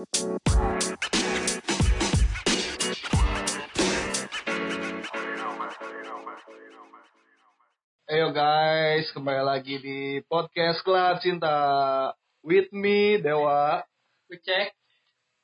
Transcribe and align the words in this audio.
Ayo 0.00 0.08
guys, 8.32 9.12
kembali 9.12 9.44
lagi 9.44 9.76
di 9.76 10.24
podcast 10.24 10.80
Club 10.88 11.20
Cinta 11.20 11.52
with 12.40 12.72
me 12.72 13.20
Dewa. 13.20 13.84
Cek. 14.32 14.72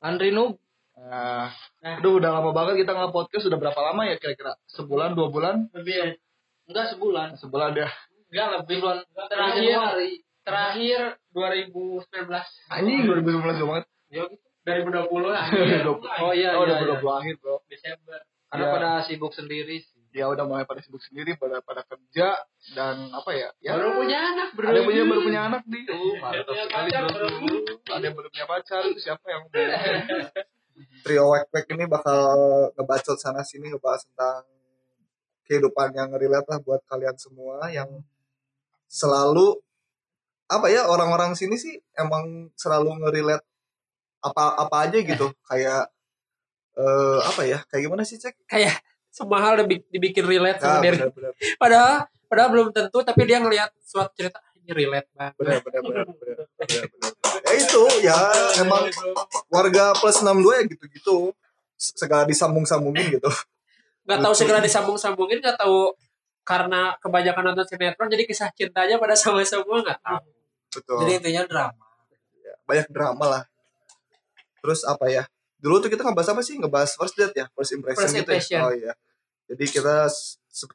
Andri 0.01 0.33
Nub. 0.33 0.57
Nah, 0.97 1.53
aduh 1.85 2.17
udah 2.17 2.41
lama 2.41 2.57
banget 2.57 2.89
kita 2.89 2.97
nggak 2.97 3.13
podcast. 3.13 3.45
Sudah 3.45 3.61
berapa 3.61 3.77
lama 3.77 4.09
ya 4.09 4.17
kira-kira? 4.17 4.57
Sebulan, 4.73 5.13
dua 5.13 5.29
bulan? 5.29 5.69
Lebih 5.77 5.95
ya. 6.01 6.17
Enggak 6.65 6.97
sebulan. 6.97 7.37
Sebulan 7.37 7.77
ya. 7.77 7.93
Enggak 8.33 8.65
lebih 8.65 8.77
bulan. 8.81 9.05
Terakhir 9.29 10.01
terakhir 10.49 11.21
2019. 11.37 12.09
Anjing 12.73 13.05
2019 13.05 13.61
banget. 13.69 13.85
Ya 14.09 14.25
gitu. 14.33 14.46
2020 14.67 15.31
lah. 15.31 15.47
oh 16.27 16.33
iya, 16.35 16.59
oh, 16.59 16.67
iya, 16.67 16.83
udah 16.83 16.99
iya. 16.99 17.13
akhir 17.23 17.35
bro. 17.39 17.63
Desember. 17.71 18.19
Karena 18.51 18.65
Iya. 18.67 18.75
pada 18.75 18.91
sibuk 19.07 19.31
sendiri 19.31 19.79
sih. 19.79 19.95
Ya 20.17 20.27
udah 20.33 20.49
mulai 20.49 20.65
pada 20.67 20.81
sibuk 20.83 20.99
sendiri, 21.05 21.37
pada 21.37 21.61
pada 21.63 21.87
kerja 21.87 22.41
dan 22.75 23.13
apa 23.15 23.31
ya? 23.37 23.49
Ya 23.63 23.77
Baru 23.79 24.01
punya 24.01 24.19
anak, 24.33 24.49
bro. 24.57 24.67
ada 24.67 24.81
punya 24.83 25.03
baru 25.07 25.21
punya 25.23 25.41
anak 25.47 25.63
nih. 25.69 25.85
Oh, 25.93 26.15
mantap 26.19 26.57
sekali 26.57 26.91
pacar, 26.91 27.03
bro. 27.15 27.27
bro. 27.31 27.57
Ada 27.95 28.05
yang 28.11 28.15
baru 28.17 28.29
punya 28.33 28.47
pacar, 28.49 28.83
siapa 28.99 29.27
yang 29.31 29.43
Trio 31.05 31.25
Wek 31.33 31.49
Wek 31.55 31.67
ini 31.73 31.85
bakal 31.89 32.19
ngebacot 32.77 33.17
sana 33.17 33.41
sini 33.41 33.73
ngebahas 33.73 34.05
tentang 34.13 34.45
kehidupan 35.47 35.95
yang 35.95 36.11
relate 36.13 36.49
lah 36.51 36.59
buat 36.61 36.83
kalian 36.91 37.17
semua 37.17 37.71
yang 37.71 37.89
selalu 38.91 39.57
apa 40.47 40.67
ya 40.71 40.87
orang-orang 40.87 41.35
sini 41.35 41.57
sih 41.59 41.75
emang 41.99 42.51
selalu 42.55 43.03
ngerelate 43.03 43.47
apa 44.21 44.45
apa 44.57 44.77
aja 44.89 44.99
gitu 44.99 45.27
kayak 45.51 45.89
eh 46.77 47.19
apa 47.25 47.43
ya 47.45 47.59
kayak 47.69 47.83
gimana 47.89 48.03
sih 48.05 48.17
cek? 48.17 48.37
Kayak 48.45 48.81
semua 49.09 49.41
hal 49.41 49.65
dibi- 49.65 49.87
dibikin 49.89 50.29
relate 50.29 50.61
Nah, 50.61 50.77
sama 50.77 50.85
diri. 50.85 50.99
Padahal 51.57 52.05
padahal 52.29 52.49
belum 52.53 52.69
tentu 52.69 53.01
tapi 53.01 53.25
dia 53.25 53.41
ngelihat 53.41 53.73
suatu 53.81 54.13
cerita 54.13 54.37
"Ah, 54.37 54.53
ini 54.55 54.71
relate 54.77 55.09
banget. 55.17 55.33
benar, 55.41 55.59
benar, 55.65 55.81
benar, 55.81 56.05
benar, 56.13 56.45
ya 57.47 57.53
itu 57.55 57.83
ya 58.05 58.19
emang 58.61 58.93
warga 59.49 59.97
plus 59.97 60.21
62 60.21 60.53
ya 60.53 60.63
gitu-gitu. 60.69 61.33
Segala 61.77 62.29
disambung-sambungin 62.29 63.17
gitu. 63.17 63.31
Nggak 64.05 64.19
tahu 64.21 64.35
segera 64.37 64.61
disambung-sambungin 64.61 65.41
nggak 65.41 65.57
tahu 65.57 65.97
karena 66.45 66.95
kebanyakan 67.01 67.43
nonton 67.53 67.67
sinetron 67.67 68.07
jadi 68.07 68.23
kisah 68.23 68.53
cintanya 68.53 69.01
pada 69.01 69.17
sama 69.17 69.41
semua 69.43 69.81
nggak 69.81 69.99
tahu. 69.99 70.21
Betul. 70.77 70.99
Jadi 71.03 71.13
intinya 71.25 71.43
drama. 71.49 71.85
Banyak 72.69 72.89
drama 72.93 73.25
lah. 73.27 73.43
Terus 74.59 74.81
apa 74.83 75.07
ya? 75.07 75.25
Dulu 75.57 75.81
tuh 75.81 75.89
kita 75.89 76.03
ngebahas 76.03 76.33
apa 76.33 76.43
sih? 76.43 76.57
Ngebahas 76.57 76.95
first 76.95 77.15
date 77.15 77.35
ya, 77.35 77.47
first 77.53 77.73
impression 77.73 78.03
First 78.03 78.15
gitu 78.15 78.23
impression. 78.25 78.59
ya. 78.59 78.65
Oh 78.65 78.73
iya. 78.73 78.93
Jadi 79.47 79.65
kita 79.69 80.11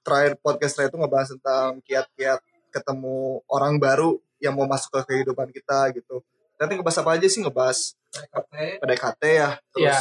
terakhir 0.01 0.33
podcast 0.39 0.73
terakhir 0.73 0.91
itu 0.91 0.99
ngebahas 0.99 1.27
tentang 1.33 1.67
kiat-kiat 1.81 2.39
ketemu 2.71 3.17
orang 3.45 3.75
baru 3.77 4.15
yang 4.39 4.55
mau 4.55 4.65
masuk 4.65 4.89
ke 4.95 5.01
kehidupan 5.11 5.51
kita 5.51 5.91
gitu. 5.91 6.23
Nanti 6.55 6.71
ngebahas 6.75 7.01
apa 7.03 7.11
aja 7.15 7.27
sih? 7.27 7.41
Ngebahas 7.41 7.79
PDKT 8.79 9.21
ya. 9.27 9.49
Terus 9.69 9.85
Iya. 9.85 9.99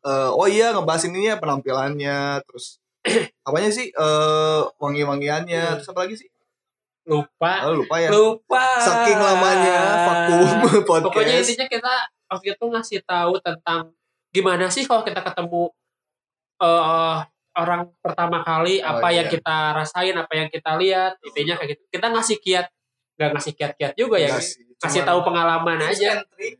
eh, 0.00 0.30
oh 0.32 0.48
iya 0.48 0.72
ngebahas 0.72 1.02
ininya 1.06 1.36
penampilannya, 1.36 2.40
terus 2.44 2.80
apanya 3.48 3.70
sih? 3.70 3.88
eh 3.88 4.60
wangi-wangiannya, 4.76 5.78
terus 5.78 5.88
apa 5.88 6.04
lagi 6.04 6.16
sih? 6.16 6.28
lupa 7.00 7.64
Oh, 7.66 7.74
lupa 7.74 7.96
ya. 7.96 8.08
lupa 8.12 8.60
Saking 8.78 9.18
lamanya 9.18 9.78
vakum 10.04 10.46
podcast. 10.88 11.04
pokoknya 11.08 11.34
intinya 11.42 11.66
kita 11.66 11.94
waktu 12.30 12.54
itu 12.54 12.64
ngasih 12.64 13.00
tahu 13.02 13.42
tentang 13.42 13.90
gimana 14.30 14.70
sih 14.70 14.86
kalau 14.86 15.02
kita 15.02 15.20
ketemu 15.20 15.74
eh 16.60 17.18
orang 17.50 17.90
pertama 17.98 18.40
kali 18.40 18.78
Oh, 18.78 18.96
apa 18.96 19.10
yang 19.10 19.26
iya. 19.26 19.32
kita 19.32 19.56
rasain 19.74 20.14
apa 20.14 20.32
yang 20.32 20.48
kita 20.48 20.78
lihat 20.78 21.18
intinya 21.20 21.58
kayak 21.58 21.70
gitu. 21.74 21.82
Kita 21.90 22.06
ngasih 22.08 22.36
kiat 22.38 22.66
nggak 23.18 23.30
ngasih 23.34 23.52
kiat-kiat 23.52 23.92
juga 23.94 24.16
ya 24.16 24.32
Enggak 24.32 24.44
sih, 24.46 24.64
kasih 24.78 25.02
cuman- 25.02 25.08
tahu 25.12 25.20
pengalaman 25.26 25.78
aja. 25.82 26.10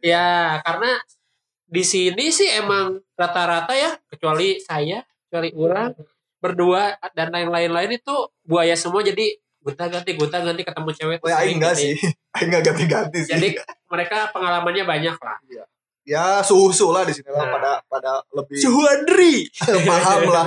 ya 0.03 0.28
karena 0.60 0.91
di 1.64 1.80
sini 1.80 2.28
sih 2.28 2.50
emang 2.53 2.98
rata-rata 3.14 3.72
ya 3.72 3.94
kecuali 4.10 4.59
saya 4.59 5.00
kecuali 5.25 5.54
orang 5.54 5.94
berdua 6.42 6.98
dan 7.14 7.30
lain-lain 7.30 7.70
lain 7.70 7.91
itu 7.97 8.14
buaya 8.42 8.75
semua. 8.75 9.00
Jadi 9.00 9.30
gonta 9.70 9.84
ganti 9.86 10.10
gonta 10.19 10.38
ganti 10.42 10.62
ketemu 10.66 10.91
cewek 10.91 11.19
Oh, 11.22 11.28
ya, 11.31 11.38
enggak 11.47 11.75
ya. 11.78 11.82
sih. 11.86 11.94
Aing 12.34 12.47
enggak 12.50 12.62
ganti-ganti 12.66 13.19
sih. 13.22 13.32
jadi 13.38 13.48
mereka 13.86 14.31
pengalamannya 14.34 14.84
banyak 14.84 15.16
lah 15.16 15.38
ya 16.03 16.42
suhu-suhu 16.42 16.91
lah 16.91 17.06
di 17.06 17.14
sini 17.14 17.31
lah 17.31 17.47
Nah. 17.47 17.53
pada 17.54 17.72
pada 17.86 18.12
lebih 18.34 18.59
suhu 18.59 18.82
Andri 18.82 19.47
paham 19.88 20.20
lah 20.26 20.47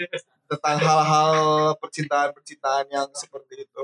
tentang 0.50 0.76
hal-hal 0.82 1.34
percintaan-percintaan 1.78 2.90
yang 2.90 3.06
seperti 3.14 3.62
itu. 3.70 3.82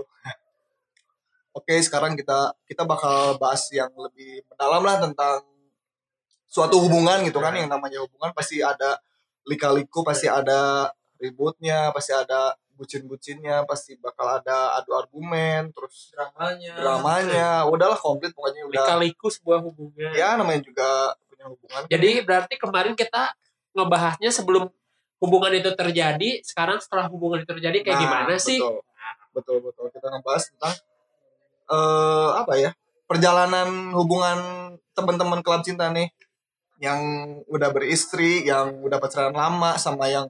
Oke, 1.54 1.78
sekarang 1.78 2.18
kita 2.18 2.52
kita 2.66 2.82
bakal 2.82 3.38
bahas 3.38 3.64
yang 3.70 3.88
lebih 3.94 4.42
mendalam 4.50 4.82
lah 4.82 4.98
tentang 4.98 5.40
suatu 6.50 6.82
hubungan 6.82 7.22
gitu 7.22 7.38
kan 7.38 7.54
yang 7.54 7.70
namanya 7.70 8.02
hubungan 8.02 8.34
pasti 8.34 8.60
ada 8.60 8.98
lika-liku, 9.46 10.02
pasti 10.02 10.26
ada 10.26 10.90
ributnya, 11.22 11.94
pasti 11.94 12.12
ada 12.12 12.52
bucin-bucinnya, 12.76 13.64
pasti 13.64 13.96
bakal 13.96 14.38
ada 14.38 14.76
adu 14.76 14.92
argumen, 14.92 15.72
terus 15.72 16.12
dramanya. 16.12 16.76
dramanya, 16.76 17.48
udahlah 17.66 17.96
komplit 17.96 18.36
pokoknya 18.36 18.68
udah. 18.68 18.84
Lika-liku 18.84 19.26
sebuah 19.32 19.64
hubungan. 19.64 20.12
Ya 20.12 20.36
namanya 20.36 20.60
juga 20.60 21.16
punya 21.26 21.48
hubungan. 21.48 21.80
Jadi 21.88 22.10
berarti 22.22 22.54
kemarin 22.60 22.92
kita 22.92 23.32
ngebahasnya 23.72 24.30
sebelum 24.32 24.68
hubungan 25.20 25.52
itu 25.56 25.72
terjadi 25.72 26.44
sekarang 26.44 26.76
setelah 26.80 27.08
hubungan 27.08 27.40
itu 27.40 27.48
terjadi 27.56 27.80
kayak 27.80 27.96
Nah, 27.96 28.02
gimana 28.04 28.34
sih? 28.36 28.60
betul. 28.60 28.84
betul 29.32 29.56
betul. 29.64 29.86
Kita 29.92 30.06
ngebahas 30.12 30.44
tentang 30.52 30.74
eh 31.66 32.30
apa 32.40 32.52
ya 32.56 32.70
perjalanan 33.10 33.90
hubungan 33.96 34.38
teman-teman 34.92 35.40
klub 35.40 35.64
cinta 35.64 35.88
nih. 35.92 36.08
Yang 36.76 37.00
udah 37.48 37.68
beristri 37.72 38.44
yang 38.44 38.84
udah 38.84 39.00
pacaran 39.00 39.32
lama 39.32 39.80
sama 39.80 40.12
yang 40.12 40.28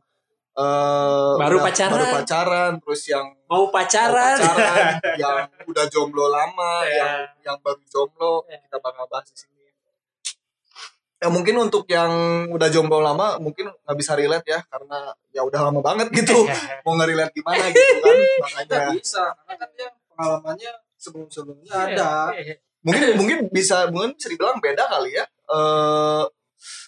eh 0.56 1.32
Baru 1.36 1.60
udah- 1.60 1.66
pacaran. 1.68 1.92
baru 1.92 2.06
pacaran 2.10 2.70
terus 2.80 3.02
yang 3.06 3.26
mau 3.44 3.62
mau 3.62 3.64
pacaran, 3.68 4.36
pacaran 4.36 4.96
yang 5.14 5.36
udah 5.64 5.84
jomblo 5.86 6.26
lama 6.26 6.80
Ya. 6.82 6.92
yang 6.98 7.12
yang 7.44 7.56
baru 7.60 7.78
jomblo 7.84 8.42
kita 8.42 8.80
bakal 8.80 9.04
bahas 9.06 9.28
di 9.28 9.36
sini. 9.38 9.54
Ya 11.16 11.28
mungkin 11.28 11.56
untuk 11.58 11.84
yang 11.86 12.08
udah 12.48 12.68
jomblo 12.68 13.00
lama 13.00 13.36
mungkin 13.36 13.68
nggak 13.68 13.96
bisa 13.96 14.12
relate 14.12 14.44
ya 14.46 14.60
karena 14.66 15.12
ya 15.30 15.40
udah 15.40 15.60
lama 15.62 15.80
banget 15.80 16.08
gitu. 16.10 16.44
Mau 16.84 16.92
nge-relate 16.94 17.32
gimana 17.32 17.64
gitu 17.68 17.94
kan 18.00 18.16
makanya. 18.44 18.80
Bisa 18.92 19.24
karena 19.34 19.54
kan 19.56 19.68
dia 19.72 19.88
pengalamannya 20.08 20.72
sebelum 20.96 21.28
sebelumnya 21.28 21.72
ada. 21.72 22.32
mungkin 22.80 23.18
mungkin 23.18 23.38
bisa 23.50 23.90
mungkin 23.90 24.14
bisa 24.14 24.28
dibilang 24.28 24.56
beda 24.56 24.84
kali 24.86 25.16
ya. 25.16 25.24
Eh 25.46 26.24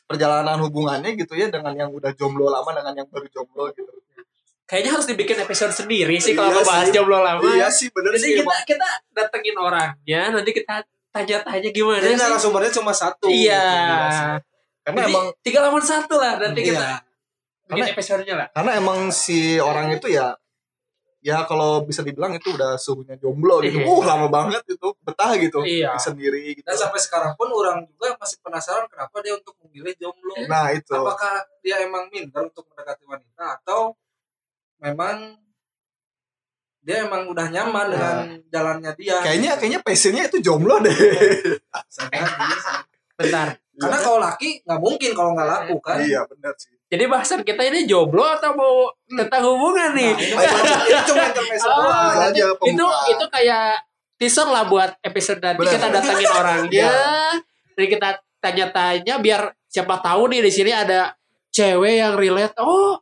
perjalanan 0.04 0.58
hubungannya 0.58 1.14
gitu 1.14 1.34
ya 1.34 1.48
dengan 1.48 1.74
yang 1.74 1.90
udah 1.90 2.12
jomblo 2.12 2.46
lama 2.46 2.70
dengan 2.70 2.94
yang 2.96 3.08
baru 3.08 3.26
jomblo 3.28 3.68
gitu. 3.72 3.90
Kayaknya 4.64 4.90
harus 4.94 5.06
dibikin 5.06 5.38
episode 5.38 5.72
sendiri 5.72 6.16
sih 6.18 6.32
kalau 6.32 6.52
Iya 6.52 6.62
bahas 6.62 6.88
jomblo 6.88 7.18
lama. 7.18 7.40
Iya 7.42 7.68
sih 7.68 7.88
bener 7.88 8.12
jadi 8.12 8.20
sih 8.20 8.30
kita 8.34 8.44
emang. 8.44 8.60
kita 8.64 8.88
datengin 9.12 9.56
orangnya 9.56 10.22
nanti 10.30 10.50
kita 10.52 10.74
tanya-tanya 11.08 11.70
gimana 11.70 11.98
jadi 11.98 12.14
sih? 12.14 12.20
narasumbernya 12.20 12.72
cuma 12.74 12.92
satu 12.92 13.26
iya. 13.26 13.64
Karena 14.84 15.00
Jadi, 15.04 15.12
emang 15.12 15.26
tiga 15.40 15.58
lawan 15.60 15.80
satu 15.80 16.16
lah 16.16 16.36
nanti 16.36 16.60
kita 16.62 16.76
Iya. 16.76 16.96
bikin 17.64 17.76
Karena- 17.80 17.92
episodenya 17.92 18.34
lah. 18.36 18.48
karena 18.52 18.72
emang 18.76 18.98
si 19.08 19.56
orang 19.56 19.88
itu 19.90 20.08
ya 20.08 20.32
ya 21.18 21.42
kalau 21.50 21.82
bisa 21.82 22.06
dibilang 22.06 22.30
itu 22.34 22.54
udah 22.54 22.78
suhunya 22.78 23.18
jomblo 23.18 23.58
gitu. 23.62 23.82
Iya. 23.82 23.90
uh 23.90 24.02
lama 24.06 24.26
banget 24.30 24.62
itu 24.70 24.88
betah 25.02 25.34
gitu. 25.34 25.60
Iya. 25.66 25.98
sendiri 25.98 26.58
gitu. 26.58 26.66
Dan 26.66 26.78
sampai 26.78 27.00
sekarang 27.02 27.32
pun 27.34 27.50
orang 27.50 27.82
juga 27.90 28.14
masih 28.16 28.38
penasaran 28.38 28.86
kenapa 28.86 29.18
dia 29.20 29.34
untuk 29.34 29.54
memilih 29.66 29.94
jomblo. 29.98 30.34
Nah 30.46 30.70
itu. 30.70 30.94
Apakah 30.94 31.42
dia 31.62 31.82
emang 31.82 32.06
minder 32.14 32.46
untuk 32.46 32.64
mendekati 32.70 33.04
wanita 33.04 33.44
atau 33.62 33.98
memang 34.78 35.34
dia 36.78 37.04
emang 37.04 37.28
udah 37.28 37.46
nyaman 37.50 37.84
Nah. 37.84 37.92
dengan 37.92 38.16
jalannya 38.48 38.92
dia? 38.96 39.18
Kayaknya 39.20 39.52
kayaknya 39.58 39.80
passionnya 39.82 40.22
itu 40.30 40.38
jomblo 40.40 40.78
deh. 40.80 40.94
Jadi 40.94 42.54
sih. 42.62 42.78
bentar. 43.18 43.58
Karena 43.78 43.98
kalau 43.98 44.18
laki 44.22 44.62
nggak 44.62 44.80
mungkin 44.80 45.10
kalau 45.14 45.34
nggak 45.34 45.48
laku 45.50 45.76
kan? 45.82 45.98
Iya 46.02 46.22
benar 46.30 46.54
sih 46.58 46.77
jadi 46.88 47.04
bahasan 47.04 47.40
kita 47.42 47.62
ini 47.64 47.84
jomblo 47.84 48.24
atau 48.24 48.52
mau 48.52 48.88
tentang 49.06 49.44
hubungan 49.44 49.92
nih? 49.92 50.12
Nah, 50.12 50.44
ini 50.82 51.00
cuma 51.04 51.22
intermezzo 51.22 51.68
Oh, 51.68 51.84
aja 52.18 52.32
itu 52.32 52.56
pembukaan. 52.56 53.12
itu 53.12 53.24
kayak 53.28 53.68
teaser 54.16 54.44
lah 54.44 54.64
buat 54.64 54.96
episode 55.00 55.38
nanti 55.38 55.60
Benar. 55.60 55.74
kita 55.74 55.86
datangin 55.90 56.28
orangnya 56.30 56.90
dan 57.70 57.86
kita 57.86 58.08
tanya-tanya 58.38 59.14
biar 59.16 59.40
siapa 59.64 59.94
tahu 59.98 60.26
nih 60.28 60.40
di 60.40 60.50
sini 60.50 60.70
ada 60.70 61.12
cewek 61.50 61.94
yang 61.98 62.14
relate. 62.14 62.56
Oh 62.56 62.98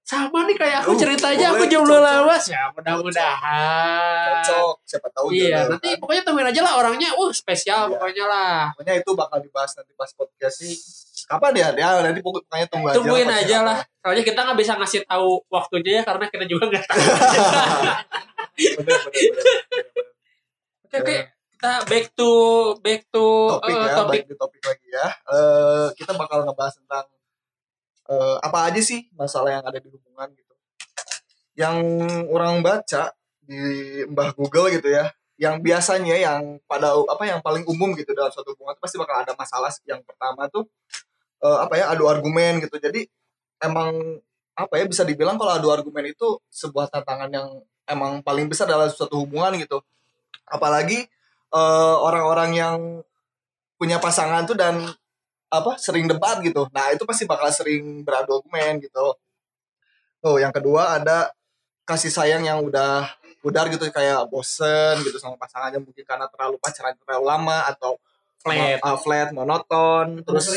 sama 0.00 0.46
nih 0.46 0.54
kayak 0.54 0.80
aku 0.80 0.90
Oh, 0.90 0.96
ceritanya 0.96 1.50
aku 1.50 1.66
jomblo 1.66 1.98
lama 1.98 2.38
ya 2.40 2.70
mudah-mudahan. 2.70 4.38
Cocok. 4.40 4.74
Siapa 4.82 5.08
tahu 5.10 5.26
iya 5.30 5.66
nanti 5.66 5.92
kan. 5.92 5.98
pokoknya 5.98 6.22
temuin 6.22 6.46
aja 6.46 6.60
lah 6.62 6.72
orangnya. 6.78 7.10
Uh 7.12 7.30
spesial 7.30 7.86
Iya. 7.86 7.92
pokoknya 7.92 8.24
lah. 8.24 8.58
Pokoknya 8.72 8.94
itu 8.96 9.10
bakal 9.12 9.38
dibahas 9.40 9.70
nanti 9.74 9.92
pas 9.92 10.10
podcast 10.10 10.56
kapan 11.26 11.52
ya? 11.58 11.68
Ya 11.74 11.88
nanti 12.00 12.22
pokoknya 12.22 12.66
tunggu 12.70 12.86
aja. 12.90 12.96
Tungguin 12.96 13.28
aja 13.28 13.56
kapan. 13.60 13.68
lah 13.68 13.78
soalnya 14.00 14.24
kita 14.24 14.40
nggak 14.46 14.58
bisa 14.58 14.72
ngasih 14.78 15.00
tahu 15.04 15.30
waktunya 15.50 15.92
ya 16.00 16.02
karena 16.06 16.24
kita 16.30 16.44
juga 16.46 16.64
nggak 16.70 16.84
tahu. 16.86 17.02
Bener 18.56 18.76
bener 18.78 18.98
bener, 19.04 19.32
bener. 19.34 19.56
oke. 20.86 20.98
Oke. 21.02 21.16
Kita 21.56 21.72
back 21.88 22.06
to 22.12 22.30
back 22.84 23.00
to 23.08 23.26
topik 23.58 23.74
eh, 23.74 23.80
ya 23.80 23.94
topik. 23.96 24.12
baik 24.12 24.24
di 24.28 24.36
topik 24.36 24.62
lagi 24.62 24.88
ya. 24.92 25.06
Eh 25.10 25.86
kita 25.98 26.12
bakal 26.14 26.46
ngebahas 26.46 26.74
tentang 26.78 27.06
eh, 28.08 28.36
apa 28.40 28.58
aja 28.70 28.80
sih 28.80 29.08
masalah 29.16 29.60
yang 29.60 29.64
ada 29.66 29.78
di 29.82 29.88
hubungan 29.90 30.28
gitu. 30.36 30.54
Yang 31.56 31.78
orang 32.28 32.60
baca 32.60 33.12
di 33.42 33.58
mbah 34.06 34.30
Google 34.34 34.68
gitu 34.74 34.90
ya 34.90 35.10
yang 35.36 35.60
biasanya 35.60 36.16
yang 36.16 36.56
pada 36.64 36.96
apa 36.96 37.24
yang 37.28 37.44
paling 37.44 37.62
umum 37.68 37.92
gitu 37.92 38.16
dalam 38.16 38.32
suatu 38.32 38.56
hubungan 38.56 38.72
itu 38.72 38.80
pasti 38.80 38.96
bakal 38.96 39.20
ada 39.20 39.36
masalah 39.36 39.68
yang 39.84 40.00
pertama 40.00 40.48
tuh 40.48 40.64
eh, 41.42 41.58
apa 41.60 41.74
ya 41.76 41.84
adu 41.92 42.08
argumen 42.08 42.62
gitu. 42.64 42.76
Jadi 42.80 43.04
emang 43.60 44.20
apa 44.56 44.74
ya 44.80 44.84
bisa 44.88 45.04
dibilang 45.04 45.36
kalau 45.36 45.52
adu 45.56 45.68
argumen 45.72 46.08
itu 46.08 46.40
sebuah 46.48 46.88
tantangan 46.88 47.28
yang 47.28 47.48
emang 47.88 48.24
paling 48.24 48.48
besar 48.48 48.68
dalam 48.68 48.88
suatu 48.88 49.24
hubungan 49.24 49.56
gitu. 49.60 49.80
Apalagi 50.48 51.06
eh, 51.52 51.96
orang-orang 52.00 52.50
yang 52.56 52.78
punya 53.76 54.00
pasangan 54.00 54.48
tuh 54.48 54.56
dan 54.56 54.80
apa 55.52 55.78
sering 55.78 56.10
debat 56.10 56.40
gitu. 56.42 56.66
Nah 56.74 56.90
itu 56.90 57.04
pasti 57.06 57.24
bakal 57.28 57.48
sering 57.52 58.02
beradu 58.02 58.40
argumen 58.42 58.82
gitu. 58.82 59.14
Tuh 60.20 60.36
yang 60.42 60.50
kedua 60.50 60.98
ada 60.98 61.30
kasih 61.86 62.10
sayang 62.10 62.42
yang 62.42 62.64
udah 62.66 63.06
pudar 63.38 63.70
gitu 63.70 63.86
kayak 63.94 64.26
bosen 64.26 64.98
gitu 65.06 65.22
sama 65.22 65.38
pasangannya 65.38 65.78
mungkin 65.78 66.02
karena 66.02 66.26
terlalu 66.26 66.58
pacaran 66.58 66.98
terlalu 66.98 67.24
lama 67.30 67.58
atau 67.70 67.94
flat. 68.42 68.82
uh, 68.82 68.98
flat 68.98 69.28
monoton. 69.30 70.26
Terus 70.26 70.50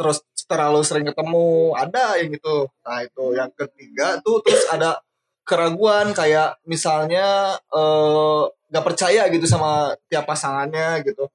terus 0.00 0.24
terlalu 0.48 0.80
sering 0.80 1.04
ketemu. 1.04 1.76
Ada 1.76 2.16
yang 2.24 2.32
gitu. 2.32 2.72
Nah 2.80 3.04
itu 3.04 3.24
yang 3.36 3.52
ketiga 3.52 4.16
tuh 4.24 4.40
terus 4.40 4.64
ada 4.72 4.96
keraguan 5.44 6.16
kayak 6.16 6.56
misalnya 6.64 7.60
eh, 7.68 8.42
nggak 8.72 8.86
percaya 8.86 9.28
gitu 9.28 9.44
sama 9.44 9.92
tiap 10.08 10.24
pasangannya 10.24 11.04
gitu. 11.04 11.28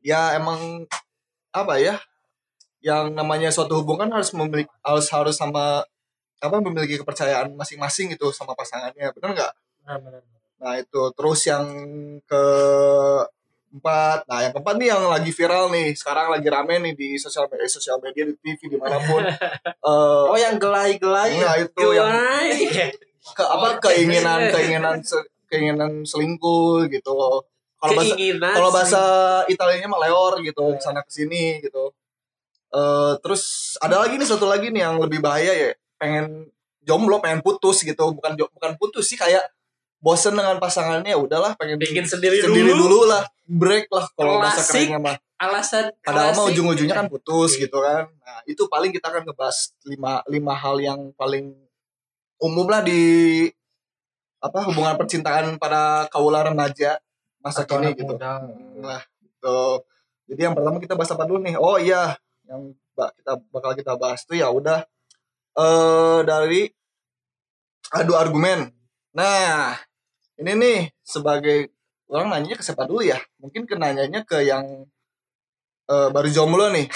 Ya 0.00 0.32
emang 0.40 0.88
apa 1.52 1.76
ya 1.76 2.00
yang 2.80 3.12
namanya 3.12 3.52
suatu 3.52 3.84
hubungan 3.84 4.08
harus 4.10 4.32
memiliki 4.32 4.72
harus 4.80 5.06
harus 5.12 5.36
sama 5.36 5.84
apa 6.42 6.56
memiliki 6.58 6.98
kepercayaan 6.98 7.54
masing-masing 7.54 8.16
gitu 8.16 8.32
sama 8.32 8.56
pasangannya. 8.56 9.12
Benar 9.14 9.30
nggak? 9.36 9.52
Nah 10.62 10.72
itu. 10.80 11.02
Terus 11.14 11.40
yang 11.46 11.66
keempat, 13.72 14.28
nah 14.28 14.44
yang 14.44 14.52
keempat 14.52 14.74
nih 14.76 14.88
yang 14.92 15.02
lagi 15.08 15.30
viral 15.32 15.72
nih, 15.72 15.96
sekarang 15.96 16.28
lagi 16.28 16.44
rame 16.52 16.76
nih 16.84 16.92
di 16.92 17.08
sosial 17.16 17.48
media, 17.48 17.64
sosial 17.66 17.96
media 18.04 18.28
di 18.28 18.36
TV 18.36 18.60
di 18.68 18.76
mana 18.76 19.00
pun. 19.00 19.24
Eh, 19.82 20.24
Oh 20.30 20.38
yang 20.38 20.60
gelai-gelai 20.62 21.42
nah 21.42 21.58
itu 21.58 21.82
yang 21.90 22.06
Gilai. 22.06 22.92
ke 23.34 23.42
apa 23.42 23.82
keinginan 23.82 24.46
keinginan 24.52 24.96
se- 25.02 25.26
keinginan 25.50 26.06
selingkuh 26.06 26.86
gitu. 26.86 27.42
Kalau 27.80 27.92
bahasa 27.96 28.14
keinginan 28.14 28.54
kalau 28.54 28.70
bahasa 28.70 29.02
Italianya 29.48 29.88
mah 29.90 30.00
leor 30.04 30.38
gitu, 30.44 30.76
sana 30.78 31.02
ke 31.02 31.10
sini 31.10 31.58
gitu. 31.64 31.90
Eh 32.70 33.12
terus 33.24 33.74
ada 33.82 34.06
lagi 34.06 34.20
nih 34.20 34.28
satu 34.28 34.46
lagi 34.46 34.70
nih 34.70 34.86
yang 34.86 34.96
lebih 35.02 35.18
bahaya 35.18 35.50
ya, 35.50 35.70
pengen 35.98 36.46
jomblo, 36.86 37.18
pengen 37.18 37.42
putus 37.42 37.82
gitu, 37.82 38.04
bukan 38.14 38.38
bukan 38.38 38.72
putus 38.78 39.10
sih 39.10 39.18
kayak 39.18 39.42
bosen 40.02 40.34
dengan 40.34 40.58
pasangannya, 40.58 41.14
udahlah 41.14 41.54
pengen 41.54 41.78
bikin 41.78 42.02
sendiri, 42.02 42.42
sendiri 42.42 42.74
dulu, 42.74 43.06
dulu 43.06 43.14
lah, 43.14 43.22
break 43.46 43.86
lah 43.94 44.10
kalau 44.18 44.42
bahasa 44.42 44.60
Klasik. 44.66 44.90
kerennya 44.90 44.98
mah. 44.98 45.16
alasan 45.42 45.90
Padahal 46.02 46.38
mah 46.38 46.46
ujung-ujungnya 46.54 46.94
kan 46.94 47.06
putus 47.10 47.58
Oke. 47.58 47.66
gitu 47.66 47.82
kan. 47.82 48.06
Nah 48.06 48.38
itu 48.46 48.62
paling 48.70 48.94
kita 48.94 49.10
akan 49.10 49.26
ngebahas 49.26 49.74
lima 49.86 50.22
lima 50.30 50.54
hal 50.54 50.78
yang 50.78 51.10
paling 51.18 51.50
umum 52.38 52.66
lah 52.70 52.82
di 52.82 53.46
apa 54.38 54.58
hubungan 54.70 54.94
percintaan 54.94 55.58
pada 55.58 56.06
kaula 56.10 56.46
remaja 56.46 56.98
masa 57.42 57.66
Atau 57.66 57.78
kini 57.82 57.94
gitu. 57.94 58.14
muda. 58.14 58.42
Nah, 58.78 59.02
gitu. 59.18 59.82
Jadi 60.30 60.40
yang 60.46 60.54
pertama 60.54 60.78
kita 60.78 60.94
bahas 60.94 61.10
apa 61.10 61.26
dulu 61.26 61.42
nih? 61.42 61.58
Oh 61.58 61.74
iya, 61.78 62.14
yang 62.46 62.70
ba- 62.94 63.10
kita 63.18 63.38
bakal 63.50 63.74
kita 63.74 63.92
bahas 63.98 64.22
tuh 64.22 64.38
ya 64.38 64.46
udah 64.46 64.86
eh 65.58 66.18
dari 66.22 66.70
adu 67.98 68.14
argumen. 68.14 68.70
Nah, 69.10 69.74
ini 70.42 70.52
nih 70.52 70.78
sebagai 71.00 71.70
orang 72.06 72.28
nanyanya 72.28 72.58
ke 72.58 72.64
siapa 72.64 72.84
dulu 72.84 73.00
ya? 73.00 73.16
Mungkin 73.38 73.62
ke 73.64 73.74
nanyanya 73.74 74.20
ke 74.22 74.42
yang 74.42 74.84
eh, 75.86 76.08
baru 76.10 76.28
jomblo 76.28 76.68
nih. 76.68 76.86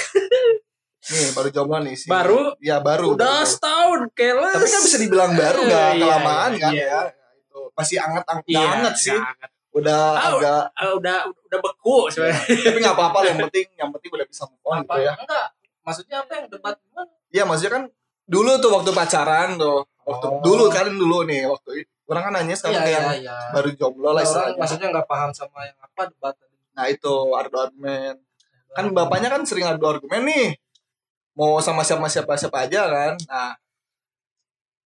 nih, 1.15 1.29
baru 1.33 1.49
jomblo 1.49 1.79
nih 1.81 1.95
sih. 1.95 2.11
Baru? 2.11 2.59
Ya, 2.59 2.83
baru. 2.83 3.15
udah 3.15 3.41
baru. 3.41 3.47
setahun 3.47 4.01
keles 4.13 4.55
Tapi 4.59 4.67
kan 4.67 4.81
bisa 4.83 4.99
dibilang 4.99 5.33
baru 5.33 5.61
Eh, 5.63 5.67
nggak 5.67 5.89
iya, 5.89 6.01
kelamaan 6.03 6.51
iya, 6.51 6.61
kan 6.61 6.73
iya. 6.75 6.87
ya. 6.87 7.01
Itu 7.39 7.59
masih 7.73 7.97
anget 7.97 8.25
anget, 8.27 8.45
Iya, 8.47 8.67
anget 8.69 8.95
sih. 8.99 9.15
anget. 9.15 9.51
Udah 9.71 10.03
Ah, 10.11 10.33
agak 10.33 10.63
Ah, 10.73 10.91
udah 10.91 11.17
udah 11.29 11.59
beku 11.61 12.09
sebenarnya 12.09 12.41
tapi 12.65 12.79
nggak 12.81 12.97
apa-apa 12.97 13.19
yang 13.25 13.39
penting 13.45 13.67
yang 13.77 13.91
penting 13.93 14.11
udah 14.11 14.27
bisa 14.27 14.43
move 14.45 14.65
on 14.65 14.81
Apa 14.81 14.97
gitu 14.97 15.05
ya 15.05 15.13
enggak? 15.15 15.47
Maksudnya 15.85 16.17
apa 16.19 16.33
yang 16.35 16.47
debat 16.49 16.75
gimana? 16.81 17.11
iya 17.29 17.43
maksudnya 17.45 17.73
kan 17.77 17.85
dulu 18.25 18.53
tuh 18.57 18.71
waktu 18.73 18.91
pacaran 18.91 19.49
tuh 19.55 19.85
waktu 20.03 20.27
Oh. 20.27 20.41
dulu 20.41 20.65
kan 20.67 20.89
dulu 20.89 21.23
nih 21.23 21.45
waktu 21.45 21.85
itu 21.85 21.93
orang 22.07 22.23
kan 22.27 22.33
nanya 22.39 22.55
sekarang 22.55 22.77
Iya 22.77 22.87
kayak 22.87 22.95
iya 22.95 23.03
yang 23.03 23.19
iya. 23.23 23.37
baru 23.51 23.71
jomblo 23.75 24.07
lah 24.07 24.13
Orang 24.13 24.25
istilahnya. 24.25 24.59
maksudnya 24.59 24.89
nggak 24.95 25.07
paham 25.07 25.31
sama 25.31 25.59
yang 25.63 25.79
apa 25.79 26.03
debat 26.07 26.35
tadi. 26.35 26.57
nah 26.77 26.85
itu 26.87 27.13
adu 27.33 27.57
argumen 27.57 28.15
kan 28.71 28.85
bapaknya 28.93 29.29
kan 29.33 29.43
sering 29.43 29.65
adu 29.65 29.85
argumen 29.85 30.23
nih. 30.23 30.47
Mau 31.33 31.57
sama 31.59 31.81
siapa 31.81 32.05
siapa 32.07 32.37
siapa 32.37 32.65
aja 32.65 32.85
kan. 32.87 33.13
Nah 33.25 33.53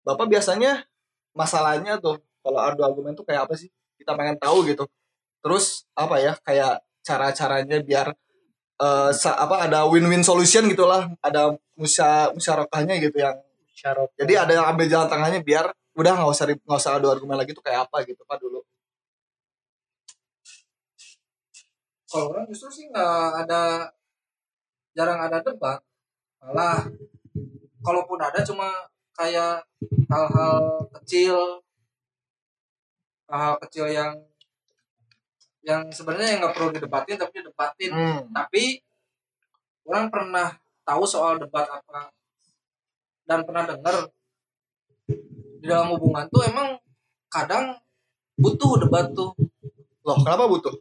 bapak 0.00 0.26
biasanya 0.26 0.86
masalahnya 1.32 1.98
tuh 1.98 2.18
kalau 2.40 2.58
adu 2.58 2.80
argumen 2.80 3.12
tuh 3.12 3.22
kayak 3.22 3.44
apa 3.44 3.54
sih? 3.54 3.68
Kita 3.98 4.14
pengen 4.14 4.38
tahu 4.38 4.64
gitu. 4.64 4.86
Terus 5.42 5.84
apa 5.92 6.16
ya 6.16 6.32
kayak 6.40 6.80
cara 7.00 7.32
caranya 7.32 7.78
biar 7.80 8.14
sa- 9.12 9.36
apa 9.36 9.68
ada 9.68 9.84
win-win 9.84 10.22
solution 10.22 10.64
gitulah. 10.66 11.10
Ada 11.20 11.52
musya 11.76 12.30
musyarakahnya 12.32 12.96
gitu 13.00 13.18
yang 13.18 13.36
Syarok. 13.72 14.12
jadi 14.12 14.44
ada 14.44 14.52
yang 14.52 14.66
ambil 14.68 14.86
jalan 14.86 15.08
tengahnya 15.08 15.40
biar 15.40 15.72
udah 16.00 16.12
nggak 16.16 16.30
usah 16.32 16.44
nggak 16.48 16.80
usah 16.80 16.92
adu 16.96 17.06
argumen 17.12 17.36
lagi 17.36 17.52
tuh 17.52 17.64
kayak 17.64 17.86
apa 17.88 17.96
gitu 18.08 18.22
pak 18.24 18.40
dulu 18.40 18.60
Kalau 22.10 22.34
orang 22.34 22.42
justru 22.50 22.66
sih 22.74 22.84
nggak 22.90 23.46
ada 23.46 23.86
jarang 24.98 25.30
ada 25.30 25.38
debat. 25.46 25.78
Malah 26.42 26.90
kalaupun 27.86 28.18
ada 28.18 28.42
cuma 28.42 28.66
kayak 29.14 29.62
hal-hal 30.10 30.90
kecil 30.98 31.62
hal-hal 33.30 33.56
kecil 33.62 33.86
yang 33.86 34.12
yang 35.62 35.86
sebenarnya 35.92 36.34
yang 36.34 36.40
nggak 36.42 36.54
perlu 36.56 36.70
didebatin 36.74 37.16
tapi 37.20 37.32
didebatin 37.38 37.90
Hmm. 37.94 38.20
tapi 38.32 38.64
orang 39.86 40.08
pernah 40.10 40.48
tahu 40.82 41.04
soal 41.04 41.36
debat 41.38 41.68
apa 41.68 42.10
dan 43.28 43.44
pernah 43.46 43.68
dengar 43.70 44.08
di 45.60 45.66
dalam 45.68 45.92
hubungan 45.92 46.24
tuh 46.32 46.42
emang 46.48 46.80
kadang 47.28 47.76
butuh 48.40 48.80
debat 48.80 49.12
tuh. 49.12 49.36
Loh 50.00 50.16
kenapa 50.24 50.48
butuh? 50.48 50.72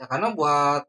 Ya 0.00 0.08
karena 0.08 0.32
buat 0.32 0.88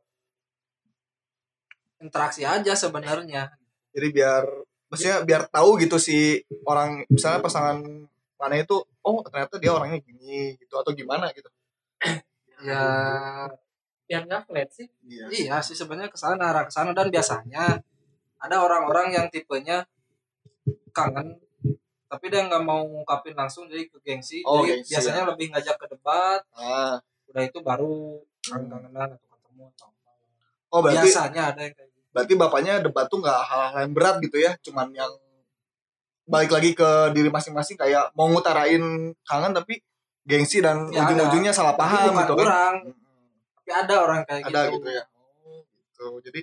interaksi 2.00 2.48
aja 2.48 2.74
sebenarnya. 2.74 3.52
Jadi 3.92 4.08
biar 4.16 4.48
maksudnya 4.88 5.24
biar 5.28 5.52
tahu 5.52 5.76
gitu 5.84 6.00
si 6.00 6.40
orang 6.64 7.04
misalnya 7.12 7.44
pasangan 7.44 7.84
mana 8.40 8.56
itu 8.58 8.80
oh 9.06 9.22
ternyata 9.22 9.62
dia 9.62 9.72
orangnya 9.76 10.00
gini 10.02 10.56
gitu 10.58 10.74
atau 10.80 10.96
gimana 10.96 11.30
gitu. 11.36 11.52
Ya 12.64 12.82
Biar 14.12 14.28
nggak 14.28 14.44
flat 14.52 14.68
sih. 14.76 14.88
iya. 15.08 15.26
Iya 15.32 15.56
sih 15.64 15.72
sebenarnya 15.72 16.12
ke 16.12 16.20
sana 16.20 16.52
arah 16.52 16.68
ke 16.68 16.74
sana. 16.76 16.92
Dan 16.92 17.08
biasanya 17.08 17.80
ada 18.44 18.56
orang-orang 18.60 19.16
yang 19.16 19.28
tipenya 19.32 19.88
kangen 20.92 21.40
tapi 22.12 22.28
dia 22.28 22.44
nggak 22.44 22.64
mau 22.68 22.84
ngungkapin 22.84 23.32
langsung 23.40 23.72
jadi 23.72 23.88
ke 23.88 23.96
gengsi. 24.04 24.44
Oh, 24.44 24.68
jadi 24.68 24.84
gengsi, 24.84 24.92
biasanya 24.92 25.24
lebih 25.32 25.48
ngajak 25.56 25.80
ke 25.80 25.86
debat. 25.96 26.44
Ah. 26.52 27.00
Udah 27.32 27.44
itu 27.48 27.64
baru 27.64 28.20
kangen-kangenan 28.44 29.16
atau 29.16 29.28
ketemu 29.32 29.64
atau 29.72 29.88
apa. 29.88 30.12
oh 30.76 30.80
berarti 30.84 31.08
biasanya 31.08 31.44
ada 31.56 31.62
yang 31.64 31.74
kayak 31.78 31.90
gitu. 31.96 32.08
berarti 32.12 32.34
bapaknya 32.36 32.74
debat 32.84 33.08
tuh 33.08 33.24
nggak 33.24 33.40
hal-hal 33.48 33.80
yang 33.88 33.94
berat 33.96 34.16
gitu 34.20 34.38
ya? 34.44 34.52
Cuman 34.60 34.92
yang 34.92 35.14
balik 36.28 36.52
lagi 36.52 36.72
ke 36.76 36.90
diri 37.16 37.32
masing-masing 37.32 37.80
kayak 37.80 38.12
mau 38.12 38.28
ngutarain 38.28 39.16
kangen 39.24 39.52
tapi 39.56 39.80
gengsi 40.28 40.60
dan 40.60 40.92
Ya, 40.92 41.08
ujung-ujungnya 41.08 41.56
salah 41.56 41.80
paham 41.80 42.12
gitu 42.14 42.36
kan? 42.38 42.46
orang 42.46 42.76
Mm-mm. 42.92 43.56
tapi 43.58 43.72
ada 43.74 43.96
orang 44.04 44.22
kayak 44.28 44.52
ada 44.52 44.62
gitu, 44.68 44.84
gitu 44.84 44.90
ya? 44.92 45.04
Oh 45.48 45.60
gitu. 45.64 46.06
Jadi 46.28 46.42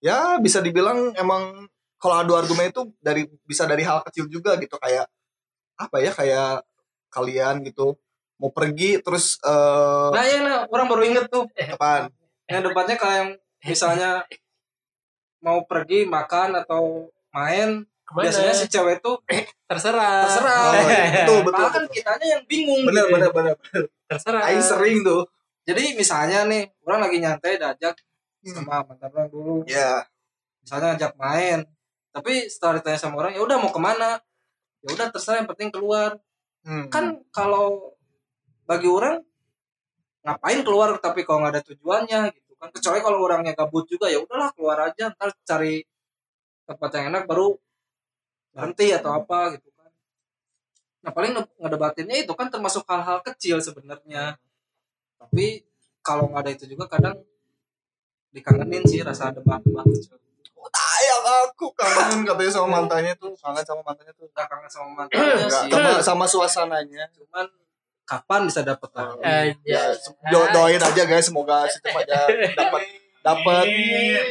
ya 0.00 0.18
bisa 0.40 0.60
dibilang 0.60 1.12
emang 1.16 1.68
kalau 2.00 2.16
adu 2.16 2.32
argumen 2.34 2.72
itu 2.72 2.82
dari 2.98 3.28
bisa 3.44 3.68
dari 3.68 3.84
hal 3.84 4.00
kecil 4.02 4.24
juga 4.26 4.56
gitu 4.56 4.74
kayak 4.74 5.04
apa 5.76 5.96
ya 5.98 6.10
kayak 6.10 6.64
kalian 7.08 7.60
gitu 7.62 7.94
mau 8.36 8.48
pergi 8.48 8.98
terus 8.98 9.36
eh 9.42 10.08
Nah 10.10 10.24
ya 10.24 10.38
nah, 10.40 10.58
orang 10.66 10.86
baru 10.88 11.02
inget 11.04 11.28
tuh 11.28 11.44
apaan? 11.52 12.08
yang 12.48 12.64
debatnya 12.64 12.96
kayak 12.96 13.16
yang 13.16 13.30
misalnya 13.62 14.10
mau 15.40 15.64
pergi 15.64 16.04
makan 16.04 16.56
atau 16.58 17.08
main 17.30 17.84
Ke 18.04 18.12
mana? 18.12 18.24
biasanya 18.26 18.52
si 18.52 18.66
cewek 18.66 18.98
tuh 19.00 19.20
terserah. 19.64 20.26
terserah 20.26 20.60
Oh, 20.66 20.72
iya. 20.82 21.04
Betul, 21.22 21.38
betul, 21.46 21.52
Malah 21.54 21.70
kan 21.70 21.84
kitanya 21.86 22.26
yang 22.26 22.42
bingung 22.44 22.82
Bener 22.82 23.06
gitu. 23.06 23.14
bener 23.14 23.30
bener. 23.30 23.54
Terserah. 24.04 24.42
Aing 24.48 24.60
sering 24.60 25.00
tuh. 25.00 25.22
jadi 25.62 25.94
misalnya 25.94 26.42
nih 26.44 26.66
orang 26.82 27.00
lagi 27.06 27.16
nyantai 27.18 27.54
diajak 27.56 27.94
Hmm. 28.40 28.56
sama 28.56 28.80
mantan 28.82 29.12
orang 29.12 29.28
dulu 29.28 29.60
Ya. 29.68 30.00
misalnya 30.64 30.96
ngajak 30.96 31.12
main 31.14 31.60
tapi 32.10 32.50
setelah 32.50 32.82
ditanya 32.82 32.98
sama 32.98 33.22
orang 33.22 33.32
ya 33.38 33.42
udah 33.42 33.56
mau 33.62 33.70
ke 33.70 33.80
mana? 33.80 34.18
Ya 34.82 34.88
udah 34.94 35.06
terserah 35.14 35.42
yang 35.42 35.48
penting 35.50 35.70
keluar. 35.70 36.18
Hmm. 36.60 36.92
kan 36.92 37.24
kalau 37.32 37.96
bagi 38.68 38.84
orang 38.90 39.24
ngapain 40.26 40.60
keluar? 40.66 40.98
Tapi 40.98 41.22
kalau 41.22 41.46
nggak 41.46 41.54
ada 41.56 41.62
tujuannya 41.64 42.20
gitu 42.34 42.52
kan. 42.58 42.68
Kecuali 42.74 42.98
kalau 43.00 43.18
orangnya 43.22 43.54
gabut 43.54 43.86
juga 43.86 44.10
ya 44.10 44.18
udahlah 44.18 44.50
keluar 44.52 44.78
aja. 44.90 45.14
Ntar 45.14 45.30
cari 45.46 45.86
tempat 46.66 46.90
yang 46.98 47.14
enak 47.14 47.24
baru 47.30 47.54
berhenti 48.50 48.90
atau 48.90 49.14
apa 49.14 49.54
gitu 49.54 49.70
kan. 49.78 49.90
Nah 51.06 51.10
paling 51.14 51.32
nge- 51.38 51.54
ngedebatinnya 51.62 52.16
itu 52.26 52.32
kan 52.34 52.50
termasuk 52.50 52.82
hal-hal 52.90 53.22
kecil 53.22 53.62
sebenarnya. 53.62 54.34
Tapi 55.16 55.62
kalau 56.02 56.26
nggak 56.26 56.42
ada 56.42 56.50
itu 56.52 56.64
juga 56.66 56.90
kadang 56.90 57.22
dikangenin 58.34 58.82
sih 58.86 59.02
rasa 59.02 59.34
debat-debat 59.34 59.86
kecil 59.90 60.20
Ayang 60.70 61.24
aku 61.48 61.72
kangen 61.72 62.22
katanya 62.28 62.52
sama 62.52 62.68
mantannya 62.80 63.14
tuh 63.16 63.32
kangen 63.40 63.64
sama 63.64 63.80
mantannya 63.82 64.12
tuh. 64.12 64.28
Nggak 64.28 64.46
kangen 64.46 64.70
sama 64.70 64.88
mantannya. 64.92 65.34
Enggak, 65.40 65.62
sih. 65.64 65.70
sama 65.72 65.90
sama 66.04 66.24
suasananya. 66.28 67.08
Cuman 67.16 67.46
kapan 68.10 68.40
bisa 68.50 68.66
dapet 68.66 68.90
lagi 68.90 69.22
Anjay. 69.22 69.70
ya 69.70 69.94
do- 70.34 70.50
doain 70.50 70.82
aja 70.82 71.02
guys 71.06 71.30
semoga 71.30 71.62
si 71.70 71.78
Cep 71.78 71.94
aja 71.94 72.26
dapat 72.58 72.82
dapat 73.22 73.64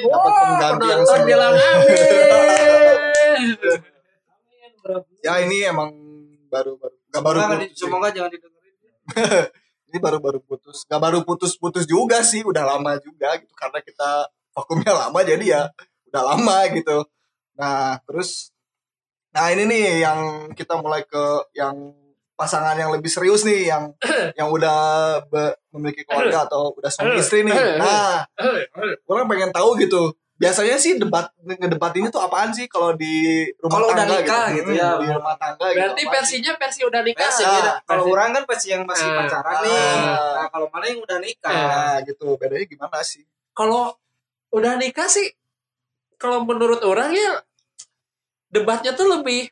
dapat 0.03 0.31
pengganti 0.35 0.85
yang 0.91 1.23
bilang 1.23 1.53
ya 5.23 5.33
ini 5.47 5.63
emang 5.63 5.95
baru 6.51 6.75
baru 6.75 6.95
gak 7.07 7.23
baru 7.23 7.37
semoga, 7.39 7.55
putus, 7.55 7.77
semoga 7.79 8.07
jangan 8.11 8.29
didengerin 8.35 8.75
ini 9.89 9.97
baru 10.03 10.17
baru 10.19 10.39
putus 10.43 10.83
gak 10.83 10.99
baru 10.99 11.23
putus 11.23 11.55
putus 11.55 11.87
juga 11.87 12.19
sih 12.19 12.43
udah 12.43 12.75
lama 12.75 12.99
juga 12.99 13.31
gitu 13.39 13.53
karena 13.55 13.79
kita 13.79 14.27
vakumnya 14.51 14.91
lama 14.91 15.19
jadi 15.23 15.45
ya 15.45 15.61
udah 16.09 16.23
lama 16.25 16.57
gitu 16.77 16.97
nah 17.53 17.97
terus 18.03 18.51
nah 19.29 19.47
ini 19.47 19.63
nih 19.63 20.01
yang 20.01 20.19
kita 20.51 20.75
mulai 20.75 21.03
ke 21.03 21.23
yang 21.53 21.93
pasangan 22.33 22.73
yang 22.73 22.89
lebih 22.89 23.07
serius 23.07 23.43
nih 23.43 23.67
yang 23.67 23.91
yang 24.39 24.47
udah 24.47 24.77
be- 25.23 25.57
memiliki 25.69 26.01
keluarga 26.03 26.43
atau 26.47 26.71
udah 26.71 26.87
suami 26.87 27.19
istri 27.21 27.43
nih 27.43 27.53
nah 27.75 28.23
orang 29.05 29.27
pengen 29.27 29.51
tahu 29.51 29.75
gitu 29.77 30.09
biasanya 30.39 30.79
sih 30.79 30.95
debat 30.95 31.27
ngedebat 31.37 31.91
ini 31.93 32.07
tuh 32.07 32.23
apaan 32.23 32.47
sih 32.49 32.63
kalau 32.65 32.95
di 32.95 33.43
rumah 33.59 33.75
Kalau 33.75 33.87
udah 33.91 33.97
tangga 33.99 34.17
nikah 34.17 34.45
gitu 34.55 34.71
ya. 34.71 34.95
di 34.95 35.11
rumah 35.11 35.35
tangga 35.35 35.67
Berarti 35.67 35.75
gitu 35.75 36.07
apaan 36.07 36.23
sih? 36.23 36.39
versinya 36.39 36.51
versi 36.55 36.81
udah 36.81 37.01
nikah. 37.03 37.27
Versi 37.27 37.43
beda. 37.43 37.73
Kalau 37.83 38.03
orang 38.07 38.29
kan 38.31 38.43
versi 38.47 38.67
yang 38.71 38.83
masih 38.87 39.03
Ah. 39.05 39.15
pacaran 39.19 39.55
nih. 39.67 39.75
Ah. 39.75 40.31
Nah, 40.39 40.47
kalau 40.47 40.67
mana 40.71 40.85
yang 40.87 41.03
udah 41.03 41.17
nikah. 41.19 41.51
nah 41.51 41.99
gitu 42.01 42.39
bedanya 42.39 42.63
gimana 42.63 42.99
sih 43.03 43.27
Kalau 43.51 43.99
udah 44.49 44.79
nikah 44.79 45.11
sih, 45.11 45.27
kalau 46.19 46.43
menurut 46.43 46.83
orang 46.83 47.09
ya 47.09 47.39
debatnya 48.47 48.91
tuh 48.91 49.07
lebih 49.09 49.47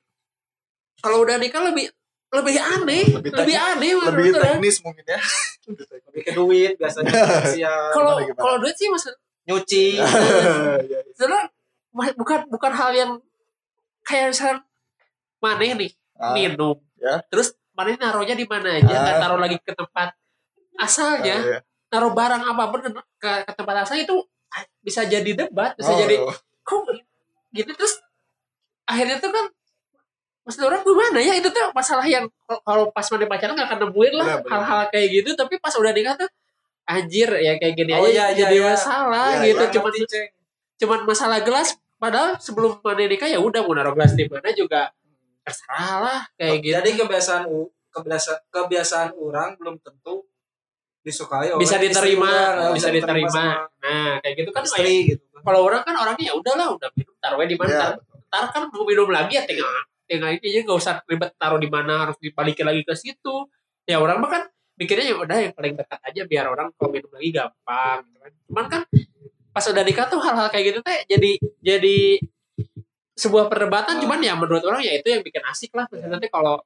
kalau 0.98 1.24
udah 1.24 1.38
nikah 1.38 1.64
lebih 1.64 1.88
lebih 2.28 2.60
aneh, 2.60 3.08
Lebih 3.24 3.56
aneh 3.56 3.92
lebih 3.96 4.04
menurut 4.04 4.36
orang. 4.36 4.60
teknis 4.60 4.84
mungkin 4.84 5.06
ya 5.06 5.20
Lebih 6.12 6.22
ke 6.22 6.32
duit 6.34 6.76
biasanya 6.76 7.08
Kalau 7.96 8.20
kalau 8.36 8.56
duit 8.60 8.76
sih 8.76 8.88
maksud 8.88 9.16
nyuci. 9.48 9.96
Iya, 9.98 10.84
iya. 10.84 11.00
sebenarnya 11.14 11.48
ma- 11.90 12.12
bukan 12.14 12.40
bukan 12.48 12.72
hal 12.74 12.92
yang 12.92 13.12
kayak 14.04 14.36
misalnya 14.36 14.60
maneh 15.40 15.72
nih 15.74 15.92
Ah, 16.14 16.34
minum, 16.34 16.76
ya. 16.98 17.22
terus 17.28 17.54
maneh 17.72 17.94
naruhnya 17.96 18.34
di 18.34 18.44
mana 18.44 18.74
aja, 18.74 18.90
Ah. 18.90 19.00
nggak 19.00 19.18
taruh 19.22 19.38
lagi 19.38 19.58
ke 19.58 19.72
tempat 19.72 20.18
asalnya, 20.76 21.38
ah, 21.38 21.48
iya. 21.48 21.60
naruh 21.88 22.12
barang 22.12 22.42
apa 22.44 22.64
pun 22.68 22.80
ke, 22.82 22.90
ke, 23.16 23.30
ke 23.46 23.52
tempat 23.54 23.76
asal 23.86 23.96
itu 23.96 24.18
bisa 24.80 25.06
jadi 25.06 25.32
debat, 25.38 25.74
bisa 25.74 25.94
Oh, 25.94 25.98
jadi 25.98 26.16
kok 26.68 26.84
gitu 27.50 27.72
terus 27.72 28.04
akhirnya 28.84 29.18
tuh 29.18 29.32
kan 29.32 29.48
maksud 30.44 30.64
orang 30.64 30.80
gimana 30.82 31.20
ya 31.20 31.34
itu 31.34 31.48
tuh 31.48 31.72
masalah 31.72 32.04
yang 32.04 32.28
kalau- 32.64 32.92
pas 32.92 33.08
mana 33.08 33.26
pacaran 33.26 33.56
nggak 33.56 33.68
akan 33.68 33.80
nemuin 33.88 34.14
lah 34.16 34.28
hal-hal 34.44 34.82
kayak 34.88 35.08
gitu 35.14 35.30
tapi 35.34 35.56
pas 35.58 35.72
udah 35.74 35.92
nikah 35.92 36.16
tuh 36.16 36.28
anjir 36.84 37.28
ya 37.34 37.56
kayak 37.56 37.76
gini 37.76 37.92
Oh, 37.92 38.04
aja 38.04 38.08
iya, 38.08 38.26
iya, 38.28 38.36
jadi 38.38 38.56
iya. 38.58 38.68
masalah 38.72 39.28
Iya, 39.40 39.44
gitu 39.52 39.64
iya. 39.64 39.74
cuman 39.76 39.92
Ceng. 40.08 40.28
cuman 40.78 41.00
masalah 41.04 41.40
gelas 41.42 41.70
padahal 41.98 42.36
sebelum 42.38 42.80
mana 42.80 43.04
nikah 43.04 43.28
ya 43.28 43.40
udah 43.40 43.60
mau 43.64 43.74
naruh 43.74 43.92
gelas 43.92 44.16
di 44.16 44.24
mana 44.24 44.52
juga 44.52 44.92
terserah 45.44 45.94
lah 46.00 46.20
kayak 46.36 46.58
gitu 46.62 46.74
Jadi 46.76 46.90
kebiasaan 46.96 47.44
kebiasaan 47.92 48.40
kebiasaan 48.48 49.10
orang 49.16 49.56
belum 49.56 49.80
tentu 49.80 50.24
disukai 51.08 51.56
oleh 51.56 51.64
bisa 51.64 51.80
istri 51.80 51.88
diterima 51.88 52.28
orang, 52.28 52.76
bisa 52.76 52.90
diterima 52.92 53.46
nah 53.80 54.20
kayak 54.20 54.36
gitu 54.44 54.52
kan 54.52 54.64
istri 54.68 55.16
gitu 55.16 55.24
kan. 55.32 55.42
kalau 55.48 55.60
orang 55.64 55.82
kan 55.88 55.96
orangnya 55.96 56.26
ya 56.30 56.34
udahlah 56.36 56.76
udah 56.76 56.90
minum 56.92 57.16
taruhnya 57.24 57.48
di 57.48 57.58
mana 57.58 57.72
ntar, 57.72 57.92
ntar 58.28 58.46
kan 58.52 58.64
mau 58.68 58.84
minum 58.84 59.08
lagi 59.08 59.40
ya 59.40 59.48
tinggal 59.48 59.72
tinggal 60.08 60.32
ini 60.32 60.48
aja 60.56 60.60
nggak 60.64 60.80
usah 60.80 60.94
ribet 61.06 61.36
taruh 61.36 61.60
di 61.60 61.68
mana 61.68 62.08
harus 62.08 62.18
dibalikin 62.18 62.66
lagi 62.66 62.82
ke 62.88 62.96
situ. 62.96 63.52
Ya 63.84 64.00
orang 64.00 64.24
mah 64.24 64.32
kan 64.32 64.44
mikirnya 64.80 65.14
ya 65.14 65.16
udah 65.20 65.38
yang 65.44 65.54
paling 65.54 65.76
dekat 65.76 66.00
aja 66.00 66.22
biar 66.24 66.46
orang 66.48 66.72
kalau 66.80 66.90
minum 66.96 67.12
lagi 67.12 67.30
gampang 67.36 68.00
gitu 68.08 68.18
kan. 68.24 68.32
Cuman 68.48 68.66
kan 68.72 68.82
pas 69.52 69.66
udah 69.68 69.84
nikah 69.84 70.06
tuh 70.08 70.20
hal-hal 70.24 70.48
kayak 70.50 70.66
gitu 70.74 70.80
teh 70.82 70.98
jadi 71.12 71.32
jadi 71.60 71.98
sebuah 73.20 73.52
perdebatan. 73.52 74.00
Ah. 74.00 74.02
cuman 74.02 74.20
ya 74.24 74.34
menurut 74.40 74.64
orang 74.64 74.82
ya 74.82 74.96
itu 74.96 75.08
yang 75.12 75.22
bikin 75.22 75.44
asik 75.44 75.76
lah. 75.76 75.86
Nanti 75.92 76.32
kalau 76.32 76.64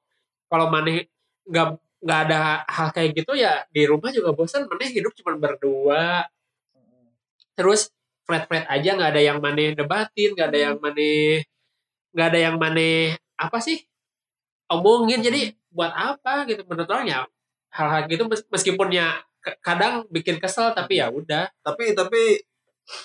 kalau 0.48 0.70
maneh 0.70 1.10
nggak 1.50 1.68
nggak 2.02 2.20
ada 2.28 2.66
hal 2.66 2.90
kayak 2.90 3.14
gitu 3.14 3.38
ya 3.38 3.62
di 3.70 3.86
rumah 3.86 4.10
juga 4.10 4.34
bosan 4.34 4.66
maneh 4.66 4.90
hidup 4.90 5.14
cuma 5.14 5.38
berdua. 5.38 6.26
Terus 7.54 7.92
flat 8.26 8.48
flat 8.50 8.66
aja 8.68 8.90
nggak 8.98 9.12
ada 9.18 9.22
yang 9.22 9.38
maneh 9.38 9.74
debatin 9.74 10.34
nggak 10.34 10.50
ada 10.50 10.60
yang 10.72 10.76
maneh 10.82 11.46
nggak 12.12 12.28
ada 12.34 12.40
yang 12.42 12.56
maneh 12.58 13.16
apa 13.38 13.58
sih 13.62 13.78
omongin. 14.68 15.22
Jadi 15.22 15.54
buat 15.70 15.92
apa 15.92 16.48
gitu? 16.50 16.66
Menurut 16.66 16.90
orang 16.90 17.06
ya 17.08 17.20
hal-hal 17.72 18.10
gitu 18.10 18.24
mes- 18.28 18.48
meskipun 18.50 18.90
ya 18.92 19.22
kadang 19.62 20.06
bikin 20.10 20.38
kesel 20.38 20.74
tapi 20.74 21.00
ya 21.00 21.10
udah. 21.10 21.50
Tapi 21.62 21.94
tapi 21.94 22.42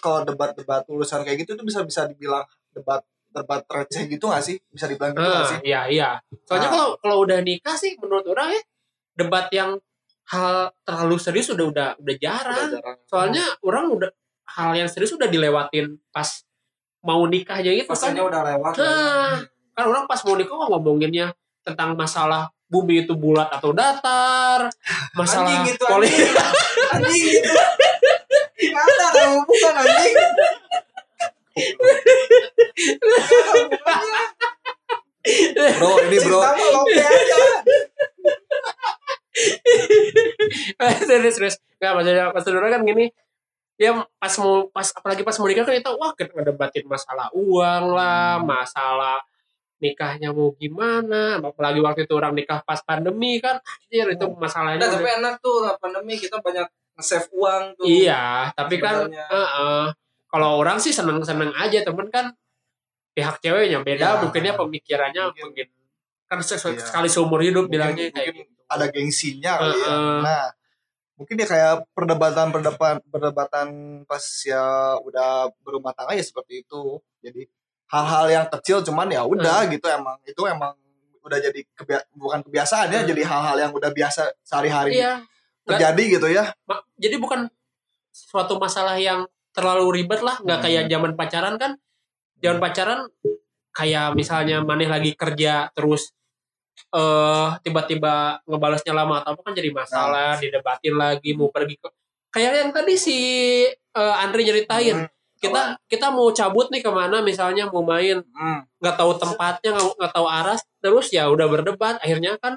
kalau 0.01 0.25
debat-debat 0.25 0.83
urusan 0.89 1.23
kayak 1.23 1.45
gitu 1.45 1.55
tuh 1.55 1.65
bisa 1.65 1.85
bisa 1.85 2.09
dibilang 2.09 2.43
debat 2.73 3.05
debat 3.31 3.61
receh 3.69 4.09
gitu 4.09 4.33
gak 4.33 4.41
sih? 4.41 4.57
Bisa 4.73 4.89
dibilang 4.89 5.13
gitu 5.13 5.21
gak 5.23 5.45
Ah, 5.45 5.49
sih? 5.53 5.59
iya 5.69 5.81
iya. 5.87 6.09
Soalnya 6.49 6.69
Ah. 6.69 6.73
kalau 6.73 6.89
kalau 6.99 7.17
udah 7.23 7.45
nikah 7.45 7.77
sih 7.77 7.93
menurut 8.01 8.25
orang 8.33 8.57
ya 8.57 8.63
debat 9.17 9.49
yang 9.51 9.81
hal 10.27 10.75
terlalu 10.85 11.17
serius 11.17 11.49
udah 11.51 11.67
udah 11.73 11.89
udah 11.99 12.17
jarang. 12.21 12.69
Udah 12.71 12.79
jarang. 12.79 12.99
soalnya 13.09 13.45
orang 13.65 13.85
udah 13.91 14.11
hal 14.47 14.71
yang 14.77 14.89
serius 14.91 15.15
udah 15.17 15.27
dilewatin 15.27 15.99
pas 16.13 16.45
mau 17.03 17.23
nikah 17.27 17.59
aja 17.63 17.71
gitu 17.71 17.87
kan. 17.89 17.97
Fasenya 17.97 18.23
udah 18.27 18.41
lewat. 18.45 18.73
Nah, 18.79 19.39
kan 19.75 19.85
orang 19.87 20.05
pas 20.05 20.21
mau 20.27 20.35
nikah 20.37 20.55
kok 20.55 20.69
ngomonginnya 20.71 21.27
tentang 21.63 21.95
masalah 21.99 22.51
bumi 22.67 23.07
itu 23.07 23.15
bulat 23.15 23.47
atau 23.47 23.71
datar, 23.71 24.67
masalah 25.15 25.63
anjing 25.63 25.71
gitu 25.71 25.87
poli- 25.87 26.11
anjing. 26.11 26.35
Anjing 26.99 27.23
gitu 27.23 27.51
ada 28.83 29.23
bukan 29.47 29.75
anjing? 29.79 30.15
Bro 35.79 35.91
ini 36.07 36.19
bro. 36.23 36.39
Lope 36.43 37.03
aja 37.03 37.37
serius 41.09 41.35
serius 41.37 41.57
nggak 41.77 41.93
maksudnya 41.93 42.25
maksud 42.31 42.53
orang 42.53 42.73
kan 42.73 42.83
gini 42.83 43.07
ya 43.77 43.93
pas 44.17 44.35
mau 44.41 44.69
pas 44.69 44.89
apalagi 44.89 45.21
pas 45.21 45.37
mau 45.37 45.47
nikah 45.47 45.65
kan 45.65 45.75
kita 45.75 45.91
wah 45.93 46.13
kita 46.13 46.33
ngedebatin 46.33 46.85
masalah 46.87 47.29
uang 47.33 47.85
lah 47.93 48.41
masalah 48.41 49.21
nikahnya 49.77 50.33
mau 50.33 50.57
gimana 50.57 51.37
apalagi 51.39 51.81
waktu 51.81 52.01
itu 52.05 52.15
orang 52.17 52.33
nikah 52.33 52.65
pas 52.65 52.81
pandemi 52.81 53.37
kan 53.37 53.61
anjir 53.61 54.09
itu 54.09 54.25
masalahnya 54.33 54.81
Udah, 54.81 54.89
udah- 54.89 54.97
tapi 54.97 55.11
enak 55.21 55.35
tuh 55.39 55.57
lah 55.61 55.75
pandemi 55.77 56.17
kita 56.17 56.41
banyak 56.41 56.65
nge-save 56.97 57.29
uang 57.31 57.63
tuh 57.77 57.85
Iya, 57.85 58.57
tapi 58.57 58.81
kan 58.81 59.05
sebenarnya. 59.05 59.27
heeh. 59.29 59.85
kalau 60.27 60.57
orang 60.57 60.77
sih 60.77 60.91
seneng-seneng 60.91 61.53
aja, 61.55 61.81
temen 61.81 62.09
kan 62.09 62.33
pihak 63.13 63.37
ceweknya 63.39 63.81
beda, 63.81 64.07
Iya. 64.07 64.21
mungkinnya 64.25 64.53
pemikirannya 64.55 65.23
Mungkin. 65.29 65.45
mungkin 65.45 65.67
kan 66.25 66.39
Iya. 66.41 66.57
sekali 66.81 67.09
seumur 67.09 67.45
hidup 67.45 67.69
Mungkin- 67.69 67.73
bilangnya 67.77 68.09
kayak 68.11 68.33
gitu. 68.33 68.49
ada 68.67 68.87
gengsinya 68.89 69.53
kali 69.61 69.77
ya 69.77 69.93
nah 70.19 70.45
mungkin 71.17 71.37
ya 71.41 71.47
kayak 71.49 71.75
perdebatan 71.97 72.53
perdebatan 72.53 72.97
perdebatan 73.09 73.69
pas 74.05 74.23
ya 74.45 74.97
udah 75.01 75.49
berumah 75.65 75.97
tangga 75.97 76.13
ya 76.13 76.25
seperti 76.25 76.63
itu. 76.63 77.01
Jadi 77.25 77.49
hal-hal 77.89 78.27
yang 78.29 78.47
kecil 78.53 78.85
cuman 78.85 79.09
ya 79.09 79.25
udah 79.25 79.65
gitu 79.69 79.87
emang. 79.89 80.17
Itu 80.29 80.45
emang 80.45 80.77
udah 81.27 81.39
jadi 81.43 81.61
kebia- 81.75 82.07
bukan 82.15 82.39
kebiasaan 82.47 82.87
ya 82.95 83.03
Hmm. 83.03 83.11
jadi 83.11 83.23
hal-hal 83.27 83.57
yang 83.59 83.73
udah 83.75 83.91
biasa 83.91 84.31
sehari-hari 84.47 84.95
iya. 85.03 85.27
terjadi 85.67 86.03
gitu 86.21 86.31
ya. 86.31 86.55
jadi 86.95 87.19
bukan 87.19 87.51
suatu 88.15 88.63
masalah 88.63 88.95
yang 88.95 89.27
terlalu 89.51 90.01
ribet 90.03 90.23
lah 90.23 90.39
nggak 90.39 90.59
Hmm. 90.63 90.67
kayak 90.71 90.85
zaman 90.87 91.13
pacaran 91.19 91.55
kan. 91.59 91.73
Zaman 92.39 92.63
pacaran 92.63 93.01
kayak 93.75 94.15
misalnya 94.15 94.63
maneh 94.63 94.87
lagi 94.87 95.19
kerja 95.19 95.73
terus 95.75 96.15
eh 96.95 97.49
tiba-tiba 97.67 98.41
ngebalasnya 98.47 98.93
lama 98.95 99.21
atau 99.21 99.35
apa 99.35 99.41
kan 99.43 99.55
jadi 99.57 99.71
masalah 99.75 100.39
didebatin 100.39 100.95
lagi 100.95 101.35
mau 101.35 101.51
pergi 101.51 101.77
ke 101.77 101.89
kayak 102.33 102.53
yang 102.53 102.71
tadi 102.73 102.95
si 102.97 103.19
eh, 103.73 104.15
Andri 104.23 104.45
nyeritain. 104.45 105.09
Hmm. 105.09 105.11
kita 105.37 105.77
kita 105.85 106.09
mau 106.09 106.33
cabut 106.33 106.73
nih 106.73 106.81
ke 106.81 106.89
mana 106.89 107.21
misalnya 107.21 107.69
mau 107.69 107.85
main. 107.85 108.25
Hmm. 108.33 108.65
nggak 108.81 108.97
tahu 108.97 109.13
tempatnya 109.21 109.77
nggak 109.77 110.13
tahu 110.13 110.27
arah 110.29 110.57
terus 110.81 111.13
ya 111.13 111.29
udah 111.29 111.45
berdebat. 111.49 112.01
Akhirnya 112.01 112.41
kan 112.41 112.57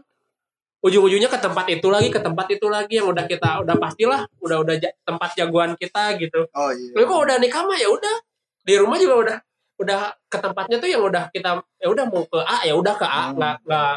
ujung-ujungnya 0.80 1.28
ke 1.28 1.40
tempat 1.44 1.68
itu 1.68 1.88
lagi 1.92 2.08
ke 2.08 2.24
tempat 2.24 2.48
itu 2.56 2.72
lagi 2.72 3.04
yang 3.04 3.12
udah 3.12 3.28
kita 3.28 3.60
udah 3.68 3.76
pastilah 3.76 4.24
udah 4.40 4.58
udah 4.64 4.76
ja- 4.80 4.96
tempat 5.04 5.36
jagoan 5.36 5.76
kita 5.76 6.16
gitu. 6.24 6.48
Oh 6.56 6.72
iya. 6.72 6.92
Tapi 6.96 7.04
kok 7.04 7.20
udah 7.20 7.36
nikah 7.44 7.64
mah 7.68 7.76
ya 7.76 7.92
udah. 7.92 8.16
Di 8.64 8.74
rumah 8.80 8.96
juga 8.96 9.16
udah 9.28 9.38
udah 9.80 10.00
ke 10.28 10.38
tempatnya 10.40 10.76
tuh 10.80 10.90
yang 10.92 11.04
udah 11.04 11.32
kita 11.32 11.64
ya 11.80 11.88
udah 11.88 12.06
mau 12.08 12.24
ke 12.28 12.40
A 12.44 12.64
ya 12.68 12.76
udah 12.80 12.96
ke 12.96 13.08
A. 13.08 13.32
Hmm. 13.32 13.36
nggak 13.40 13.56
nggak 13.68 13.96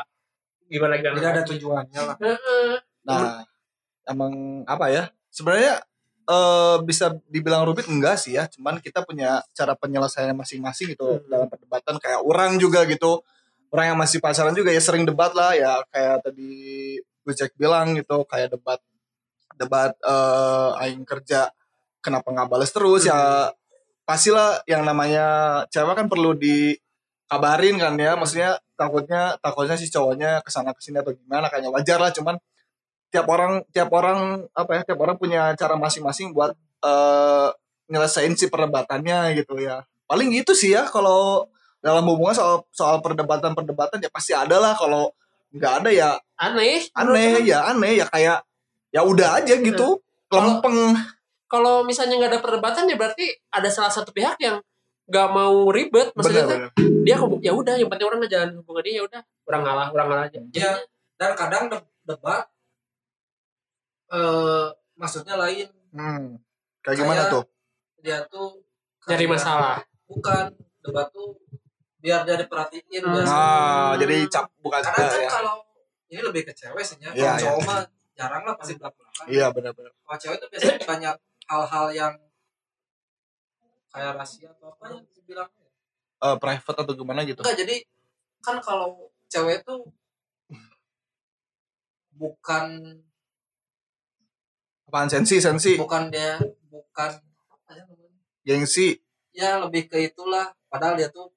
gimana 0.73 0.97
gimana 0.97 1.17
tidak 1.21 1.31
ada 1.37 1.45
tujuannya 1.45 2.01
lah. 2.01 2.17
Nah, 3.05 3.45
emang 4.09 4.33
apa 4.65 4.87
ya? 4.89 5.05
Sebenarnya 5.29 5.85
eh, 6.23 6.77
bisa 6.87 7.13
dibilang 7.29 7.67
rumit 7.69 7.85
enggak 7.91 8.17
sih 8.17 8.39
ya, 8.39 8.47
cuman 8.49 8.79
kita 8.81 9.05
punya 9.05 9.43
cara 9.53 9.75
penyelesaiannya 9.77 10.39
masing-masing 10.39 10.95
gitu 10.97 11.19
Hmm. 11.19 11.29
dalam 11.29 11.49
perdebatan 11.53 11.99
kayak 12.01 12.21
orang 12.25 12.57
juga 12.57 12.89
gitu. 12.89 13.21
Orang 13.69 13.93
yang 13.93 13.99
masih 14.01 14.21
pacaran 14.23 14.53
juga 14.53 14.69
ya 14.73 14.81
sering 14.81 15.05
debat 15.05 15.33
lah 15.33 15.53
ya 15.57 15.81
kayak 15.93 16.25
tadi 16.29 16.51
gue 17.01 17.35
cek 17.37 17.57
bilang 17.57 17.97
gitu 17.97 18.25
kayak 18.29 18.53
debat 18.53 18.77
debat 19.57 19.97
eh 19.97 20.71
aing 20.85 21.07
kerja 21.09 21.49
kenapa 22.05 22.29
nggak 22.35 22.51
balas 22.53 22.69
terus 22.69 23.07
ya 23.07 23.49
pastilah 24.05 24.61
yang 24.69 24.83
namanya 24.85 25.25
cewek 25.73 25.95
kan 25.95 26.07
perlu 26.11 26.35
dikabarin 26.37 27.81
kan 27.81 27.95
ya 27.97 28.13
maksudnya 28.19 28.59
takutnya 28.83 29.39
takutnya 29.39 29.79
si 29.79 29.87
cowoknya 29.87 30.43
ke 30.43 30.51
sana 30.51 30.75
ke 30.75 30.83
sini 30.83 30.99
atau 30.99 31.15
gimana 31.15 31.47
kayaknya 31.47 31.71
wajar 31.71 31.99
lah. 32.03 32.11
Cuman 32.11 32.35
tiap 33.15 33.31
orang 33.31 33.63
tiap 33.71 33.91
orang 33.95 34.51
apa 34.51 34.71
ya 34.75 34.83
tiap 34.83 34.99
orang 34.99 35.15
punya 35.15 35.55
cara 35.55 35.79
masing-masing 35.79 36.35
buat 36.35 36.59
eh 36.83 37.49
nyelesain 37.87 38.35
si 38.35 38.51
perdebatannya 38.51 39.39
gitu 39.39 39.63
ya. 39.63 39.87
Paling 40.11 40.35
gitu 40.35 40.53
sih 40.59 40.75
ya 40.75 40.91
kalau 40.91 41.47
dalam 41.79 42.03
hubungan 42.11 42.35
soal 42.35 42.67
soal 42.75 42.99
perdebatan 42.99 43.55
perdebatan 43.55 44.03
ya 44.03 44.11
pasti 44.11 44.35
ada 44.35 44.59
lah. 44.59 44.75
Kalau 44.75 45.15
nggak 45.55 45.73
ada 45.85 45.91
ya 45.95 46.11
aneh. 46.41 46.91
aneh 46.97 47.45
ya 47.47 47.71
aneh 47.71 48.03
ya 48.03 48.07
kayak 48.11 48.43
ya 48.91 49.01
udah 49.07 49.39
aja 49.39 49.55
gitu. 49.63 50.03
Lempeng 50.33 50.97
kalau 51.53 51.85
misalnya 51.85 52.17
nggak 52.17 52.33
ada 52.33 52.41
perdebatan 52.41 52.89
ya 52.89 52.97
berarti 52.97 53.29
ada 53.53 53.69
salah 53.69 53.93
satu 53.93 54.09
pihak 54.09 54.41
yang 54.41 54.57
nggak 55.13 55.29
mau 55.29 55.69
ribet 55.69 56.09
maksudnya 56.17 56.43
tuh 56.43 56.57
bener 56.57 56.71
dia 57.05 57.17
ya 57.43 57.53
udah 57.53 57.75
yang 57.77 57.91
penting 57.93 58.07
orang 58.07 58.21
ngejalan 58.25 58.51
hubungan 58.57 58.83
dia 58.83 58.95
ya 58.97 59.05
udah 59.05 59.21
orang 59.45 59.63
ngalah 59.63 59.87
orang 59.91 60.07
ngalah 60.09 60.25
aja. 60.27 60.41
Ya 60.51 60.73
dan 61.21 61.37
kadang 61.37 61.69
de- 61.69 61.85
debat 62.03 62.49
eh 64.09 64.67
maksudnya 64.95 65.37
lain. 65.37 65.69
Hmm. 65.93 66.41
kayak 66.81 66.97
gimana 66.99 67.21
Kayak- 67.23 67.33
tuh? 67.33 67.45
dia 68.01 68.19
tuh 68.27 68.49
cari 69.05 69.27
masalah. 69.27 69.85
Bukan 70.09 70.45
debat 70.81 71.07
tuh 71.11 71.37
biar 72.01 72.25
dia 72.25 72.35
diperhatiin 72.35 73.03
Hmm. 73.05 73.23
ah 73.29 73.95
jadi 73.95 74.27
cap 74.27 74.51
bukan 74.59 74.81
karena 74.81 75.07
kan 75.07 75.21
ya. 75.21 75.29
kalau 75.31 75.63
ini 76.09 76.19
lebih 76.19 76.43
ke 76.43 76.53
cewek 76.53 76.83
sih 76.83 76.99
ya 76.99 77.13
Iya, 77.13 77.31
kalau 77.31 77.39
cowok 77.39 77.61
mah 77.63 77.81
jarang 78.13 78.43
lah 78.43 78.55
pasti 78.57 78.75
belak 78.75 78.93
belakan 78.93 79.25
iya 79.29 79.47
benar-benar. 79.49 79.93
Kalau 79.95 80.19
cewek 80.19 80.37
tuh 80.39 80.49
biasanya 80.49 80.79
banyak 80.83 81.15
hal-hal 81.47 81.87
yang 81.93 82.13
kayak 83.93 84.17
rahasia 84.17 84.49
atau 84.57 84.73
apa 84.73 84.85
yang 84.91 85.05
dibilang 85.13 85.51
Eh, 86.23 86.37
private 86.39 86.79
atau 86.87 86.95
gimana 86.95 87.27
gitu? 87.27 87.43
Enggak 87.43 87.67
jadi 87.67 87.77
kan 88.39 88.63
kalau 88.63 89.11
cewek 89.27 89.67
tuh 89.67 89.83
bukan 92.15 92.67
apaan 94.87 95.09
sensi 95.11 95.43
sensi? 95.43 95.75
Bukan 95.75 96.15
dia 96.15 96.39
bukan 96.71 97.11
apa 97.51 97.71
ya 97.75 97.83
namanya? 97.91 98.23
Gengsi. 98.47 99.03
Ya 99.35 99.59
lebih 99.59 99.91
ke 99.91 99.99
itulah. 99.99 100.55
Padahal 100.71 100.95
dia 100.95 101.11
tuh 101.11 101.35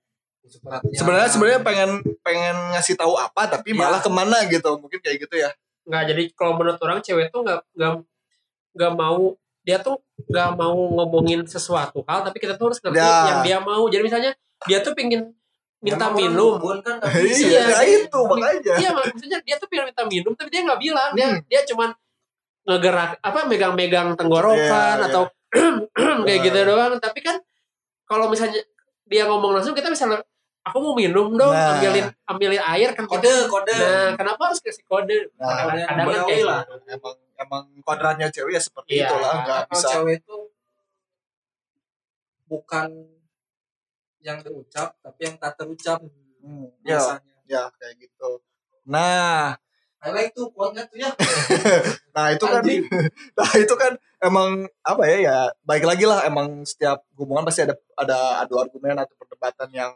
sebenarnya 0.94 1.34
sebenarnya 1.34 1.62
pengen 1.65 1.91
pengen 2.22 2.54
ngasih 2.78 2.94
tahu 2.94 3.18
apa 3.18 3.50
tapi 3.50 3.74
Iya. 3.74 3.82
malah 3.82 4.06
ke 4.06 4.12
mana 4.13 4.46
gitu? 4.46 4.70
Mungkin 4.78 5.02
kayak 5.02 5.18
gitu 5.26 5.41
ya. 5.41 5.50
Nggak 5.89 6.04
jadi 6.13 6.24
kalau 6.38 6.62
menurut 6.62 6.78
orang 6.86 7.02
cewek 7.02 7.34
tuh 7.34 7.41
nggak 7.41 7.65
nggak 7.74 8.06
nggak 8.78 8.94
mau 8.94 9.34
dia 9.65 9.78
tuh 9.78 9.97
nggak 10.23 10.49
mau 10.54 10.78
ngomongin 10.93 11.41
sesuatu 11.43 12.06
hal 12.06 12.21
tapi 12.21 12.38
kita 12.38 12.54
tuh 12.54 12.69
harus 12.69 12.80
ngerti 12.80 13.01
Ya. 13.01 13.25
yang 13.28 13.39
dia 13.41 13.58
mau 13.60 13.84
jadi 13.86 14.04
misalnya 14.06 14.32
dia 14.63 14.80
tuh 14.80 14.93
pingin 14.93 15.34
minta 15.82 16.08
Emang 16.08 16.13
orang 16.13 16.21
minum 16.21 16.54
kan 16.80 16.95
iya 17.19 17.36
Iya, 17.36 17.63
ya 17.67 17.82
itu 17.84 18.19
makanya 18.23 18.73
iya 18.78 18.89
maksudnya 18.91 19.38
dia 19.41 19.56
tuh 19.58 19.67
pengen 19.67 19.86
minta 19.89 20.04
minum 20.06 20.32
tapi 20.32 20.49
dia 20.49 20.62
nggak 20.63 20.80
bilang 20.80 21.10
dia 21.12 21.28
Hmm. 21.28 21.39
dia 21.45 21.62
cuman 21.65 21.89
ngegerak 22.63 23.12
apa 23.19 23.39
megang-megang 23.45 24.08
tenggorokan 24.13 24.95
Iya, 24.95 25.01
iya. 25.01 25.08
atau 25.10 25.23
kayak 26.25 26.39
gitu 26.43 26.60
doang 26.63 26.93
tapi 26.97 27.19
kan 27.21 27.38
kalau 28.06 28.30
misalnya 28.30 28.62
dia 29.06 29.25
ngomong 29.25 29.58
langsung 29.58 29.73
kita 29.73 29.89
bisa 29.89 30.06
aku 30.63 30.78
mau 30.80 30.93
minum 30.93 31.30
dong 31.32 31.54
Nah. 31.54 31.78
ambilin 31.78 32.06
ambilin 32.25 32.62
air 32.63 32.89
kan 32.93 33.06
kode 33.06 33.30
kode 33.45 33.69
nah 33.71 34.17
kenapa 34.17 34.41
harus 34.49 34.62
kasih 34.62 34.82
kode 34.84 35.30
Nah, 35.38 35.69
kadang-kadang 35.69 36.10
kan 36.10 36.25
kayak 36.25 36.45
lah. 36.45 36.62
gitu. 36.65 36.75
emang 36.89 37.15
emang 37.38 37.63
kodratnya 37.82 38.28
cewek 38.30 38.56
ya 38.56 38.62
seperti 38.62 38.91
Iya. 38.98 39.08
itulah 39.08 39.34
nggak 39.43 39.62
bisa. 39.69 39.88
cewek 39.91 40.15
itu 40.19 40.38
bukan 42.45 42.89
yang 44.21 44.41
terucap 44.41 44.98
tapi 45.00 45.19
yang 45.24 45.36
tak 45.38 45.54
terucap 45.56 46.00
Hmm, 46.39 46.69
ya 46.86 47.02
biasanya. 47.02 47.34
ya 47.50 47.62
kayak 47.74 47.95
gitu. 48.00 48.38
Nah. 48.86 49.58
I 49.98 50.13
like 50.13 50.30
tuh 50.32 50.45
quote-nya 50.54 50.86
tuh 50.86 51.02
ya. 51.02 51.10
Nah 52.15 52.30
itu 52.30 52.45
kan 52.45 52.62
nah 53.41 53.52
itu 53.58 53.74
kan 53.74 53.98
emang 54.21 54.69
apa 54.80 55.04
ya 55.10 55.17
ya 55.26 55.38
baik 55.62 55.82
lagi 55.84 56.06
lah 56.06 56.21
emang 56.24 56.62
setiap 56.62 57.02
hubungan 57.17 57.41
pasti 57.41 57.65
ada 57.65 57.74
ada 57.98 58.45
adu 58.45 58.62
argumen 58.62 58.93
atau 58.95 59.17
perdebatan 59.17 59.74
yang 59.74 59.91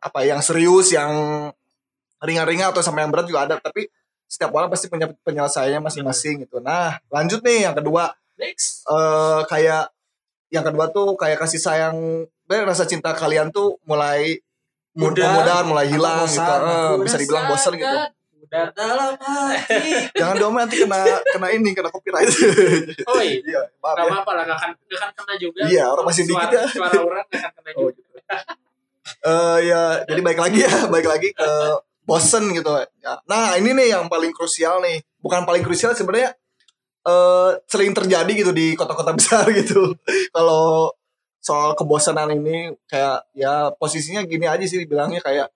apa 0.00 0.24
yang 0.24 0.40
serius 0.40 0.90
yang 0.90 1.12
ringan-ringan 2.18 2.72
atau 2.72 2.80
sampai 2.80 3.04
yang 3.04 3.12
berat 3.12 3.28
juga 3.28 3.44
ada 3.44 3.54
tapi 3.60 3.92
setiap 4.32 4.48
orang 4.50 4.72
pasti 4.72 4.88
punya 4.88 5.12
penyelesaiannya 5.20 5.84
masing-masing 5.84 6.40
gitu. 6.42 6.56
Nah 6.58 6.96
lanjut 7.08 7.44
nih 7.44 7.68
yang 7.68 7.76
kedua. 7.76 8.16
Next. 8.40 8.88
Eh 8.88 9.40
kayak 9.44 9.92
yang 10.48 10.64
kedua 10.64 10.88
tuh 10.88 11.12
kayak 11.14 11.36
kasih 11.38 11.60
sayang 11.60 11.96
dan 12.44 12.64
rasa 12.64 12.84
cinta 12.84 13.12
kalian 13.12 13.52
tuh 13.52 13.76
mulai 13.84 14.40
Mudah. 14.92 15.24
mudah 15.36 15.58
mulai 15.64 15.88
hilang 15.88 16.24
bosan. 16.24 16.36
gitu. 16.36 16.52
Eh, 16.52 16.88
Udah 16.92 17.04
bisa 17.04 17.16
dibilang 17.16 17.44
bosan 17.46 17.72
gitu. 17.76 17.96
udah 18.42 18.64
dalam 18.72 19.16
hati. 19.16 19.80
Jangan 20.20 20.36
dong 20.36 20.52
nanti 20.52 20.76
kena 20.76 21.00
kena 21.24 21.48
ini 21.48 21.72
kena 21.72 21.88
copyright. 21.88 22.28
Oh 23.08 23.20
iya. 23.20 23.40
Iya 23.40 23.60
maaf 23.80 23.96
Gak 23.96 24.04
ya. 24.04 24.12
apa-apa 24.12 24.30
lah, 24.32 24.44
gak 24.44 24.58
akan, 24.58 24.70
gak 24.82 24.98
akan 24.98 25.12
kena 25.16 25.34
juga. 25.36 25.60
Iya, 25.64 25.84
orang 25.88 26.04
masih 26.04 26.22
suara, 26.24 26.40
dikit 26.44 26.52
ya. 26.52 26.64
Suara 26.68 26.98
orang 27.00 27.24
gak 27.24 27.40
akan 27.40 27.52
kena 27.56 27.70
Oh, 27.76 27.88
juga. 27.88 28.20
Eh, 29.24 29.58
ya 29.66 29.82
jadi 30.04 30.20
baik 30.20 30.38
lagi 30.38 30.58
ya 30.60 30.74
baik 30.86 31.06
lagi 31.06 31.28
ke 31.32 31.48
bosen 32.02 32.50
gitu 32.54 32.70
ya. 33.02 33.18
nah 33.30 33.54
ini 33.58 33.74
nih 33.74 33.94
yang 33.94 34.10
paling 34.10 34.34
krusial 34.34 34.82
nih 34.82 35.02
bukan 35.22 35.46
paling 35.46 35.62
krusial 35.62 35.94
sebenarnya 35.94 36.34
eh 37.02 37.50
sering 37.66 37.90
terjadi 37.94 38.30
gitu 38.30 38.52
di 38.54 38.78
kota-kota 38.78 39.14
besar 39.18 39.46
gitu 39.50 39.94
kalau 40.30 40.90
soal 41.42 41.74
kebosanan 41.74 42.30
ini 42.38 42.70
kayak 42.86 43.26
ya 43.34 43.74
posisinya 43.74 44.22
gini 44.22 44.46
aja 44.46 44.62
sih 44.62 44.86
bilangnya 44.86 45.18
kayak 45.18 45.50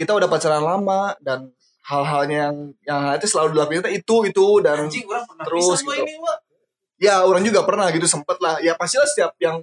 kita 0.00 0.16
udah 0.16 0.28
pacaran 0.28 0.64
lama 0.64 1.12
dan 1.20 1.52
hal-halnya 1.84 2.50
yang 2.50 2.56
yang 2.88 3.00
itu 3.14 3.28
selalu 3.28 3.54
dilakukan 3.54 3.92
itu 3.92 4.16
itu 4.26 4.46
dan 4.64 4.88
anjing 4.88 5.04
Terus 5.06 5.24
terus 5.44 5.80
gitu. 5.84 5.92
ini 6.02 6.14
Wak. 6.18 6.38
ya 6.96 7.22
orang 7.22 7.44
juga 7.44 7.62
pernah 7.68 7.92
gitu 7.92 8.08
sempet 8.08 8.40
lah 8.40 8.56
ya 8.64 8.72
pastilah 8.74 9.04
setiap 9.04 9.36
yang 9.38 9.60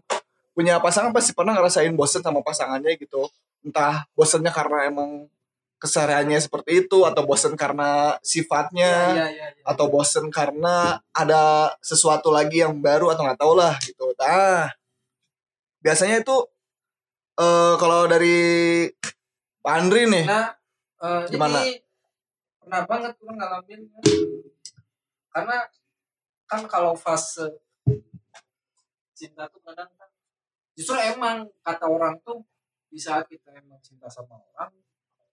punya 0.53 0.77
pasangan 0.77 1.09
pasti 1.09 1.33
pernah 1.33 1.57
ngerasain 1.57 1.91
bosen 1.97 2.21
sama 2.21 2.45
pasangannya 2.45 2.93
gitu 2.95 3.25
entah 3.65 4.05
bosennya 4.13 4.53
karena 4.53 4.85
emang 4.85 5.25
kesehariannya 5.83 6.39
seperti 6.39 6.87
itu 6.87 7.03
atau 7.03 7.27
bosen 7.27 7.59
karena 7.59 8.15
sifatnya 8.23 9.11
iya 9.11 9.27
iya 9.27 9.47
iya 9.51 9.63
atau 9.67 9.91
bosen 9.91 10.31
karena 10.31 11.03
ada 11.11 11.75
sesuatu 11.83 12.31
lagi 12.31 12.63
yang 12.63 12.79
baru 12.79 13.11
atau 13.11 13.27
nggak 13.27 13.39
tahu 13.43 13.53
lah 13.59 13.75
gitu. 13.83 14.15
Nah 14.15 14.71
biasanya 15.83 16.23
itu 16.23 16.37
eh 17.35 17.75
kalau 17.75 18.07
dari 18.07 18.39
Pak 19.59 19.73
Andri 19.75 20.07
nih 20.07 20.23
nah 20.23 20.55
eh, 21.03 21.27
Gimana? 21.27 21.59
ini 21.59 21.83
pernah 22.63 22.81
banget 22.87 23.11
orang 23.19 23.37
ngalamin 23.43 23.81
karena 25.35 25.57
kan 26.47 26.61
kalau 26.71 26.95
fase 26.95 27.59
cinta 29.11 29.51
tuh 29.51 29.59
kadang 29.67 29.91
kan 29.99 30.07
justru 30.79 30.95
emang 30.95 31.51
kata 31.59 31.91
orang 31.91 32.15
tuh 32.23 32.39
di 32.87 32.95
saat 33.01 33.27
kita 33.27 33.51
emang 33.51 33.83
cinta 33.83 34.07
sama 34.07 34.39
orang 34.55 34.71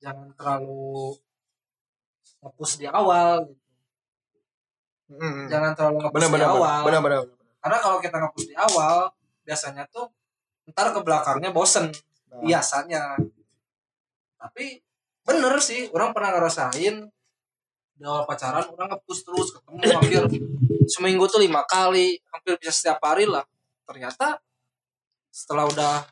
jangan 0.00 0.32
terlalu 0.34 1.14
ngepush 2.40 2.80
di 2.80 2.86
awal 2.88 3.44
gitu. 3.44 3.62
Mm-mm. 5.10 5.46
jangan 5.52 5.76
terlalu 5.76 5.96
ngepush 6.00 6.16
benar 6.16 6.28
di 6.28 6.34
benar 6.34 6.48
awal. 6.48 6.80
Benar 6.88 7.00
benar. 7.04 7.20
Karena 7.60 7.78
kalau 7.78 7.98
kita 8.00 8.16
ngepush 8.16 8.46
di 8.48 8.56
awal 8.56 8.96
biasanya 9.44 9.84
tuh 9.92 10.08
ntar 10.72 10.96
ke 10.96 11.00
belakangnya 11.04 11.50
bosen. 11.52 11.92
Nah, 12.32 12.40
biasanya. 12.40 13.20
Tapi 14.40 14.80
bener 15.20 15.54
sih 15.60 15.92
orang 15.92 16.16
pernah 16.16 16.32
ngerasain 16.32 16.96
di 18.00 18.02
awal 18.08 18.24
pacaran 18.24 18.64
orang 18.72 18.88
ngepush 18.96 19.20
terus 19.28 19.52
ketemu 19.52 19.76
hampir 19.92 20.22
seminggu 20.88 21.28
tuh 21.28 21.44
lima 21.44 21.60
kali 21.68 22.16
hampir 22.32 22.56
bisa 22.56 22.72
setiap 22.72 23.04
hari 23.04 23.28
lah. 23.28 23.44
Ternyata 23.84 24.40
setelah 25.28 25.68
udah 25.68 26.08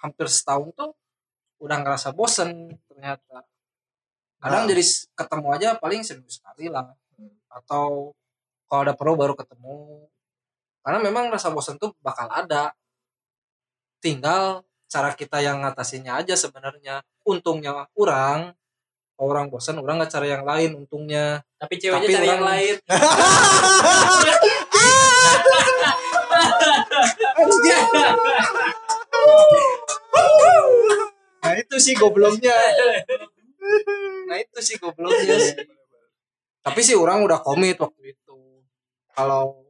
hampir 0.00 0.26
setahun 0.32 0.72
tuh 0.72 0.90
udah 1.60 1.76
ngerasa 1.84 2.16
bosen 2.16 2.72
ternyata. 2.96 3.44
Kadang 4.40 4.64
Nah. 4.64 4.68
jadi 4.72 4.82
ketemu 5.12 5.46
aja 5.52 5.68
paling 5.76 6.00
seminggu 6.00 6.32
sekali 6.32 6.72
lah. 6.72 6.96
Atau 7.52 8.16
kalau 8.64 8.80
ada 8.88 8.96
perlu 8.96 9.20
baru 9.20 9.36
ketemu. 9.36 10.08
Karena 10.80 10.98
memang 11.04 11.28
rasa 11.28 11.52
bosen 11.52 11.76
tuh 11.76 11.92
bakal 12.00 12.32
ada. 12.32 12.72
Tinggal 14.00 14.64
cara 14.88 15.12
kita 15.12 15.44
yang 15.44 15.60
ngatasinnya 15.60 16.24
aja 16.24 16.32
sebenarnya. 16.32 17.04
Untungnya 17.28 17.84
orang 17.92 18.56
kalau 19.16 19.28
orang 19.32 19.48
bosan 19.52 19.76
orang 19.76 20.00
nggak 20.00 20.12
cara 20.12 20.26
yang 20.28 20.44
lain 20.44 20.70
untungnya. 20.84 21.44
Tapi 21.60 21.76
ceweknya 21.76 22.00
Tapi 22.00 22.16
cari 22.16 22.28
yang 22.32 22.40
orang- 22.40 22.56
lain. 22.56 22.74
nah 31.46 31.54
itu 31.54 31.76
sih 31.78 31.94
gobloknya. 31.94 32.54
Nah 34.26 34.36
itu 34.42 34.58
sih 34.58 34.76
gobloknya. 34.82 35.38
Sih 35.38 35.54
tapi 36.66 36.82
sih 36.82 36.98
orang 36.98 37.22
udah 37.22 37.38
komit 37.46 37.78
waktu 37.78 38.10
itu. 38.10 38.66
Kalau 39.14 39.62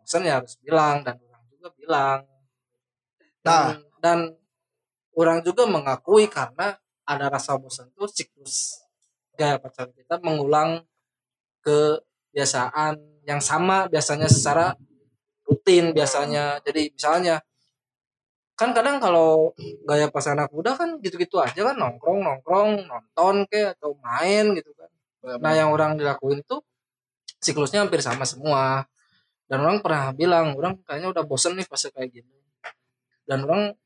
bosan 0.00 0.24
ya 0.24 0.40
harus 0.40 0.56
bilang 0.64 1.04
dan 1.04 1.20
orang 1.20 1.44
juga 1.52 1.68
bilang. 1.76 2.20
Dan, 3.44 3.84
dan 4.00 4.18
orang 5.12 5.44
juga 5.44 5.68
mengakui 5.68 6.26
karena 6.32 6.72
ada 7.04 7.28
rasa 7.28 7.54
bosan 7.60 7.92
tuh 7.94 8.10
siklus 8.10 8.82
gaya 9.36 9.60
pacaran 9.60 9.92
kita 9.94 10.18
mengulang 10.24 10.82
kebiasaan 11.62 12.96
yang 13.28 13.38
sama 13.38 13.86
biasanya 13.86 14.26
secara 14.26 14.72
rutin 15.44 15.92
biasanya. 15.92 16.64
Jadi 16.64 16.96
misalnya 16.96 17.44
kan 18.56 18.72
kadang 18.72 18.96
kalau 18.96 19.52
gaya 19.84 20.08
pas 20.08 20.24
anak 20.32 20.48
muda 20.48 20.72
kan 20.72 20.96
gitu-gitu 21.04 21.36
aja 21.36 21.60
kan 21.60 21.76
nongkrong 21.76 22.24
nongkrong 22.24 22.88
nonton 22.88 23.44
kayak 23.52 23.76
atau 23.76 23.92
main 24.00 24.56
gitu 24.56 24.72
kan. 24.72 24.88
Nah 25.36 25.52
yang 25.52 25.68
orang 25.76 26.00
dilakuin 26.00 26.40
tuh 26.48 26.64
siklusnya 27.36 27.84
hampir 27.84 28.00
sama 28.00 28.24
semua. 28.24 28.88
Dan 29.46 29.62
orang 29.62 29.78
pernah 29.78 30.10
bilang 30.10 30.58
orang 30.58 30.80
kayaknya 30.82 31.12
udah 31.12 31.22
bosen 31.28 31.54
nih 31.54 31.68
pas 31.68 31.78
kayak 31.78 32.10
gini. 32.10 32.36
Dan 33.28 33.44
orang 33.44 33.76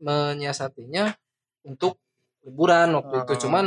menyiasatinya 0.00 1.12
untuk 1.68 2.00
liburan 2.42 2.96
waktu 2.96 3.14
itu. 3.22 3.32
Ah. 3.36 3.40
cuman 3.44 3.64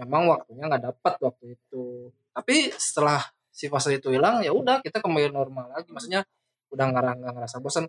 memang 0.00 0.22
waktunya 0.32 0.64
nggak 0.66 0.84
dapat 0.88 1.14
waktu 1.20 1.44
itu. 1.60 2.08
Tapi 2.32 2.72
setelah 2.74 3.20
si 3.52 3.68
fase 3.68 4.00
itu 4.00 4.08
hilang 4.08 4.40
ya 4.40 4.50
udah 4.50 4.80
kita 4.80 5.04
kembali 5.04 5.28
normal 5.28 5.76
lagi. 5.76 5.92
Maksudnya 5.92 6.24
udah 6.72 6.84
nggak 6.88 7.20
nggak 7.20 7.32
ngerasa 7.36 7.60
bosen 7.60 7.84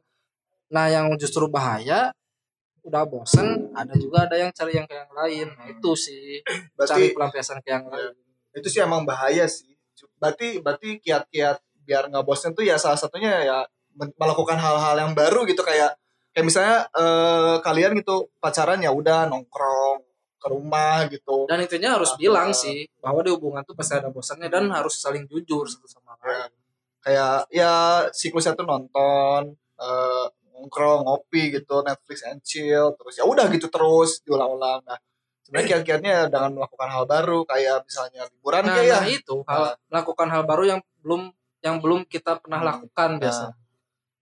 nah 0.73 0.89
yang 0.89 1.13
justru 1.21 1.45
bahaya 1.45 2.09
udah 2.83 3.07
bosen 3.07 3.71
ada 3.71 3.95
juga 3.95 4.27
ada 4.27 4.36
yang 4.36 4.51
cari 4.51 4.75
yang 4.75 4.83
kayak 4.83 5.07
yang 5.07 5.13
lain. 5.15 5.47
Nah 5.55 5.67
itu 5.71 5.91
sih. 5.95 6.43
Cari 6.75 6.75
berarti 6.75 7.05
pelampiasan 7.15 7.57
ke 7.63 7.69
yang 7.71 7.86
lain. 7.88 8.12
Itu 8.51 8.67
sih 8.67 8.83
emang 8.83 9.07
bahaya 9.07 9.47
sih. 9.47 9.71
Berarti 10.19 10.59
berarti 10.59 10.99
kiat-kiat 10.99 11.63
biar 11.88 12.12
nggak 12.12 12.25
bosen 12.27 12.51
tuh 12.51 12.67
ya 12.67 12.75
salah 12.75 12.99
satunya 12.99 13.31
ya 13.43 13.57
melakukan 14.19 14.59
hal-hal 14.59 14.99
yang 14.99 15.12
baru 15.15 15.47
gitu. 15.47 15.63
Kayak 15.63 15.95
kayak 16.36 16.43
misalnya 16.43 16.77
eh, 16.91 17.55
kalian 17.63 17.95
gitu 18.03 18.27
pacaran 18.43 18.83
ya 18.83 18.91
udah 18.91 19.31
nongkrong 19.31 20.03
ke 20.43 20.47
rumah 20.51 21.07
gitu. 21.07 21.47
Dan 21.47 21.63
intinya 21.63 21.95
harus 21.95 22.12
Ah. 22.12 22.19
bilang 22.19 22.51
sih 22.51 22.83
bahwa 22.99 23.23
di 23.23 23.31
hubungan 23.31 23.63
tuh 23.63 23.79
pasti 23.79 23.95
ada 23.95 24.12
bosannya 24.12 24.51
dan 24.51 24.67
harus 24.75 24.99
saling 24.99 25.23
jujur 25.31 25.63
satu 25.71 25.88
sama 25.88 26.19
lain. 26.19 26.51
Kayak 26.99 27.47
ya 27.47 27.71
siklusnya 28.12 28.59
tuh 28.59 28.67
nonton 28.67 29.55
eh, 29.79 30.25
nongkrong 30.63 31.04
ngopi 31.04 31.60
gitu 31.60 31.84
Netflix 31.84 32.23
and 32.23 32.39
chill 32.39 32.95
terus 32.95 33.19
ya 33.19 33.28
udah 33.28 33.52
gitu 33.52 33.67
terus 33.67 34.23
diulang-ulang. 34.23 34.80
Nah 34.88 34.95
sebenarnya 35.43 35.67
kiat-kiatnya 35.76 36.15
dengan 36.32 36.52
melakukan 36.56 36.88
hal 36.88 37.04
baru 37.04 37.43
kayak 37.43 37.84
misalnya 37.84 38.21
liburan 38.32 38.63
nah, 38.63 38.76
kayak 38.80 38.88
ya. 38.88 38.97
nah 39.04 39.08
itu 39.12 39.36
hal, 39.43 39.63
melakukan 39.91 40.28
hal 40.32 40.43
baru 40.47 40.63
yang 40.63 40.80
belum 41.04 41.21
yang 41.60 41.76
belum 41.84 42.08
kita 42.08 42.39
pernah 42.39 42.63
Hmm. 42.63 42.69
lakukan 42.71 43.10
Nah, 43.15 43.19
biasa. 43.19 43.45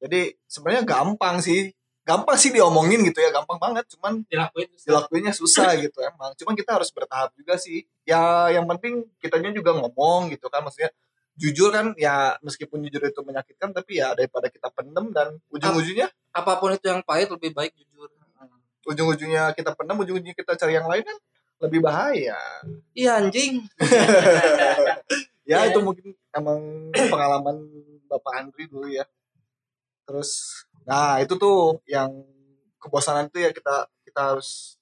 Jadi 0.01 0.21
sebenarnya 0.49 0.83
gampang 0.83 1.37
sih. 1.39 1.69
Gampang 2.01 2.33
sih 2.33 2.49
diomongin 2.49 3.05
gitu 3.05 3.21
ya 3.21 3.29
gampang 3.29 3.61
banget 3.61 3.85
cuman 3.93 4.25
Dilakuin. 4.25 4.65
dilakuinnya 4.81 5.33
susah 5.37 5.77
gitu 5.85 6.01
emang. 6.01 6.33
Cuman 6.33 6.57
kita 6.57 6.81
harus 6.81 6.89
bertahap 6.89 7.29
juga 7.37 7.61
sih. 7.61 7.85
Ya 8.01 8.49
yang 8.49 8.65
penting 8.65 9.05
kitanya 9.21 9.53
juga 9.53 9.77
ngomong 9.77 10.33
gitu 10.33 10.49
kan 10.49 10.65
maksudnya 10.65 10.89
jujur 11.39 11.71
kan 11.71 11.95
ya 11.95 12.35
meskipun 12.43 12.83
jujur 12.85 13.01
itu 13.07 13.21
menyakitkan 13.23 13.71
tapi 13.71 13.99
ya 14.03 14.11
daripada 14.13 14.51
kita 14.51 14.67
pendem 14.71 15.09
dan 15.15 15.39
ujung-ujungnya 15.49 16.11
apa 16.31 16.59
pun 16.59 16.75
itu 16.75 16.85
yang 16.91 17.01
pahit 17.01 17.31
lebih 17.31 17.55
baik 17.55 17.71
jujur 17.75 18.09
ujung-ujungnya 18.81 19.53
kita 19.53 19.71
pendem 19.77 19.95
ujung-ujungnya 20.01 20.35
kita 20.35 20.57
cari 20.57 20.73
yang 20.75 20.89
lain 20.89 21.05
kan 21.05 21.17
lebih 21.61 21.79
bahaya 21.79 22.37
iya 22.97 23.21
anjing 23.21 23.63
ya 25.49 25.65
Ya. 25.65 25.73
itu 25.73 25.79
mungkin 25.81 26.13
emang 26.31 26.59
pengalaman 26.93 27.57
bapak 28.07 28.33
Andri 28.43 28.65
dulu 28.69 28.87
ya 28.87 29.03
terus 30.05 30.63
nah 30.83 31.21
itu 31.21 31.37
tuh 31.37 31.79
yang 31.85 32.09
kebosanan 32.81 33.29
tuh 33.29 33.39
ya 33.45 33.49
kita 33.53 33.85
kita 34.07 34.21
harus 34.35 34.75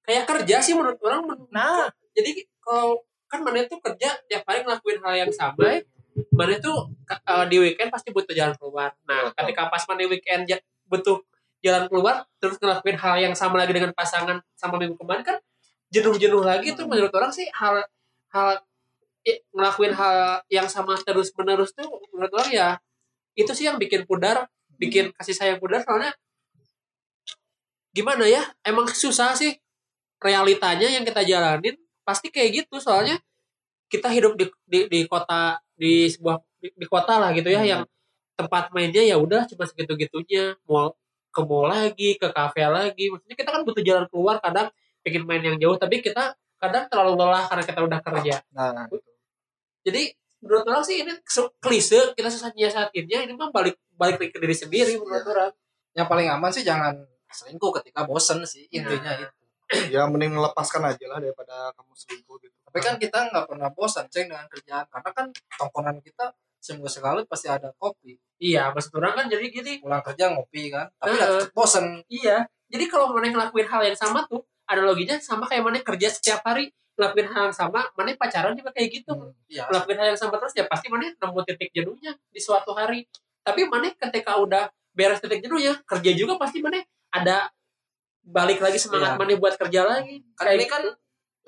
Kayak 0.00 0.26
kerja 0.26 0.56
sih 0.58 0.74
menurut 0.74 0.98
orang. 1.06 1.22
nah 1.54 1.86
Jadi 2.10 2.42
kalau 2.58 2.98
kan 3.30 3.40
mana 3.46 3.62
tuh 3.70 3.78
kerja 3.78 4.18
tiap 4.26 4.42
hari 4.44 4.66
ngelakuin 4.66 4.98
hal 5.00 5.14
yang 5.26 5.32
sama. 5.32 5.78
ya. 5.78 5.80
Mana 6.34 6.58
tuh 6.58 6.90
eh, 7.06 7.44
di 7.46 7.56
weekend 7.62 7.88
pasti 7.94 8.10
butuh 8.10 8.34
jalan 8.34 8.54
keluar. 8.58 8.90
Nah, 9.06 9.30
ketika 9.32 9.70
pas 9.70 9.86
mana 9.86 10.02
weekend 10.10 10.50
ja- 10.50 10.60
butuh 10.90 11.22
jalan 11.60 11.86
keluar 11.86 12.24
terus 12.40 12.56
ngelakuin 12.58 12.96
hal 12.96 13.16
yang 13.20 13.34
sama 13.36 13.60
lagi 13.60 13.76
dengan 13.76 13.92
pasangan 13.92 14.40
sama 14.56 14.80
minggu 14.80 14.96
kemarin 14.96 15.22
kan 15.22 15.36
jenuh-jenuh 15.92 16.40
lagi 16.40 16.72
tuh 16.72 16.88
menurut 16.88 17.12
orang 17.12 17.28
sih 17.28 17.44
hal 17.52 17.84
hal 18.32 18.64
ngelakuin 19.52 19.92
hal 19.92 20.40
yang 20.48 20.64
sama 20.64 20.96
terus 21.04 21.28
menerus 21.36 21.76
tuh 21.76 21.84
menurut 22.16 22.32
orang 22.32 22.50
ya 22.50 22.68
itu 23.36 23.52
sih 23.52 23.68
yang 23.68 23.76
bikin 23.76 24.08
pudar 24.08 24.48
bikin 24.80 25.12
kasih 25.12 25.36
sayang 25.36 25.60
pudar 25.60 25.84
soalnya 25.84 26.16
gimana 27.92 28.24
ya 28.24 28.40
emang 28.64 28.88
susah 28.88 29.36
sih 29.36 29.60
realitanya 30.24 30.88
yang 30.88 31.04
kita 31.04 31.20
jalanin 31.26 31.76
pasti 32.06 32.28
kayak 32.34 32.64
gitu. 32.66 32.76
Soalnya 32.82 33.18
kita 33.90 34.08
hidup 34.12 34.38
di 34.38 34.46
di, 34.66 34.78
di 34.86 35.00
kota 35.10 35.58
di 35.74 36.06
sebuah 36.10 36.38
di, 36.62 36.68
di 36.76 36.86
kota 36.86 37.18
lah 37.18 37.30
gitu 37.34 37.50
ya 37.50 37.62
Hmm. 37.62 37.70
yang 37.72 37.82
tempat 38.38 38.72
mainnya 38.72 39.04
ya 39.04 39.16
udah 39.20 39.44
cuma 39.52 39.68
segitu 39.68 39.92
gitunya 40.00 40.56
mau 40.64 40.96
ke 41.30 41.40
mall 41.44 41.68
lagi 41.70 42.16
ke 42.20 42.28
kafe 42.32 42.64
lagi. 42.66 43.10
Maksudnya 43.12 43.36
kita 43.38 43.50
kan 43.54 43.62
butuh 43.66 43.82
jalan 43.84 44.04
keluar 44.10 44.36
kadang 44.42 44.68
pengen 45.04 45.24
main 45.28 45.42
yang 45.44 45.56
jauh. 45.60 45.76
Tapi 45.78 46.00
kita 46.02 46.34
kadang 46.60 46.86
terlalu 46.92 47.14
lelah 47.20 47.44
karena 47.48 47.64
kita 47.64 47.80
udah 47.84 48.00
kerja. 48.04 48.34
Nah 48.52 48.86
jadi 49.80 50.12
menurut 50.40 50.64
orang 50.68 50.84
sih 50.84 51.00
ini 51.04 51.12
se- 51.24 51.52
klise 51.60 52.12
kita 52.16 52.28
susah 52.32 52.52
nyiasatinnya 52.56 53.28
ini 53.28 53.32
mah 53.36 53.52
balik 53.52 53.76
balik 53.96 54.32
ke 54.32 54.38
diri 54.40 54.56
sendiri 54.56 54.92
menurut 55.00 55.24
orang. 55.28 55.52
Yang 55.96 56.06
paling 56.08 56.28
aman 56.32 56.50
sih 56.52 56.64
jangan 56.64 56.94
selingkuh 57.30 57.70
ketika 57.80 58.04
bosen 58.08 58.42
sih 58.44 58.66
intinya 58.70 59.14
itu 59.16 59.39
ya 59.92 60.06
mending 60.10 60.34
melepaskan 60.34 60.82
aja 60.86 61.06
lah 61.06 61.18
daripada 61.22 61.70
kamu 61.78 61.92
selingkuh 61.94 62.36
gitu. 62.42 62.56
Tapi 62.70 62.78
kan 62.82 62.94
kita 62.98 63.18
nggak 63.30 63.46
pernah 63.50 63.68
bosan 63.70 64.06
ceng 64.10 64.30
dengan 64.30 64.46
kerjaan. 64.50 64.86
Karena 64.90 65.10
kan 65.14 65.26
tongkongan 65.58 65.98
kita 66.02 66.34
seminggu 66.60 66.90
sekali 66.92 67.24
pasti 67.26 67.46
ada 67.48 67.72
kopi. 67.78 68.14
Iya 68.38 68.70
maksud 68.70 68.94
orang 68.98 69.14
kan 69.16 69.26
jadi 69.26 69.46
gini. 69.48 69.82
Pulang 69.82 70.02
kerja 70.04 70.30
ngopi 70.30 70.70
kan. 70.70 70.86
Tapi 70.98 71.12
nggak 71.16 71.30
tetep 71.34 71.50
bosen. 71.54 72.02
Iya. 72.10 72.46
Jadi 72.70 72.84
kalau 72.86 73.10
mana 73.10 73.26
ngelakuin 73.26 73.66
hal 73.66 73.82
yang 73.82 73.98
sama 73.98 74.22
tuh, 74.30 74.46
ada 74.70 74.86
loginya 74.86 75.18
sama 75.18 75.50
kayak 75.50 75.66
mana 75.66 75.82
kerja 75.82 76.06
setiap 76.06 76.46
hari 76.46 76.70
ngelakuin 76.94 77.28
hal 77.32 77.42
yang 77.50 77.56
sama, 77.56 77.80
mana 77.96 78.12
pacaran 78.14 78.52
juga 78.54 78.70
kayak 78.76 79.02
gitu. 79.02 79.12
iya. 79.50 79.66
Ngelakuin 79.66 79.98
hal 79.98 80.08
yang 80.14 80.20
sama 80.20 80.36
terus 80.38 80.54
ya 80.54 80.68
pasti 80.70 80.86
mana 80.92 81.10
nemu 81.10 81.40
titik 81.48 81.70
jenuhnya 81.74 82.12
di 82.30 82.38
suatu 82.38 82.76
hari. 82.76 83.08
Tapi 83.42 83.66
mana 83.66 83.90
ketika 83.90 84.36
udah 84.38 84.68
beres 84.94 85.18
titik 85.18 85.40
jenuhnya, 85.42 85.80
kerja 85.88 86.10
juga 86.12 86.36
pasti 86.36 86.60
mana 86.60 86.78
ada 87.10 87.50
balik 88.22 88.58
lagi 88.58 88.76
semangat 88.76 89.14
Iya. 89.14 89.18
mana 89.18 89.34
buat 89.36 89.54
kerja 89.56 89.80
lagi. 89.82 90.22
kan 90.32 90.46
ini 90.50 90.64
kan 90.64 90.82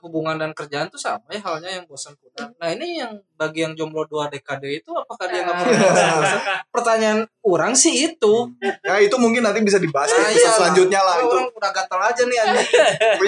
hubungan 0.02 0.34
dan 0.34 0.50
kerjaan 0.50 0.90
tuh 0.90 0.98
sama 0.98 1.22
ya 1.30 1.38
halnya 1.38 1.70
yang 1.72 1.86
bosan 1.86 2.10
pudar. 2.16 2.50
Nah 2.56 2.68
ini 2.68 2.98
yang 2.98 3.14
bagi 3.32 3.62
yang 3.62 3.70
jomblo 3.72 4.02
dua 4.02 4.26
dekade 4.26 4.66
itu 4.74 4.90
apakah 4.90 5.30
dia 5.30 5.46
nggak 5.46 5.54
pernah 5.54 5.78
bosan? 5.86 6.38
Pertanyaan 6.68 7.18
orang 7.40 7.72
sih 7.72 7.94
itu. 8.04 8.34
ya 8.82 8.98
itu 8.98 9.14
mungkin 9.14 9.46
nanti 9.46 9.62
bisa 9.62 9.78
dibahas 9.78 10.10
Nah, 10.10 10.26
iya 10.26 10.50
selanjutnya 10.50 10.98
lah 10.98 11.22
itu 11.22 11.30
Orang 11.30 11.54
udah 11.54 11.70
gatel 11.70 12.00
aja 12.02 12.22
nih 12.26 12.38
anjing. 12.40 12.66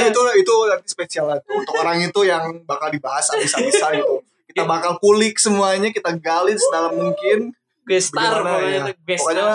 itu 0.02 0.20
itu 0.34 0.54
nanti 0.66 0.86
spesial 0.88 1.24
lah 1.26 1.38
tuh. 1.38 1.54
untuk 1.54 1.74
orang 1.78 2.02
itu 2.02 2.20
yang 2.22 2.42
bakal 2.64 2.90
dibahas 2.90 3.30
habis-habisan 3.30 3.94
gitu 3.96 4.18
kita 4.44 4.66
bakal 4.66 4.98
kulik 4.98 5.38
semuanya 5.38 5.90
kita 5.90 6.10
gali 6.14 6.54
sedalam 6.54 6.90
mungkin 6.92 7.54
gestar 7.86 8.38
pokoknya 8.38 8.66
ya? 8.66 8.82
itu, 8.84 8.92
gestar. 9.04 9.18
pokoknya 9.22 9.46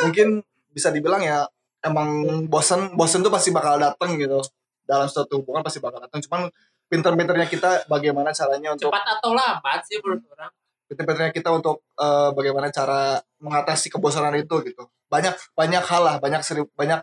mungkin 0.00 0.28
bisa 0.70 0.88
dibilang 0.88 1.20
ya 1.20 1.44
emang 1.80 2.44
bosen 2.46 2.92
bosen 2.96 3.24
tuh 3.24 3.32
pasti 3.32 3.50
bakal 3.50 3.80
dateng 3.80 4.16
gitu. 4.20 4.40
Dalam 4.84 5.06
suatu 5.06 5.40
hubungan 5.40 5.62
pasti 5.64 5.78
bakal 5.78 6.02
datang 6.02 6.20
cuman 6.24 6.50
pinter-pinternya 6.90 7.46
kita 7.46 7.86
bagaimana 7.86 8.34
caranya 8.34 8.74
untuk 8.74 8.90
cepat 8.90 9.06
atau 9.18 9.30
lambat 9.32 9.80
sih 9.86 10.02
menurut 10.02 10.26
orang. 10.34 10.50
Pinter-pinternya 10.90 11.32
kita 11.32 11.48
untuk 11.54 11.86
eh, 11.94 12.30
bagaimana 12.34 12.68
cara 12.74 13.22
mengatasi 13.38 13.94
kebosanan 13.94 14.34
itu 14.34 14.54
gitu. 14.66 14.90
Banyak 15.06 15.34
banyak 15.54 15.82
hal 15.86 16.02
lah 16.02 16.16
banyak 16.18 16.42
seri, 16.42 16.66
banyak 16.74 17.00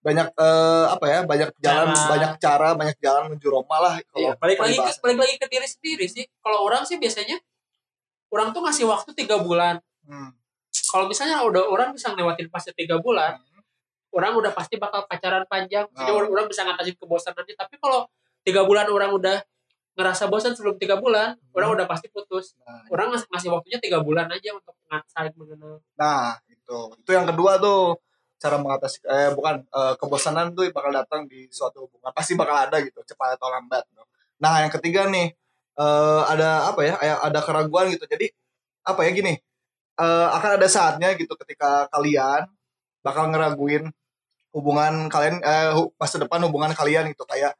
banyak 0.00 0.28
eh, 0.32 0.84
apa 0.90 1.06
ya 1.06 1.18
banyak 1.28 1.48
jalan 1.60 1.92
Cara. 1.92 2.08
banyak 2.08 2.32
cara 2.40 2.68
banyak 2.72 2.96
jalan 3.04 3.22
menuju 3.30 3.48
Roma 3.52 3.76
lah 3.78 3.94
kalau 4.08 4.32
Iya, 4.32 4.32
balik 4.40 4.58
lagi 4.58 4.76
ke, 4.80 4.92
balik 5.04 5.18
lagi 5.20 5.34
ke 5.36 5.46
diri 5.46 5.68
sendiri 5.68 6.06
sih. 6.08 6.24
Kalau 6.40 6.64
orang 6.66 6.82
sih 6.88 6.96
biasanya 6.96 7.36
orang 8.32 8.50
tuh 8.50 8.64
ngasih 8.64 8.88
waktu 8.88 9.10
tiga 9.14 9.38
bulan. 9.38 9.78
Hmm. 10.10 10.34
kalau 10.90 11.06
misalnya 11.06 11.38
udah 11.46 11.70
orang 11.70 11.94
bisa 11.94 12.10
ngelewatin 12.10 12.50
fase 12.50 12.74
tiga 12.74 12.98
bulan 12.98 13.38
orang 14.10 14.32
udah 14.34 14.50
pasti 14.50 14.74
bakal 14.76 15.04
pacaran 15.04 15.46
panjang 15.46 15.86
jadi 15.88 16.10
Oh. 16.10 16.26
orang, 16.26 16.46
bisa 16.46 16.62
ngatasin 16.62 16.96
kebosanannya 16.96 17.54
tapi 17.54 17.74
kalau 17.76 18.06
tiga 18.40 18.62
bulan 18.62 18.86
orang 18.86 19.10
udah 19.12 19.38
ngerasa 19.92 20.26
bosan 20.26 20.54
sebelum 20.54 20.74
tiga 20.74 20.96
bulan 20.96 21.36
orang 21.50 21.70
udah 21.74 21.84
pasti 21.84 22.08
putus 22.08 22.56
Nah, 22.58 22.86
orang 22.88 23.12
ngas- 23.12 23.28
ngasih 23.28 23.50
waktunya 23.50 23.78
tiga 23.78 23.98
bulan 24.00 24.26
aja 24.28 24.50
untuk 24.52 24.72
saling 25.06 25.34
mengenal 25.34 25.78
Nah, 25.94 26.38
itu. 26.46 26.78
Itu 26.96 27.10
yang 27.10 27.26
kedua 27.26 27.58
tuh 27.58 27.98
cara 28.36 28.56
mengatasi 28.56 29.04
eh 29.04 29.30
bukan 29.30 29.60
eh, 29.62 29.94
kebosanan 29.96 30.50
tuh 30.50 30.70
bakal 30.70 30.90
datang 30.90 31.26
di 31.26 31.46
suatu 31.48 31.84
hubungan. 31.84 32.10
Pasti 32.10 32.32
bakal 32.32 32.66
ada 32.66 32.80
gitu, 32.80 33.02
cepat 33.04 33.36
atau 33.36 33.50
lambat. 33.50 33.84
Nah, 34.40 34.64
yang 34.64 34.72
ketiga 34.72 35.04
nih 35.06 35.28
eh 35.76 36.22
ada 36.24 36.66
apa 36.66 36.80
ya? 36.80 36.94
Kayak 36.96 37.18
ada 37.20 37.40
keraguan 37.42 37.86
gitu. 37.90 38.04
Jadi 38.06 38.26
apa 38.82 39.00
ya 39.04 39.12
gini? 39.12 39.34
eh 39.92 40.28
akan 40.32 40.56
ada 40.56 40.64
saatnya 40.64 41.12
gitu 41.12 41.36
ketika 41.36 41.84
kalian 41.92 42.48
bakal 43.04 43.28
ngeraguin 43.28 43.92
hubungan 44.50 45.06
kalian 45.06 45.42
eh 45.42 45.72
masa 45.98 46.18
depan 46.18 46.42
hubungan 46.46 46.74
kalian 46.74 47.10
gitu 47.12 47.24
kayak 47.26 47.54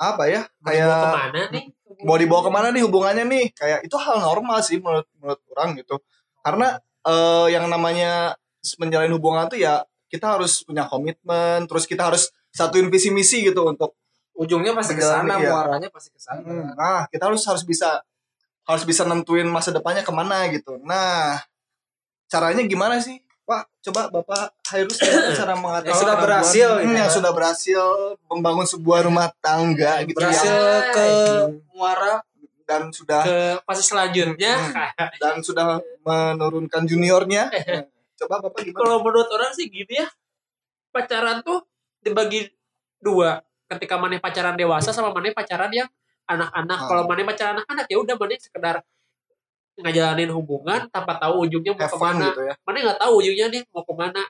apa 0.00 0.24
ya? 0.28 0.40
Mau 0.60 0.72
Kayak 0.72 0.86
dibawa 0.88 1.00
ke 1.04 1.18
mana 1.18 1.40
nih 1.52 1.64
mau 2.06 2.16
dibawa 2.16 2.42
ke 2.46 2.50
mana 2.50 2.68
nih 2.70 2.82
hubungannya 2.86 3.24
nih 3.26 3.44
kayak 3.52 3.80
itu 3.84 3.96
hal 3.98 4.22
normal 4.22 4.62
sih 4.62 4.78
menurut 4.78 5.08
menurut 5.18 5.40
orang 5.56 5.76
gitu 5.76 5.98
karena 6.40 6.78
eh, 7.04 7.46
yang 7.52 7.66
namanya 7.66 8.38
menjalin 8.78 9.12
hubungan 9.12 9.50
tuh 9.50 9.58
ya 9.58 9.82
kita 10.06 10.38
harus 10.38 10.62
punya 10.62 10.86
komitmen 10.86 11.66
terus 11.66 11.84
kita 11.84 12.08
harus 12.08 12.30
satuin 12.54 12.88
visi 12.88 13.10
misi 13.10 13.44
gitu 13.44 13.66
untuk 13.66 13.98
Ujungnya 14.40 14.72
pasti 14.72 14.96
ke 14.96 15.04
sana, 15.04 15.36
iya. 15.36 15.52
muaranya 15.52 15.92
pasti 15.92 16.16
ke 16.16 16.16
sana. 16.16 16.40
Hmm, 16.40 16.72
nah 16.72 17.04
kita 17.12 17.28
harus 17.28 17.44
harus 17.44 17.60
bisa 17.60 18.00
harus 18.64 18.84
bisa 18.88 19.02
nentuin 19.04 19.44
masa 19.50 19.74
depannya 19.74 20.06
ke 20.06 20.12
mana 20.14 20.46
gitu 20.52 20.78
nah 20.86 21.42
caranya 22.30 22.62
gimana 22.62 23.02
sih 23.02 23.18
Pak 23.50 23.62
coba 23.82 24.02
Bapak 24.08 24.54
Hairus 24.70 24.94
gimana 24.96 25.34
cara 25.42 25.54
mengatasi 25.54 25.90
Yang 25.90 26.00
sudah 26.00 26.16
berhasil, 26.16 26.68
Hmm, 26.70 26.80
gitu. 26.80 26.94
yang 26.94 27.10
sudah 27.10 27.32
berhasil 27.32 27.82
membangun 28.28 28.62
sebuah 28.64 29.00
rumah 29.02 29.26
tangga 29.40 30.06
gitu 30.06 30.14
Berhasil 30.14 30.54
ya. 30.54 30.94
ke 30.94 31.06
muara 31.68 32.22
dan 32.62 32.86
sudah 32.90 33.26
ke 33.26 33.38
fase 33.60 33.82
selanjutnya 33.82 34.54
Hmm. 34.54 35.10
dan 35.18 35.34
sudah 35.42 35.82
menurunkan 36.00 36.86
juniornya. 36.86 37.50
Coba 38.16 38.38
Bapak 38.38 38.62
gimana? 38.62 38.78
kalau 38.78 38.96
menurut 39.00 39.26
orang 39.28 39.50
sih 39.50 39.66
gitu 39.66 39.90
ya 39.90 40.06
pacaran 40.88 41.40
tuh 41.40 41.64
dibagi 41.98 42.50
dua 42.98 43.40
ketika 43.66 43.96
mana 43.96 44.18
pacaran 44.18 44.54
dewasa 44.54 44.90
sama 44.90 45.08
mana 45.08 45.30
pacaran 45.30 45.70
yang 45.70 45.88
anak-anak 46.24 46.78
Hmm. 46.78 46.86
kalau 46.86 47.02
mana 47.04 47.22
pacaran 47.24 47.54
anak-anak 47.58 47.86
ya 47.86 47.96
udah 47.96 48.14
mana 48.14 48.34
sekedar 48.36 48.76
ngejalanin 49.80 50.30
hubungan 50.30 50.86
tanpa 50.88 51.16
tahu 51.16 51.48
ujungnya 51.48 51.72
mau 51.74 51.82
Have 51.84 51.94
ke 51.94 51.98
mana 51.98 52.26
gitu 52.30 52.42
ya. 52.46 52.54
mana 52.62 52.76
nggak 52.84 52.98
tahu 53.00 53.12
ujungnya 53.20 53.46
nih 53.48 53.62
mau 53.72 53.82
ke 53.84 53.94
mana 53.96 54.22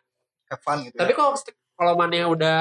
Have 0.50 0.62
fun 0.62 0.78
gitu 0.86 0.96
tapi 0.96 1.12
ya. 1.12 1.16
kalau 1.18 1.30
kalau 1.74 1.92
mana 1.96 2.16
udah 2.26 2.58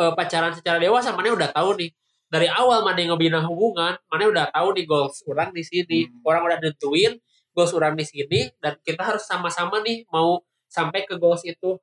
eh, 0.00 0.12
pacaran 0.16 0.52
secara 0.54 0.78
dewasa 0.78 1.10
mana 1.12 1.32
udah 1.32 1.50
tahu 1.50 1.76
nih 1.78 1.90
dari 2.30 2.46
awal 2.46 2.86
mana 2.86 2.98
yang 3.02 3.10
ngebina 3.14 3.42
hubungan 3.42 3.98
mana 4.06 4.22
udah 4.26 4.46
tahu 4.54 4.68
nih 4.78 4.86
goals 4.86 5.20
orang 5.26 5.50
di 5.50 5.62
sini 5.66 6.06
Hmm. 6.06 6.22
orang 6.24 6.42
udah 6.46 6.58
nentuin 6.62 7.12
goals 7.50 7.74
orang 7.74 7.98
di 7.98 8.06
sini 8.06 8.46
dan 8.62 8.78
kita 8.80 9.02
harus 9.02 9.26
sama-sama 9.26 9.82
nih 9.82 10.06
mau 10.08 10.38
sampai 10.70 11.02
ke 11.02 11.18
goals 11.18 11.42
itu 11.42 11.76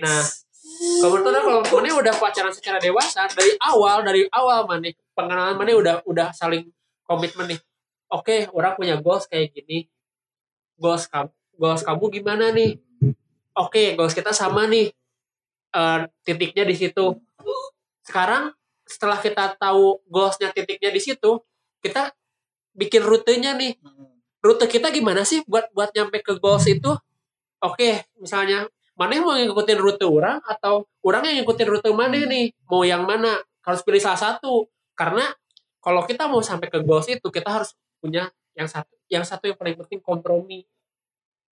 nah 0.00 0.24
kalau 1.00 1.12
menurut 1.12 1.28
orang 1.36 1.44
kalau 1.44 1.80
mana 1.84 1.92
udah 1.92 2.14
pacaran 2.16 2.52
secara 2.52 2.80
dewasa 2.80 3.28
dari 3.32 3.52
awal 3.60 4.00
dari 4.00 4.24
awal 4.32 4.64
mana 4.64 4.88
pengenalan 5.12 5.56
mana 5.56 5.76
udah 5.76 5.94
udah 6.08 6.32
saling 6.32 6.64
komitmen 7.04 7.52
nih 7.52 7.60
oke 8.10 8.50
orang 8.52 8.74
punya 8.74 8.98
goals 8.98 9.30
kayak 9.30 9.54
gini. 9.54 9.86
Goals 10.76 11.06
kamu 11.06 11.30
goals 11.60 11.82
kamu 11.86 12.04
gimana 12.10 12.50
nih? 12.50 12.76
Oke 13.54 13.94
goals 13.94 14.12
kita 14.12 14.34
sama 14.34 14.66
nih. 14.66 14.90
Eh, 15.70 16.00
titiknya 16.26 16.66
di 16.66 16.74
situ. 16.74 17.14
Sekarang 18.02 18.50
setelah 18.82 19.22
kita 19.22 19.54
tahu 19.54 20.02
goalsnya 20.10 20.50
titiknya 20.50 20.90
di 20.90 20.98
situ 20.98 21.38
kita 21.78 22.10
bikin 22.74 23.06
rutenya 23.06 23.54
nih. 23.54 23.78
Rute 24.40 24.66
kita 24.66 24.88
gimana 24.88 25.22
sih 25.22 25.44
buat 25.44 25.68
buat 25.76 25.92
nyampe 25.94 26.24
ke 26.24 26.40
goals 26.42 26.66
itu? 26.66 26.90
Oke 27.62 28.08
misalnya 28.18 28.66
mana 28.96 29.16
yang 29.16 29.24
mau 29.24 29.36
ngikutin 29.36 29.78
rute 29.80 30.04
orang 30.04 30.40
atau 30.44 30.88
orang 31.04 31.24
yang 31.28 31.44
ngikutin 31.44 31.68
rute 31.70 31.90
mana 31.94 32.18
nih? 32.24 32.52
Mau 32.66 32.82
yang 32.82 33.04
mana? 33.06 33.38
Harus 33.60 33.84
pilih 33.84 34.00
salah 34.00 34.18
satu. 34.18 34.66
Karena 34.96 35.28
kalau 35.80 36.04
kita 36.04 36.28
mau 36.28 36.40
sampai 36.44 36.68
ke 36.68 36.80
goals 36.84 37.08
itu 37.08 37.24
kita 37.32 37.48
harus 37.48 37.72
punya 38.00 38.32
yang 38.56 38.66
satu 38.66 38.94
yang 39.06 39.24
satu 39.26 39.50
yang 39.52 39.58
paling 39.58 39.76
penting 39.84 40.00
kompromi. 40.00 40.64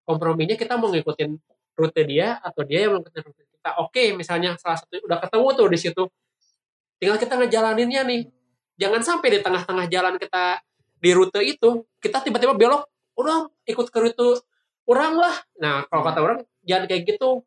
Komprominya 0.03 0.57
kita 0.57 0.75
mau 0.75 0.89
ngikutin 0.89 1.37
rute 1.77 2.01
dia 2.03 2.41
atau 2.41 2.65
dia 2.65 2.87
yang 2.87 2.97
mau 2.97 2.99
ngikutin 2.99 3.23
rute 3.23 3.43
kita. 3.45 3.69
Oke 3.79 4.03
misalnya 4.17 4.57
salah 4.57 4.81
satu 4.81 4.99
udah 5.05 5.21
ketemu 5.21 5.47
tuh 5.53 5.67
di 5.69 5.77
situ. 5.79 6.03
Tinggal 6.99 7.17
kita 7.21 7.39
ngejalaninnya 7.39 8.01
nih. 8.03 8.21
Jangan 8.79 9.01
sampai 9.03 9.27
di 9.37 9.39
tengah-tengah 9.43 9.85
jalan 9.91 10.15
kita 10.17 10.63
di 10.99 11.11
rute 11.15 11.39
itu 11.43 11.87
kita 12.03 12.19
tiba-tiba 12.23 12.55
belok 12.55 12.87
udah 13.15 13.47
ikut 13.67 13.87
ke 13.91 13.99
rute 13.99 14.43
orang 14.87 15.13
lah. 15.19 15.35
Nah 15.59 15.85
kalau 15.87 16.03
kata 16.03 16.19
orang 16.19 16.39
jangan 16.65 16.89
kayak 16.89 17.03
gitu. 17.05 17.43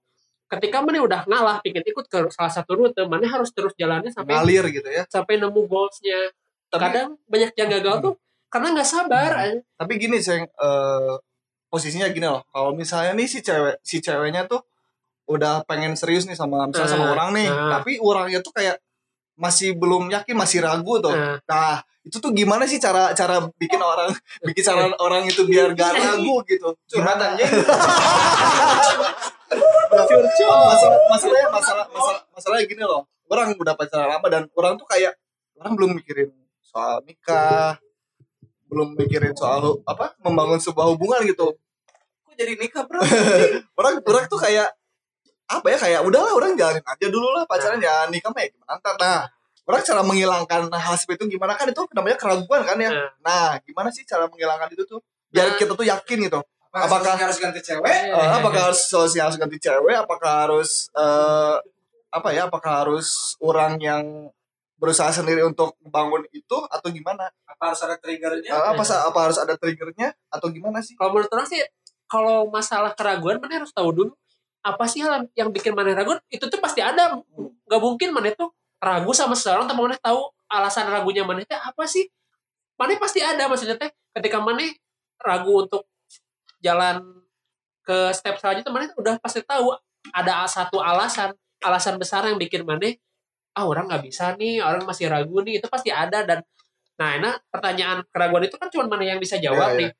Ketika 0.52 0.84
mana 0.84 1.00
udah 1.00 1.24
ngalah 1.24 1.64
pingin 1.64 1.80
ikut 1.80 2.12
ke 2.12 2.28
salah 2.28 2.52
satu 2.52 2.76
rute 2.76 3.08
mana 3.08 3.24
harus 3.24 3.48
terus 3.56 3.72
jalannya 3.72 4.12
sampai 4.12 4.36
Ngalir 4.36 4.64
gitu 4.68 4.84
ya. 4.84 5.08
sampai 5.08 5.40
nemu 5.40 5.64
goalsnya. 5.64 6.28
Tapi 6.68 6.80
kadang 6.88 7.08
banyak 7.24 7.52
yang 7.56 7.68
gagal 7.72 7.94
tuh 8.04 8.14
karena 8.52 8.76
nggak 8.76 8.84
sabar 8.86 9.30
Hmm. 9.32 9.60
tapi 9.80 9.92
gini 9.96 10.20
sih 10.20 10.36
eh, 10.38 11.12
posisinya 11.72 12.12
gini 12.12 12.28
loh. 12.28 12.44
Kalau 12.52 12.76
misalnya 12.76 13.16
nih 13.16 13.24
si 13.24 13.40
cewek 13.40 13.80
si 13.80 14.04
ceweknya 14.04 14.44
tuh 14.44 14.60
udah 15.24 15.64
pengen 15.64 15.96
serius 15.96 16.28
nih 16.28 16.36
sama 16.36 16.68
misalnya 16.68 16.92
sama 16.92 17.08
Nah, 17.08 17.12
orang 17.16 17.30
nih, 17.32 17.48
nah. 17.48 17.80
tapi 17.80 17.96
orangnya 17.96 18.44
tuh 18.44 18.52
kayak 18.52 18.76
masih 19.40 19.72
belum 19.80 20.12
yakin, 20.12 20.36
masih 20.36 20.60
ragu 20.60 21.00
tuh. 21.00 21.16
Nah. 21.16 21.40
Nah, 21.48 21.80
itu 22.04 22.20
tuh 22.20 22.36
gimana 22.36 22.68
sih 22.68 22.76
cara 22.76 23.16
cara 23.16 23.40
bikin 23.56 23.80
orang 23.80 24.12
bikin 24.46 24.60
cara 24.60 24.92
orang 25.00 25.24
itu 25.24 25.48
biar 25.48 25.72
gak 25.72 25.96
ragu 25.96 26.44
gitu. 26.44 26.76
Gimana? 26.92 27.32
anjing. 27.32 27.48
masalah 29.92 30.98
masalahnya 31.08 31.48
masalah 31.52 31.84
masalah 31.92 32.20
masalahnya 32.32 32.64
gini 32.64 32.82
loh 32.82 33.04
orang 33.28 33.52
udah 33.52 33.74
pacaran 33.76 34.08
lama 34.08 34.26
dan 34.28 34.48
orang 34.56 34.76
tuh 34.76 34.88
kayak 34.88 35.12
orang 35.60 35.72
belum 35.76 35.90
mikirin 35.96 36.32
soal 36.64 37.04
nikah 37.04 37.76
belum 38.72 38.96
mikirin 38.96 39.36
soal 39.36 39.84
apa 39.84 40.16
membangun 40.24 40.56
sebuah 40.56 40.88
hubungan 40.96 41.20
gitu. 41.28 41.52
Kok 42.24 42.34
jadi 42.34 42.56
nikah, 42.56 42.88
Bro? 42.88 43.04
orang 43.78 44.00
orang 44.00 44.24
tuh 44.32 44.40
kayak 44.40 44.72
apa 45.52 45.66
ya 45.68 45.76
kayak 45.76 46.00
udahlah 46.08 46.32
orang 46.32 46.56
jalanin 46.56 46.80
aja 46.80 47.06
dulu 47.12 47.28
lah 47.36 47.44
pacaran 47.44 47.76
ya 47.76 48.08
nikah 48.08 48.32
mah 48.32 48.40
ya 48.40 48.48
gimana 48.48 48.80
ntar. 48.80 48.96
Nah 48.96 49.20
orang 49.68 49.82
cara 49.84 50.00
menghilangkan 50.00 50.62
hal 50.72 50.94
seperti 50.96 51.28
itu 51.28 51.36
gimana 51.36 51.52
kan? 51.60 51.68
Itu 51.68 51.84
namanya 51.92 52.16
keraguan 52.16 52.64
kan 52.64 52.80
ya? 52.80 52.90
Nah. 52.90 53.10
nah 53.20 53.48
gimana 53.60 53.92
sih 53.92 54.08
cara 54.08 54.24
menghilangkan 54.24 54.72
itu 54.72 54.88
tuh? 54.88 55.04
Biar 55.28 55.52
Nah. 55.52 55.56
kita 55.60 55.72
tuh 55.76 55.84
yakin 55.84 56.18
gitu. 56.32 56.40
Apakah 56.72 57.20
harus 57.20 57.36
ganti 57.36 57.60
cewek? 57.60 58.16
Eh, 58.16 58.30
apakah 58.32 58.72
harus 58.72 58.88
solusinya 58.88 59.28
harus 59.28 59.36
ganti 59.36 59.60
cewek? 59.60 59.92
Apakah 59.92 60.48
harus 60.48 60.88
eh, 60.96 61.56
apa 62.08 62.28
ya 62.32 62.48
apakah 62.48 62.72
harus 62.84 63.36
orang 63.44 63.76
yang 63.76 64.32
berusaha 64.82 65.14
sendiri 65.14 65.46
untuk 65.46 65.78
membangun 65.78 66.26
itu 66.34 66.58
atau 66.66 66.90
gimana? 66.90 67.30
Apa 67.46 67.70
harus 67.70 67.80
ada 67.86 67.94
triggernya? 68.02 68.50
Eh, 68.50 68.64
apa 68.74 68.82
apa 68.82 69.18
harus 69.22 69.38
ada 69.38 69.54
triggernya 69.54 70.10
atau 70.26 70.50
gimana 70.50 70.82
sih? 70.82 70.98
Kalau 70.98 71.14
menurut 71.14 71.30
orang 71.30 71.46
sih 71.46 71.62
kalau 72.10 72.50
masalah 72.50 72.90
keraguan 72.98 73.38
mana 73.38 73.62
harus 73.62 73.70
tahu 73.70 73.94
dulu. 73.94 74.12
Apa 74.66 74.90
sih 74.90 75.06
hal 75.06 75.30
yang 75.38 75.54
bikin 75.54 75.70
mana 75.78 75.94
ragu? 75.94 76.18
Itu 76.26 76.50
tuh 76.50 76.58
pasti 76.58 76.82
ada. 76.82 77.14
Nggak 77.70 77.78
mungkin 77.78 78.10
mana 78.10 78.34
tuh 78.34 78.50
ragu 78.82 79.14
sama 79.14 79.38
seseorang 79.38 79.70
tapi 79.70 79.78
mana 79.78 79.94
tahu 80.02 80.26
alasan 80.50 80.90
ragunya 80.90 81.22
mana 81.22 81.46
teh 81.46 81.54
apa 81.54 81.86
sih. 81.86 82.10
Mana 82.74 82.98
pasti 82.98 83.22
ada 83.22 83.46
maksudnya 83.46 83.78
teh. 83.78 83.94
Ketika 84.18 84.42
mana 84.42 84.66
ragu 85.22 85.62
untuk 85.62 85.86
jalan 86.58 87.22
ke 87.86 88.10
step 88.10 88.34
selanjutnya 88.42 88.70
mana 88.74 88.86
udah 88.98 89.14
pasti 89.22 89.46
tahu 89.46 89.74
ada 90.10 90.46
satu 90.50 90.82
alasan 90.82 91.34
alasan 91.62 91.98
besar 91.98 92.26
yang 92.26 92.38
bikin 92.38 92.66
mana 92.66 92.94
ah 93.52 93.64
orang 93.64 93.84
nggak 93.88 94.02
bisa 94.08 94.32
nih 94.36 94.64
orang 94.64 94.84
masih 94.84 95.06
ragu 95.12 95.40
nih 95.44 95.60
itu 95.60 95.66
pasti 95.68 95.92
ada 95.92 96.24
dan 96.24 96.40
nah 96.96 97.16
enak 97.16 97.34
pertanyaan 97.48 98.04
keraguan 98.12 98.44
itu 98.44 98.56
kan 98.56 98.68
cuma 98.68 98.84
mana 98.88 99.04
yang 99.04 99.20
bisa 99.20 99.36
jawab 99.36 99.72
Iya, 99.72 99.76
iya. 99.76 99.80
nih 99.80 99.90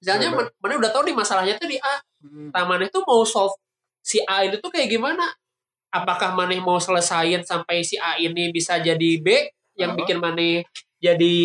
misalnya 0.00 0.28
man- 0.32 0.52
mana 0.60 0.72
udah 0.80 0.90
tahu 0.92 1.02
nih 1.08 1.16
masalahnya 1.16 1.54
tuh 1.56 1.68
di 1.68 1.78
A 1.80 1.96
Hmm. 2.20 2.52
taman 2.52 2.84
itu 2.84 3.00
mau 3.00 3.24
solve 3.24 3.56
si 4.04 4.20
A 4.20 4.44
ini 4.44 4.60
tuh 4.60 4.68
kayak 4.68 4.92
gimana? 4.92 5.24
Apakah 5.88 6.36
Maneh 6.36 6.60
mau 6.60 6.76
selesain 6.76 7.40
sampai 7.40 7.80
si 7.80 7.96
A 7.96 8.20
ini 8.20 8.52
bisa 8.52 8.76
jadi 8.76 9.16
B 9.24 9.48
yang 9.72 9.96
bikin 9.96 10.20
Maneh 10.20 10.68
jadi 11.00 11.36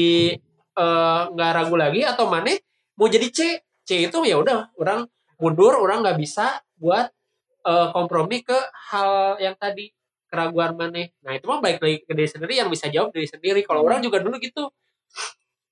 eh, 0.76 1.22
nggak 1.32 1.52
ragu 1.56 1.80
lagi 1.80 2.04
atau 2.04 2.28
Maneh 2.28 2.60
mau 3.00 3.08
jadi 3.08 3.32
C? 3.32 3.40
C 3.88 4.12
itu 4.12 4.18
ya 4.28 4.36
udah 4.36 4.68
orang 4.76 5.08
mundur, 5.40 5.80
orang 5.80 6.04
nggak 6.04 6.20
bisa 6.20 6.60
buat 6.76 7.08
eh, 7.64 7.88
kompromi 7.96 8.44
ke 8.44 8.60
hal 8.92 9.40
yang 9.40 9.56
tadi 9.56 9.95
keraguan 10.36 10.76
Maneh. 10.76 11.16
Nah 11.24 11.32
itu 11.40 11.48
mah 11.48 11.64
baik 11.64 11.80
lagi 11.80 11.98
ke 12.04 12.12
diri 12.12 12.28
sendiri 12.28 12.54
yang 12.60 12.68
bisa 12.68 12.92
jawab 12.92 13.16
diri 13.16 13.24
sendiri. 13.32 13.64
Kalau 13.64 13.88
Hmm. 13.88 13.88
orang 13.88 14.00
juga 14.04 14.20
dulu 14.20 14.36
gitu, 14.44 14.68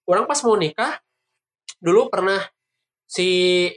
orang 0.07 0.23
pas 0.23 0.39
mau 0.47 0.55
nikah 0.55 1.03
dulu 1.83 2.07
pernah 2.07 2.39
si 3.03 3.67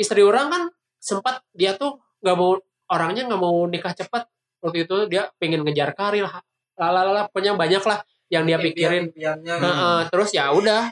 istri 0.00 0.24
orang 0.24 0.48
kan 0.48 0.62
sempat 0.96 1.44
dia 1.52 1.76
tuh 1.76 2.00
nggak 2.24 2.36
mau 2.40 2.56
orangnya 2.88 3.28
nggak 3.28 3.40
mau 3.40 3.68
nikah 3.68 3.92
cepat 3.92 4.24
waktu 4.64 4.88
itu 4.88 4.96
dia 5.12 5.28
pengen 5.36 5.60
ngejar 5.66 5.92
karir 5.92 6.24
lah 6.24 6.40
lalala 6.78 7.28
pokoknya 7.28 7.52
banyak 7.58 7.82
lah 7.84 8.00
yang 8.32 8.48
dia 8.48 8.56
pikirin. 8.56 9.12
Heeh, 9.60 10.00
terus 10.08 10.30
ya 10.32 10.48
udah 10.56 10.88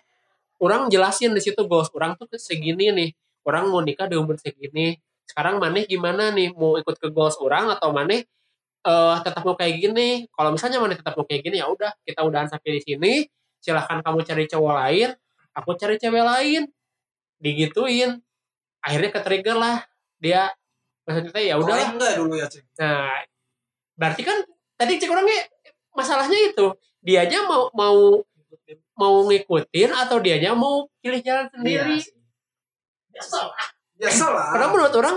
orang 0.61 0.93
jelasin 0.93 1.33
di 1.33 1.41
situ 1.41 1.65
goals 1.65 1.89
orang 1.97 2.21
tuh 2.21 2.29
segini 2.37 2.93
nih 2.93 3.11
orang 3.49 3.73
mau 3.73 3.81
nikah 3.81 4.05
di 4.11 4.21
umur 4.21 4.37
segini 4.37 5.01
sekarang 5.25 5.57
maneh 5.57 5.87
gimana 5.89 6.35
nih 6.35 6.53
mau 6.53 6.77
ikut 6.77 7.01
ke 7.01 7.09
goals 7.09 7.39
orang 7.41 7.71
atau 7.73 7.95
maneh 7.95 8.27
eh 8.81 9.17
tetap 9.21 9.45
mau 9.45 9.57
kayak 9.59 9.77
gini 9.77 10.25
kalau 10.33 10.57
misalnya 10.57 10.81
maneh 10.81 10.97
tetap 10.97 11.13
mau 11.13 11.29
kayak 11.29 11.45
gini 11.45 11.61
ya 11.61 11.69
udah 11.69 11.93
kita 12.05 12.25
udahan 12.25 12.49
sampai 12.49 12.79
di 12.79 12.81
sini 12.81 13.13
silahkan 13.61 14.01
kamu 14.01 14.25
cari 14.25 14.45
cowok 14.49 14.73
lain 14.73 15.11
aku 15.55 15.75
cari 15.77 15.97
cewek 15.99 16.25
lain. 16.25 16.63
Digituin 17.41 18.21
akhirnya 18.81 19.11
ke 19.13 19.21
trigger 19.25 19.57
lah 19.57 19.85
dia 20.21 20.53
maksudnya 21.05 21.41
ya 21.41 21.55
udah 21.57 21.97
enggak 21.97 22.13
dulu 22.17 22.37
ya 22.37 22.49
cing 22.49 22.65
Nah, 22.81 23.13
berarti 23.97 24.23
kan 24.25 24.39
tadi 24.77 25.01
cek 25.01 25.09
orangnya 25.09 25.49
masalahnya 25.97 26.53
itu 26.53 26.67
dianya 27.01 27.45
mau 27.49 27.73
mau 27.73 28.21
mau 28.97 29.15
ngikutin 29.29 29.91
atau 29.97 30.21
dianya 30.21 30.53
mau 30.53 30.89
pilih 31.01 31.21
jalan 31.25 31.49
sendiri. 31.49 32.05
biasa 33.09 33.37
lah. 33.49 33.67
Biasa 33.97 34.25
lah. 34.29 34.47
Karena 34.53 34.67
menurut 34.69 34.95
orang 34.97 35.17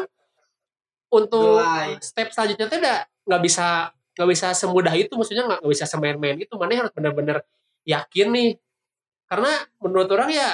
untuk 1.12 1.60
step 2.00 2.32
selanjutnya 2.32 2.68
udah 2.68 3.00
nggak 3.28 3.42
bisa 3.44 3.92
nggak 4.14 4.30
bisa 4.30 4.48
semudah 4.54 4.94
itu, 4.94 5.14
maksudnya 5.18 5.44
nggak 5.50 5.60
nggak 5.66 5.74
bisa 5.74 5.86
semain-main 5.90 6.38
itu. 6.38 6.54
Mana 6.60 6.86
harus 6.86 6.94
benar-benar 6.94 7.42
yakin 7.88 8.28
nih. 8.30 8.52
Karena 9.26 9.52
menurut 9.82 10.10
orang 10.14 10.30
ya 10.30 10.50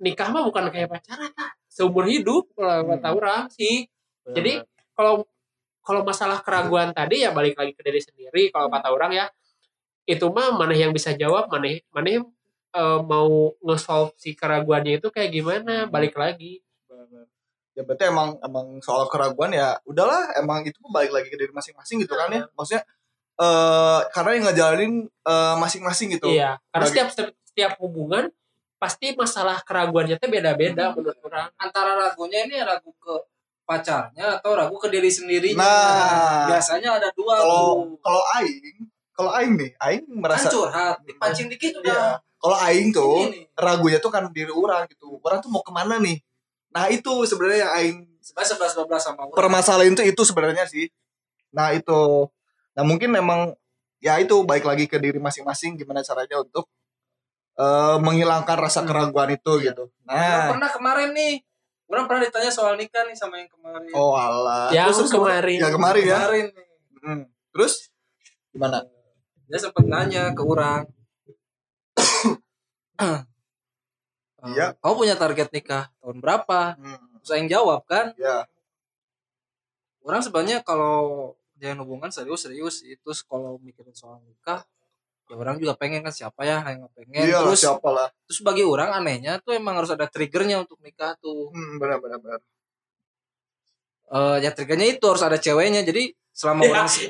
nikah 0.00 0.28
mah 0.32 0.42
bukan 0.48 0.72
kayak 0.72 0.88
pacaran 0.90 1.30
lah, 1.36 1.50
seumur 1.68 2.08
hidup 2.08 2.48
kalau 2.56 2.88
kata 2.96 3.08
Hmm. 3.12 3.18
orang 3.20 3.42
sih. 3.52 3.86
Jadi 4.24 4.64
kalau 4.96 5.28
kalau 5.84 6.00
masalah 6.00 6.40
keraguan 6.40 6.96
tadi 6.96 7.22
ya 7.28 7.30
balik 7.36 7.60
lagi 7.60 7.76
ke 7.76 7.82
diri 7.84 8.00
sendiri. 8.00 8.48
Kalau 8.48 8.72
kata 8.72 8.88
orang 8.88 9.12
ya 9.12 9.26
itu 10.08 10.24
mah 10.32 10.56
mana 10.56 10.72
yang 10.76 10.92
bisa 10.96 11.12
jawab, 11.12 11.48
mana 11.52 11.76
mana 11.92 12.08
yang 12.08 12.24
eh, 12.74 13.00
mau 13.04 13.52
nge-solve 13.62 14.16
si 14.18 14.32
keraguannya 14.34 14.98
itu 14.98 15.08
kayak 15.12 15.30
gimana? 15.30 15.84
Balik 15.86 16.16
lagi. 16.16 16.64
Ya 17.74 17.82
berarti 17.82 18.06
emang 18.06 18.38
emang 18.38 18.78
soal 18.78 19.10
keraguan 19.10 19.50
ya 19.50 19.74
udahlah 19.82 20.30
emang 20.38 20.62
itu 20.62 20.78
balik 20.88 21.10
lagi 21.10 21.28
ke 21.28 21.36
diri 21.36 21.50
masing-masing 21.50 21.98
gitu 22.00 22.14
kan 22.14 22.30
ya. 22.30 22.46
Maksudnya 22.54 22.82
eh 23.34 24.00
karena 24.14 24.30
yang 24.38 24.44
ngejalanin 24.46 24.92
eh, 25.10 25.54
masing-masing 25.58 26.14
gitu. 26.14 26.30
Iya, 26.30 26.54
karena 26.70 26.84
Bagi- 26.86 26.92
setiap, 26.94 27.08
setiap 27.10 27.28
setiap 27.50 27.72
hubungan 27.82 28.30
pasti 28.78 29.14
masalah 29.14 29.58
keraguannya 29.62 30.18
tuh 30.18 30.28
beda-beda 30.28 30.92
menurut 30.92 31.16
orang. 31.24 31.48
antara 31.56 31.94
ragunya 31.94 32.44
ini 32.44 32.60
ragu 32.60 32.92
ke 32.94 33.14
pacarnya 33.64 34.38
atau 34.38 34.52
ragu 34.52 34.76
ke 34.76 34.92
diri 34.92 35.08
sendirinya. 35.08 35.56
Nah. 35.58 36.46
biasanya 36.52 37.00
ada 37.00 37.08
dua 37.10 37.40
kalau 37.40 37.96
kalau 37.98 38.22
aing 38.36 38.76
kalau 39.10 39.30
aing 39.34 39.54
nih 39.56 39.70
aing 39.80 40.04
kan 40.04 40.14
merasa 40.20 40.48
curhat 40.52 41.00
dipancing 41.02 41.48
dikit 41.48 41.72
Iya. 41.74 41.80
udah 41.80 42.02
kalau 42.36 42.56
aing 42.60 42.92
tuh 42.92 43.24
ragunya 43.56 43.98
tuh 43.98 44.12
kan 44.12 44.28
diri 44.30 44.52
orang 44.52 44.84
gitu. 44.86 45.16
Orang 45.24 45.40
tuh 45.40 45.48
mau 45.48 45.64
ke 45.64 45.72
mana 45.72 45.96
nih 45.96 46.20
nah 46.74 46.90
itu 46.90 47.12
sebenarnya 47.22 47.58
yang 47.62 47.72
aing 47.72 47.96
sebelas 48.18 48.48
sebelas 48.50 48.72
dua 48.74 48.86
belas 48.90 49.02
sama 49.04 49.24
orang 49.24 49.36
permasalahan 49.36 49.94
itu 49.94 50.02
itu 50.04 50.22
sebenarnya 50.26 50.66
sih. 50.66 50.90
Nah 51.54 51.70
itu. 51.70 52.26
Nah 52.74 52.82
mungkin 52.82 53.14
memang 53.14 53.54
ya 54.02 54.18
itu 54.18 54.42
baik 54.42 54.66
lagi 54.66 54.84
ke 54.84 54.98
diri 54.98 55.16
masing-masing 55.16 55.78
gimana 55.78 56.02
caranya 56.02 56.42
untuk 56.42 56.66
eh, 57.54 57.96
menghilangkan 58.02 58.58
rasa 58.58 58.82
Hmm. 58.82 58.90
keraguan 58.90 59.30
itu 59.30 59.52
Iya. 59.62 59.70
gitu. 59.70 59.86
Orang 60.02 60.18
nah 60.18 60.50
pernah 60.50 60.70
kemarin 60.74 61.08
nih 61.14 61.34
orang 61.86 62.04
pernah 62.10 62.22
ditanya 62.26 62.50
soal 62.50 62.74
nikah 62.74 63.06
nih 63.06 63.14
sama 63.14 63.38
yang 63.38 63.46
kemarin. 63.46 63.92
Oh 63.94 64.18
alah. 64.18 64.74
Yang 64.74 65.06
Terus, 65.06 65.10
kemarin. 65.14 65.58
ya 65.62 65.68
kemarin 65.70 66.02
ya? 66.02 66.18
Kemarin. 66.18 66.46
Nih 66.50 66.66
Hmm. 67.04 67.24
terus? 67.54 67.94
Gimana? 68.50 68.82
Dia 69.46 69.58
sempat 69.62 69.84
nanya 69.86 70.34
ke 70.34 70.42
orang 70.42 70.82
Iya. 74.44 74.76
kau 74.78 74.92
punya 74.92 75.16
target 75.16 75.48
nikah 75.50 75.88
tahun 75.98 76.20
berapa? 76.20 76.76
Hmm. 76.76 77.16
terus 77.20 77.30
yang 77.32 77.48
jawab 77.48 77.80
kan? 77.88 78.12
Ya 78.20 78.44
orang 80.04 80.20
sebenarnya 80.20 80.60
kalau 80.60 81.32
jangan 81.56 81.80
hubungan 81.80 82.12
serius 82.12 82.44
serius 82.44 82.84
itu 82.84 83.08
kalau 83.24 83.56
mikirin 83.58 83.96
soal 83.96 84.20
nikah 84.20 84.60
ya 85.24 85.40
orang 85.40 85.56
juga 85.56 85.72
pengen 85.72 86.04
kan 86.04 86.12
siapa 86.12 86.44
ya 86.44 86.60
yang 86.60 86.84
nggak 86.84 86.92
pengen? 86.92 87.24
Iya 87.24 87.40
lah 87.40 87.48
terus 87.48 87.60
siapa 87.64 87.88
lah 87.88 88.08
terus 88.28 88.44
bagi 88.44 88.60
orang 88.60 88.92
anehnya 88.92 89.40
tuh 89.40 89.56
emang 89.56 89.80
harus 89.80 89.88
ada 89.88 90.04
triggernya 90.04 90.60
untuk 90.60 90.76
nikah 90.84 91.16
tuh. 91.16 91.48
Hmm, 91.48 91.80
benar 91.80 91.96
benar 92.04 92.20
benar. 92.20 92.40
Eh 94.12 94.36
ya 94.44 94.52
triggernya 94.52 95.00
itu 95.00 95.04
harus 95.08 95.24
ada 95.24 95.40
ceweknya 95.40 95.80
jadi 95.80 96.12
selama 96.36 96.68
Ya. 96.68 96.70
orang 96.76 96.88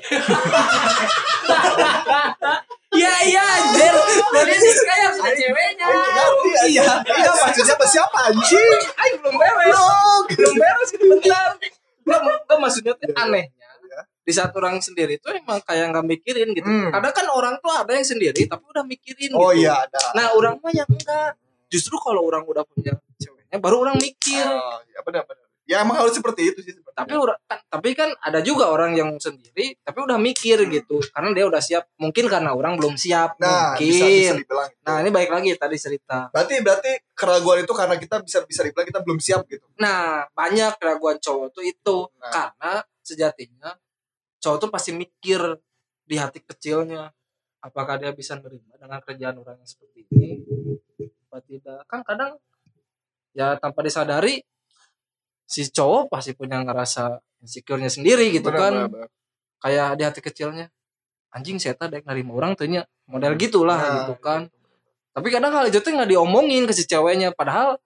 Iya 2.95 3.15
iya 3.27 3.43
anjir. 3.43 3.95
Jadi 4.35 4.55
nikah 4.59 4.97
harus 5.03 5.19
ada 5.21 5.33
ceweknya. 5.35 5.87
iya. 6.71 6.85
Iya. 7.03 7.31
Maksudnya 7.35 7.67
siapa 7.75 7.85
siapa 7.87 8.19
anjing? 8.31 8.69
Ayo 8.99 9.15
belum 9.23 9.35
beres. 9.37 9.79
Belum 10.35 10.55
beres 10.55 10.89
gitu. 10.95 11.05
Bentar. 11.11 11.59
Nggak, 12.05 12.21
nggak, 12.21 12.59
maksudnya 12.61 12.93
tuh 12.97 13.09
anehnya 13.17 13.69
di 14.25 14.33
saat 14.33 14.57
orang 14.57 14.81
sendiri 14.81 15.21
tuh 15.21 15.37
emang 15.37 15.61
kayak 15.61 15.93
nggak 15.93 16.07
mikirin 16.09 16.57
gitu. 16.57 16.65
Hmm. 16.65 16.89
kadang 16.89 17.13
kan 17.13 17.27
orang 17.29 17.55
tuh 17.61 17.69
ada 17.69 17.93
yang 17.93 18.09
sendiri 18.09 18.49
tapi 18.49 18.65
udah 18.73 18.81
mikirin 18.89 19.37
oh 19.37 19.53
gitu. 19.53 19.69
iya 19.69 19.85
ada. 19.85 20.01
Nah 20.17 20.33
orang 20.33 20.57
mah 20.65 20.73
yang 20.73 20.89
enggak. 20.89 21.37
Justru 21.69 22.01
kalau 22.01 22.25
orang 22.25 22.41
udah 22.49 22.65
punya 22.65 22.97
ceweknya 23.21 23.61
baru 23.61 23.85
orang 23.85 24.01
mikir. 24.01 24.49
Oh, 24.49 24.81
ya 24.89 25.05
benar 25.05 25.29
benar 25.29 25.44
ya 25.65 25.81
emang 25.81 25.97
harus 25.97 26.13
seperti 26.13 26.53
itu 26.53 26.61
sih 26.61 26.77
sebenarnya. 26.77 26.93
tapi 27.01 27.15
kan, 27.17 27.59
tapi 27.73 27.91
kan 27.97 28.11
ada 28.21 28.45
juga 28.45 28.69
orang 28.69 28.93
yang 28.93 29.17
sendiri 29.17 29.81
tapi 29.81 29.99
udah 30.05 30.21
mikir 30.21 30.61
gitu 30.69 31.01
karena 31.09 31.33
dia 31.33 31.45
udah 31.49 31.63
siap 31.65 31.89
mungkin 31.97 32.29
karena 32.29 32.53
orang 32.53 32.77
belum 32.77 33.01
siap 33.01 33.41
nah 33.41 33.73
mungkin 33.73 33.89
bisa 33.89 34.05
bisa 34.05 34.33
dibilang 34.37 34.69
gitu. 34.69 34.85
nah 34.85 34.97
ini 35.01 35.11
baik 35.11 35.31
lagi 35.33 35.49
tadi 35.57 35.77
cerita 35.81 36.29
berarti 36.29 36.55
berarti 36.61 36.93
keraguan 37.17 37.65
itu 37.65 37.73
karena 37.73 37.97
kita 37.97 38.17
bisa 38.21 38.39
bisa 38.45 38.61
dibilang 38.61 38.87
kita 38.93 39.01
belum 39.01 39.19
siap 39.25 39.41
gitu 39.49 39.65
nah 39.81 40.29
banyak 40.37 40.77
keraguan 40.77 41.17
cowok 41.17 41.49
tuh 41.57 41.65
itu 41.65 41.97
Nah. 42.21 42.33
karena 42.33 42.73
sejatinya 43.01 43.71
cowok 44.41 44.59
tuh 44.61 44.71
pasti 44.73 44.93
mikir 44.93 45.41
di 46.05 46.17
hati 46.21 46.45
kecilnya 46.45 47.09
apakah 47.65 47.97
dia 47.97 48.13
bisa 48.13 48.37
menerima 48.37 48.77
dengan 48.77 49.01
kerjaan 49.01 49.37
orang 49.41 49.57
yang 49.57 49.69
seperti 49.69 50.05
ini 50.13 50.45
apa 51.29 51.41
tidak 51.41 51.81
kan 51.89 52.05
kadang 52.05 52.37
ya 53.33 53.57
tanpa 53.57 53.81
disadari 53.81 54.45
si 55.45 55.69
cowok 55.69 56.09
pasti 56.09 56.33
punya 56.33 56.61
ngerasa 56.65 57.21
insecure-nya 57.45 57.93
sendiri 57.93 58.33
gitu 58.33 58.49
Benar, 58.49 58.61
kan. 58.61 58.73
benar, 58.75 58.89
benar. 58.91 59.09
kayak 59.61 59.89
di 59.97 60.03
hati 60.09 60.21
kecilnya 60.25 60.67
anjing 61.31 61.59
saya 61.61 61.75
tadi 61.77 62.01
nerima 62.01 62.33
orang 62.33 62.53
tuhnya 62.57 62.85
model 63.07 63.35
gitulah 63.37 63.77
Nah, 63.77 63.93
gitu 64.07 64.15
kan. 64.19 64.49
tapi 65.13 65.29
kadang 65.29 65.53
hal 65.53 65.69
itu 65.69 65.79
tuh 65.79 65.93
nggak 65.93 66.11
diomongin 66.11 66.65
ke 66.65 66.73
si 66.73 66.89
ceweknya 66.89 67.31
padahal 67.35 67.77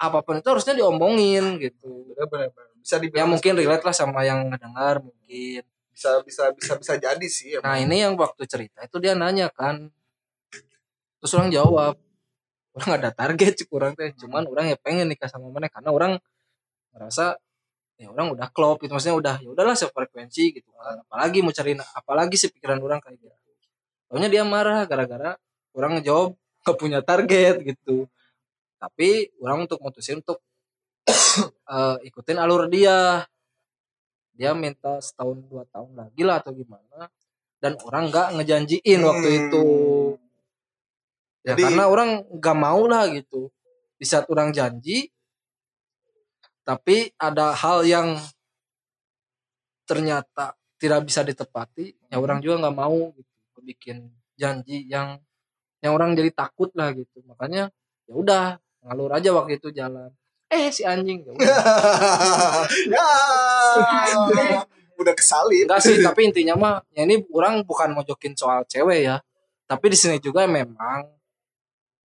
apa 0.00 0.24
pun 0.24 0.40
itu 0.40 0.48
harusnya 0.48 0.72
diomongin 0.72 1.60
gitu. 1.60 2.08
Benar 2.16 2.26
benar. 2.32 2.48
bisa 2.80 2.96
ya 2.96 3.00
dibilang 3.04 3.28
mungkin 3.36 3.52
seperti 3.52 3.66
relate 3.68 3.84
lah 3.84 3.92
sama 3.92 4.20
yang 4.24 4.48
ngedengar 4.48 5.04
mungkin. 5.04 5.60
Bisa 5.92 6.10
bisa 6.24 6.48
bisa 6.56 6.72
bisa 6.80 6.94
jadi 6.96 7.26
sih 7.28 7.60
emang. 7.60 7.68
nah 7.68 7.76
ini 7.76 8.00
yang 8.00 8.16
waktu 8.16 8.48
cerita 8.48 8.80
itu 8.80 8.96
dia 8.96 9.12
nanya 9.12 9.52
kan. 9.52 9.92
Terus 11.20 11.32
orang 11.36 11.52
jawab 11.52 11.94
orang 12.72 12.90
ada 12.96 13.10
target 13.12 13.52
cik 13.60 13.68
orang 13.76 13.92
teh 13.92 14.14
cuman 14.16 14.48
orang 14.48 14.72
ya 14.72 14.76
pengen 14.80 15.10
nikah 15.12 15.28
sama 15.28 15.52
mana 15.52 15.68
karena 15.68 15.90
orang 15.92 16.12
merasa 16.94 17.36
ya 18.00 18.08
orang 18.08 18.32
udah 18.32 18.48
klop 18.50 18.80
gitu 18.80 18.96
maksudnya 18.96 19.16
udah 19.16 19.34
ya 19.44 19.48
udahlah 19.52 19.76
sefrekuensi 19.76 20.56
gitu 20.56 20.72
kan 20.72 21.04
apalagi 21.04 21.44
mau 21.44 21.52
cari 21.52 21.76
apalagi 21.76 22.36
sih 22.40 22.48
pikiran 22.48 22.80
orang 22.80 22.98
kayak 23.04 23.20
gitu 23.20 23.40
Soalnya 24.10 24.26
dia 24.26 24.42
marah 24.42 24.82
gara-gara 24.90 25.38
orang 25.70 26.02
ngejawab 26.02 26.34
gak 26.66 26.76
punya 26.76 26.98
target 27.00 27.62
gitu. 27.62 28.10
Tapi 28.82 29.30
orang 29.38 29.70
untuk 29.70 29.78
mutusin 29.78 30.18
untuk 30.18 30.42
eh, 31.70 31.96
ikutin 32.10 32.42
alur 32.42 32.66
dia. 32.66 33.22
Dia 34.34 34.50
minta 34.56 34.98
setahun 34.98 35.46
dua 35.46 35.62
tahun 35.70 35.94
lagi 35.94 36.26
lah 36.26 36.42
atau 36.42 36.50
gimana. 36.50 37.06
Dan 37.62 37.78
orang 37.86 38.10
nggak 38.10 38.28
ngejanjiin 38.40 39.00
waktu 39.04 39.28
Hmm. 39.30 39.38
itu. 39.46 39.66
Ya 41.46 41.54
Jadi- 41.54 41.62
karena 41.70 41.84
orang 41.86 42.10
nggak 42.34 42.56
mau 42.58 42.82
lah 42.90 43.06
gitu. 43.14 43.52
Di 43.94 44.08
saat 44.08 44.26
orang 44.32 44.50
janji, 44.50 45.12
tapi 46.70 47.10
ada 47.18 47.50
hal 47.50 47.82
yang 47.82 48.14
ternyata 49.90 50.54
tidak 50.78 51.02
bisa 51.02 51.26
ditepati, 51.26 51.98
ya 52.06 52.14
Hmm. 52.14 52.22
orang 52.22 52.38
juga 52.38 52.62
nggak 52.62 52.76
mau 52.78 53.10
gitu. 53.18 53.58
Bikin 53.58 54.06
janji 54.38 54.86
yang 54.86 55.18
yang 55.82 55.92
orang 55.98 56.14
jadi 56.14 56.30
takut 56.30 56.70
lah 56.78 56.94
gitu. 56.94 57.26
Makanya 57.26 57.74
ya 58.06 58.14
udah 58.14 58.44
ngalur 58.86 59.10
aja 59.10 59.34
waktu 59.34 59.58
itu 59.58 59.74
jalan. 59.74 60.14
Eh 60.46 60.70
si 60.70 60.86
anjing 60.86 61.26
ya 61.26 61.30
udah. 61.34 61.42
ya 62.94 63.06
udah 65.00 65.14
kesalip 65.16 65.64
enggak 65.64 65.80
sih 65.80 65.96
tapi 66.04 66.28
intinya 66.28 66.54
mah 66.60 66.76
ya 66.92 67.08
ini 67.08 67.24
orang 67.32 67.64
bukan 67.64 67.96
mojokin 67.96 68.36
soal 68.36 68.68
cewek 68.68 69.08
ya 69.08 69.16
tapi 69.64 69.88
di 69.88 69.96
sini 69.96 70.20
juga 70.20 70.44
memang 70.44 71.08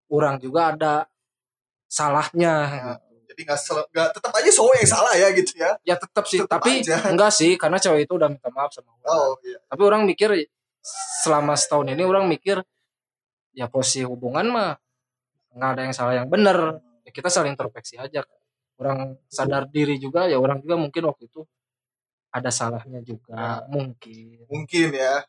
orang 0.08 0.40
juga 0.40 0.72
ada 0.72 1.04
salahnya 1.92 2.52
jadi 3.36 3.52
nggak 3.92 4.08
tetap 4.16 4.32
aja 4.32 4.48
cowok 4.48 4.74
yang 4.80 4.88
salah 4.88 5.12
ya 5.12 5.28
gitu 5.36 5.52
ya. 5.60 5.70
Ya 5.84 5.94
tetap 6.00 6.24
sih. 6.24 6.40
Tetep 6.40 6.56
tapi 6.56 6.80
aja. 6.80 7.04
enggak 7.04 7.28
sih 7.28 7.60
karena 7.60 7.76
cewek 7.76 8.08
itu 8.08 8.16
udah 8.16 8.32
minta 8.32 8.48
maaf 8.48 8.72
sama 8.72 8.96
orang. 8.96 9.12
Oh 9.12 9.36
iya. 9.44 9.60
Tapi 9.68 9.82
orang 9.84 10.02
mikir 10.08 10.32
selama 11.20 11.52
setahun 11.52 11.92
ini 11.92 12.00
orang 12.00 12.24
mikir 12.24 12.64
ya 13.52 13.68
posisi 13.68 14.08
hubungan 14.08 14.48
mah 14.48 14.72
nggak 15.52 15.70
ada 15.76 15.82
yang 15.84 15.94
salah 15.96 16.14
yang 16.16 16.28
benar 16.32 16.80
ya 17.04 17.10
kita 17.12 17.28
saling 17.28 17.52
introspeksi 17.52 18.00
aja. 18.00 18.24
Orang 18.80 19.20
sadar 19.28 19.68
diri 19.68 20.00
juga 20.00 20.24
ya 20.24 20.40
orang 20.40 20.64
juga 20.64 20.80
mungkin 20.80 21.04
waktu 21.04 21.28
itu 21.28 21.44
ada 22.32 22.48
salahnya 22.48 23.04
juga. 23.04 23.68
Mungkin. 23.68 24.48
Mungkin 24.48 24.96
ya. 24.96 25.20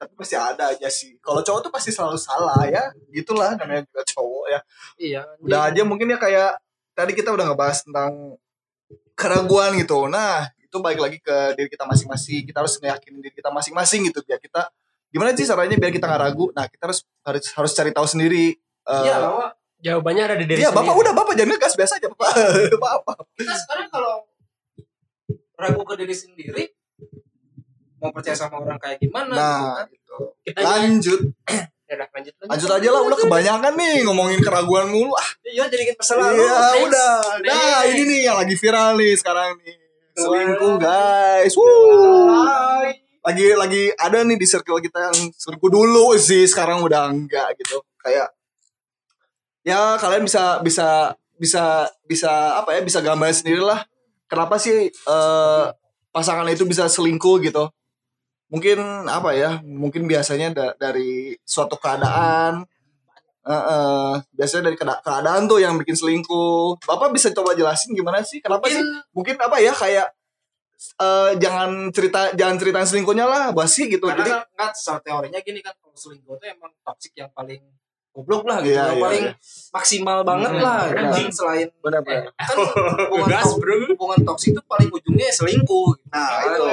Tapi 0.00 0.16
pasti 0.16 0.32
ada 0.38 0.72
aja 0.72 0.88
sih. 0.88 1.18
Kalau 1.18 1.42
cowok 1.42 1.66
tuh 1.66 1.72
pasti 1.74 1.90
selalu 1.90 2.14
salah 2.14 2.62
ya. 2.70 2.94
Gitulah 3.10 3.58
namanya 3.58 3.82
juga 3.90 4.02
cowok 4.06 4.46
ya. 4.54 4.60
Iya 5.02 5.22
udah 5.42 5.60
aja 5.66 5.82
mungkin 5.82 6.14
ya 6.14 6.18
kayak 6.18 6.62
tadi 7.00 7.12
kita 7.16 7.32
udah 7.32 7.44
ngebahas 7.48 7.78
tentang 7.82 8.36
keraguan 9.16 9.74
gitu. 9.76 10.06
Nah 10.06 10.48
itu 10.60 10.76
balik 10.78 11.00
lagi 11.00 11.18
ke 11.18 11.36
diri 11.56 11.68
kita 11.68 11.84
masing-masing. 11.84 12.44
Kita 12.44 12.60
harus 12.60 12.76
ngeyakinin 12.76 13.20
diri 13.20 13.34
kita 13.34 13.50
masing-masing 13.50 14.06
gitu 14.08 14.20
biar 14.22 14.38
kita 14.38 14.68
gimana 15.10 15.34
sih 15.34 15.42
caranya 15.42 15.74
biar 15.74 15.90
kita 15.90 16.06
nggak 16.06 16.22
ragu? 16.22 16.46
Nah 16.52 16.68
kita 16.68 16.86
harus 16.86 17.00
harus 17.24 17.44
harus 17.50 17.72
cari 17.72 17.90
tahu 17.90 18.06
sendiri 18.06 18.54
Eh, 18.80 19.04
Iya, 19.04 19.16
bahwa 19.20 19.46
Jawabannya 19.80 20.22
ada 20.24 20.36
di 20.36 20.44
diri 20.44 20.60
iya 20.60 20.68
bapak. 20.72 20.92
udah 20.92 21.12
bapak. 21.12 21.32
Jangan 21.36 21.56
ngegas. 21.56 21.72
Biasa 21.72 21.92
aja 21.96 22.08
bapak. 22.12 22.32
Bapak 22.84 23.16
kita 23.32 23.54
sekarang 23.56 23.88
kalau 23.88 24.14
ragu 25.56 25.82
ke 25.84 25.94
diri 25.96 26.16
sendiri 26.16 26.64
mau 27.96 28.08
percaya 28.10 28.32
sama 28.32 28.56
orang 28.56 28.80
kayak 28.80 28.96
gimana 28.98 29.32
nah 29.32 29.52
gitu 29.52 29.68
kan. 29.76 29.86
gitu. 29.92 30.16
Kita 30.40 30.58
lanjut 30.64 31.20
udah, 31.90 32.08
lanjut, 32.14 32.32
lanjut. 32.38 32.50
lanjut 32.54 32.70
aja 32.70 32.88
lah 32.94 33.02
udah 33.02 33.18
kebanyakan 33.18 33.72
nih 33.74 33.94
ngomongin 34.06 34.40
keraguan 34.42 34.86
mulu. 34.90 35.10
Ah. 35.18 35.28
Iya 35.42 35.64
jadi 35.66 35.90
masalah 35.98 36.30
iya 36.30 36.54
next. 36.54 36.82
udah. 36.86 37.14
Nah 37.42 37.80
ini 37.90 38.02
nih 38.06 38.20
yang 38.30 38.36
lagi 38.38 38.54
viral 38.54 38.94
nih 38.94 39.12
sekarang 39.18 39.58
nih. 39.66 39.76
Selingkuh 40.14 40.74
guys. 40.78 41.54
Wuh. 41.58 42.86
lagi 43.20 43.52
lagi 43.52 43.92
ada 44.00 44.24
nih 44.24 44.40
di 44.40 44.46
circle 44.48 44.80
kita 44.80 45.12
yang 45.12 45.16
selingkuh 45.36 45.68
dulu 45.68 46.16
sih 46.16 46.48
sekarang 46.48 46.80
udah 46.80 47.12
enggak 47.12 47.52
gitu. 47.58 47.84
Kayak 48.00 48.32
ya 49.60 50.00
kalian 50.00 50.24
bisa 50.24 50.62
bisa 50.64 51.12
bisa 51.36 51.88
bisa 52.04 52.60
apa 52.60 52.76
ya 52.76 52.80
bisa 52.84 53.04
gambarin 53.04 53.36
sendiri 53.36 53.60
lah 53.60 53.84
kenapa 54.28 54.56
sih 54.56 54.88
eh, 54.88 55.64
pasangan 56.12 56.48
itu 56.48 56.64
bisa 56.64 56.88
selingkuh 56.88 57.40
gitu 57.44 57.68
mungkin 58.50 58.78
apa 59.06 59.30
ya 59.32 59.62
mungkin 59.62 60.04
biasanya 60.04 60.50
da- 60.50 60.74
dari 60.76 61.38
suatu 61.46 61.78
keadaan 61.78 62.66
eh, 63.40 63.54
eh, 63.56 64.14
biasanya 64.36 64.68
dari 64.68 64.76
keada- 64.76 65.00
keadaan 65.00 65.48
tuh 65.48 65.62
yang 65.62 65.80
bikin 65.80 65.96
selingkuh. 65.96 66.76
Bapak 66.84 67.14
bisa 67.14 67.32
coba 67.32 67.56
jelasin 67.56 67.96
gimana 67.96 68.20
sih? 68.20 68.42
Kenapa 68.44 68.68
sih? 68.68 68.76
Mungkin 68.76 68.86
mungkin 69.16 69.36
apa 69.40 69.56
ya 69.62 69.72
kayak 69.72 70.06
eh, 71.00 71.30
jangan 71.40 71.88
cerita 71.88 72.36
jangan 72.36 72.56
ceritain 72.60 72.84
selingkuhnya 72.84 73.24
lah 73.24 73.44
basi 73.56 73.88
gitu. 73.88 74.04
Karena 74.10 74.22
jadi 74.22 74.30
kan, 74.34 74.42
kan 74.58 74.70
secara 74.76 74.98
teorinya 75.00 75.40
gini 75.40 75.60
kan 75.64 75.72
kalau 75.80 75.96
selingkuh 75.96 76.36
itu 76.36 76.46
emang 76.52 76.72
toksik 76.84 77.16
yang 77.16 77.32
paling 77.32 77.64
goblok 78.10 78.42
lah 78.42 78.58
gitu 78.58 78.74
Iya, 78.74 78.82
yang 78.84 78.90
iya, 78.92 79.00
paling 79.00 79.24
iya. 79.24 79.34
maksimal 79.70 80.18
banget 80.20 80.50
Hmm. 80.50 80.60
lah 80.60 80.80
gitu 80.84 81.04
kan. 81.06 81.30
Selain 81.30 81.68
benar-benar 81.78 82.30
kan 82.34 82.56
hubungan, 83.06 83.28
gas, 83.28 83.50
bro. 83.54 83.74
hubungan 83.88 84.20
toksik 84.24 84.50
itu 84.50 84.62
paling 84.64 84.88
ujungnya 84.88 85.28
selingkuh 85.28 85.88
gitu. 85.94 86.10
nah 86.10 86.26
kan. 86.28 86.50
itu 86.50 86.66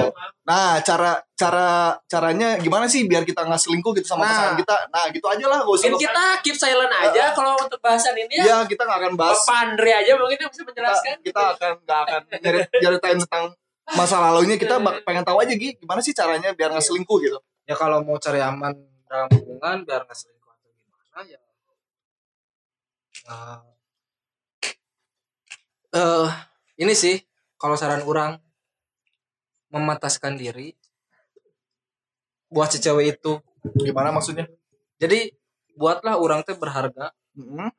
nah 0.43 0.71
cara 0.79 1.11
cara 1.31 1.69
caranya 2.03 2.57
gimana 2.57 2.85
sih 2.85 3.03
biar 3.03 3.21
kita 3.21 3.43
nggak 3.43 3.59
selingkuh 3.59 3.93
gitu 3.93 4.07
sama 4.07 4.23
Nah. 4.23 4.31
pasangan 4.31 4.55
kita 4.57 4.75
nah 4.89 5.05
gitu 5.07 5.25
aja 5.25 5.45
lah 5.45 5.59
Mungkin 5.61 5.93
kita 5.95 6.23
keep 6.41 6.55
silent 6.55 6.89
aja 6.89 7.23
kalau 7.31 7.53
untuk 7.55 7.77
bahasan 7.77 8.15
ini 8.15 8.33
ya. 8.33 8.43
ya 8.43 8.57
kita 8.63 8.81
nggak 8.81 8.99
akan 8.99 9.13
bahas 9.15 9.37
Bapak 9.39 9.57
Andre 9.67 9.91
aja 9.95 10.11
mungkin 10.15 10.37
bisa 10.39 10.49
kita, 10.51 10.63
menjelaskan. 10.65 11.15
kita 11.21 11.41
akan 11.53 11.71
nggak 11.79 11.99
akan 12.01 12.21
nyari- 12.35 12.69
nyeritain 12.73 13.17
tentang 13.19 13.45
masa 13.89 14.19
lalunya 14.19 14.55
kita 14.55 14.75
pengen 15.05 15.21
tahu 15.21 15.37
aja 15.37 15.53
Gi 15.53 15.77
gimana 15.77 16.01
sih 16.01 16.11
caranya 16.11 16.51
biar 16.51 16.69
nggak 16.69 16.83
selingkuh 16.83 17.17
gitu 17.21 17.37
ya 17.63 17.71
kalau 17.71 18.01
mau 18.01 18.17
cari 18.17 18.41
aman 18.41 18.73
dalam 19.05 19.29
hubungan 19.31 19.85
biar 19.85 20.01
nggak 20.01 20.17
selingkuh 20.17 20.35
ya 21.25 21.39
Nah, 23.27 23.59
eh 25.91 26.29
ini 26.79 26.93
sih 26.95 27.19
kalau 27.59 27.75
saran 27.75 28.05
orang 28.07 28.39
memataskan 29.67 30.39
diri 30.39 30.71
buat 32.47 32.71
si 32.71 32.79
cewek 32.79 33.19
itu. 33.19 33.43
Gimana 33.83 34.15
maksudnya? 34.15 34.47
Jadi 34.95 35.35
buatlah 35.75 36.15
orang 36.15 36.47
teh 36.47 36.55
berharga. 36.55 37.11
Mm-hmm. 37.35 37.69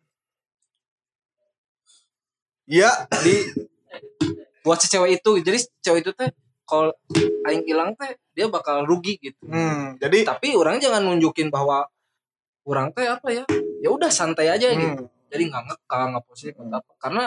Iya, 2.68 2.90
di 3.24 3.36
buat 4.60 4.76
si 4.84 4.92
cewek 4.92 5.24
itu 5.24 5.30
jadi 5.40 5.56
si 5.56 5.72
cewek 5.80 6.04
itu 6.04 6.12
teh 6.12 6.28
kalau 6.68 6.92
aing 7.48 7.64
hilang 7.64 7.96
teh 7.96 8.20
dia 8.36 8.52
bakal 8.52 8.84
rugi 8.84 9.16
gitu. 9.16 9.40
Hmm, 9.48 9.96
jadi 9.96 10.28
tapi 10.28 10.52
orang 10.52 10.76
jangan 10.76 11.08
nunjukin 11.08 11.48
bahwa 11.48 11.88
orang 12.68 12.92
teh 12.92 13.08
apa 13.08 13.28
ya? 13.32 13.44
Ya 13.80 13.88
udah 13.88 14.12
santai 14.12 14.52
aja 14.52 14.68
gitu. 14.76 15.08
Hmm, 15.08 15.28
jadi 15.32 15.42
nggak 15.48 15.64
ngekang 15.72 16.06
nggak 16.12 16.24
posisi 16.28 16.52
nggak 16.52 16.80
apa 16.84 16.92
karena 17.00 17.24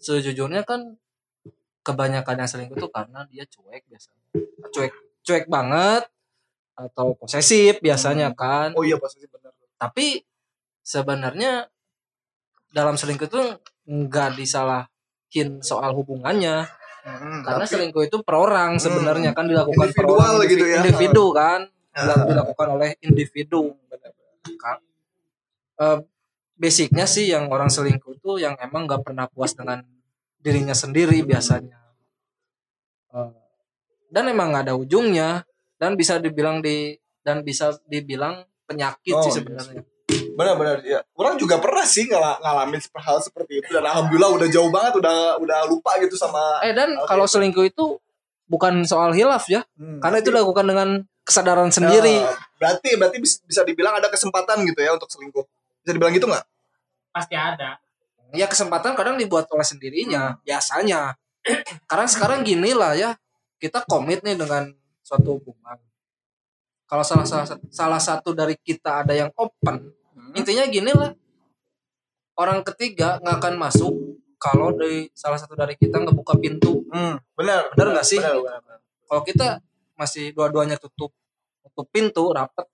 sejujurnya 0.00 0.64
kan 0.64 0.96
kebanyakan 1.84 2.40
yang 2.40 2.48
selingkuh 2.48 2.80
tuh 2.80 2.88
karena 2.88 3.28
dia 3.28 3.44
cuek 3.44 3.84
biasanya. 3.84 4.24
Cuek 4.72 4.92
cuek 5.20 5.44
banget 5.52 6.08
atau 6.74 7.12
posesif 7.14 7.78
biasanya 7.84 8.32
kan. 8.32 8.72
Oh 8.74 8.82
iya 8.82 8.96
posisi 8.96 9.28
benar. 9.28 9.52
tapi 9.74 10.22
sebenarnya 10.80 11.68
dalam 12.72 12.96
selingkuh 12.96 13.28
tuh 13.28 13.60
nggak 13.84 14.38
disalahin 14.40 15.60
soal 15.60 15.92
hubungannya. 15.92 16.64
Hmm, 17.04 17.44
karena 17.44 17.68
tapi- 17.68 17.72
selingkuh 17.76 18.08
itu 18.08 18.16
per 18.24 18.40
orang 18.40 18.80
sebenarnya 18.80 19.36
kan 19.36 19.44
dilakukan 19.44 19.92
per 19.92 20.08
orang 20.08 20.40
gitu 20.48 20.64
ya. 20.64 20.80
individu 20.80 21.36
kan 21.36 21.68
Ah. 21.94 22.26
dilakukan 22.26 22.68
oleh 22.70 22.90
individu 23.00 23.72
kan 24.58 24.78
Eh, 25.74 25.98
basicnya 26.54 27.02
sih 27.04 27.26
yang 27.26 27.50
orang 27.50 27.66
selingkuh 27.66 28.14
tuh 28.18 28.38
yang 28.38 28.54
emang 28.56 28.86
nggak 28.86 29.02
pernah 29.02 29.26
puas 29.26 29.50
dengan 29.52 29.82
dirinya 30.36 30.70
sendiri 30.70 31.18
biasanya. 31.20 31.74
Eh, 33.10 33.30
dan 34.08 34.24
emang 34.28 34.50
nggak 34.50 34.70
ada 34.70 34.74
ujungnya 34.74 35.42
dan 35.74 35.94
bisa 35.94 36.18
dibilang 36.18 36.62
di 36.62 36.94
dan 37.20 37.42
bisa 37.42 37.74
dibilang 37.84 38.38
penyakit 38.64 39.14
Oh, 39.14 39.22
sih 39.22 39.30
iya 39.30 39.36
sebenarnya. 39.36 39.82
benar-benar 40.34 40.78
ya. 40.82 41.02
Orang 41.12 41.38
juga 41.38 41.58
pernah 41.58 41.82
sih 41.82 42.06
ngala- 42.06 42.38
ngalamin 42.38 42.78
hal 42.78 43.18
seperti 43.18 43.58
itu 43.58 43.70
dan 43.70 43.82
alhamdulillah 43.84 44.30
udah 44.34 44.48
jauh 44.48 44.66
banget 44.68 44.94
udah 44.96 45.38
udah 45.38 45.58
lupa 45.64 45.98
gitu 45.98 46.14
sama 46.14 46.58
eh 46.60 46.70
dan 46.70 46.94
kalau 47.04 47.22
selingkuh 47.24 47.64
itu 47.64 47.98
bukan 48.46 48.82
soal 48.84 49.10
hilaf 49.10 49.46
ya 49.48 49.66
Hmm, 49.74 49.98
karena 49.98 50.18
itu 50.18 50.28
tapi- 50.28 50.34
dilakukan 50.34 50.66
dengan 50.66 50.88
kesadaran 51.24 51.72
sendiri 51.72 52.20
Nah, 52.20 52.36
berarti 52.60 52.94
berarti 52.94 53.18
bis- 53.18 53.40
bisa 53.42 53.64
dibilang 53.64 53.96
ada 53.96 54.06
kesempatan 54.06 54.60
gitu 54.64 54.78
ya 54.78 54.92
untuk 54.92 55.08
selingkuh. 55.08 55.44
Bisa 55.80 55.92
dibilang 55.92 56.12
gitu 56.12 56.28
nggak? 56.28 56.44
Pasti 57.10 57.34
ada. 57.34 57.80
ya 58.34 58.50
kesempatan 58.50 58.98
kadang 58.98 59.14
dibuat 59.14 59.46
oleh 59.48 59.62
sendirinya 59.62 60.42
biasanya 60.42 61.14
karena 61.86 62.06
sekarang 62.10 62.42
gini 62.42 62.74
lah 62.74 62.98
ya 62.98 63.14
kita 63.62 63.86
komit 63.86 64.26
nih 64.26 64.34
dengan 64.34 64.74
suatu 65.06 65.38
hubungan 65.38 65.78
kalau 66.84 67.06
salah 67.06 67.22
salah 67.22 67.46
salah 67.70 68.00
satu 68.02 68.34
dari 68.34 68.58
kita 68.58 69.06
ada 69.06 69.14
yang 69.14 69.30
open 69.38 69.94
intinya 70.34 70.66
gini 70.66 70.90
lah 70.90 71.14
orang 72.34 72.66
ketiga 72.66 73.22
nggak 73.22 73.36
akan 73.38 73.54
masuk 73.54 73.94
kalau 74.36 74.74
dari 74.74 75.06
salah 75.14 75.38
satu 75.38 75.54
dari 75.54 75.78
kita 75.78 76.02
ngebuka 76.02 76.34
pintu 76.34 76.82
Hmm, 76.90 77.18
benar. 77.34 77.70
Benar 77.74 77.90
nggak 77.94 78.06
sih? 78.06 78.18
Benar, 78.18 78.34
benar, 78.38 78.58
benar. 78.62 78.78
kalau 79.06 79.22
kita 79.22 79.46
masih 79.94 80.34
dua-duanya 80.34 80.76
tutup 80.76 81.14
tutup 81.64 81.86
pintu 81.90 82.30
rapet 82.30 82.66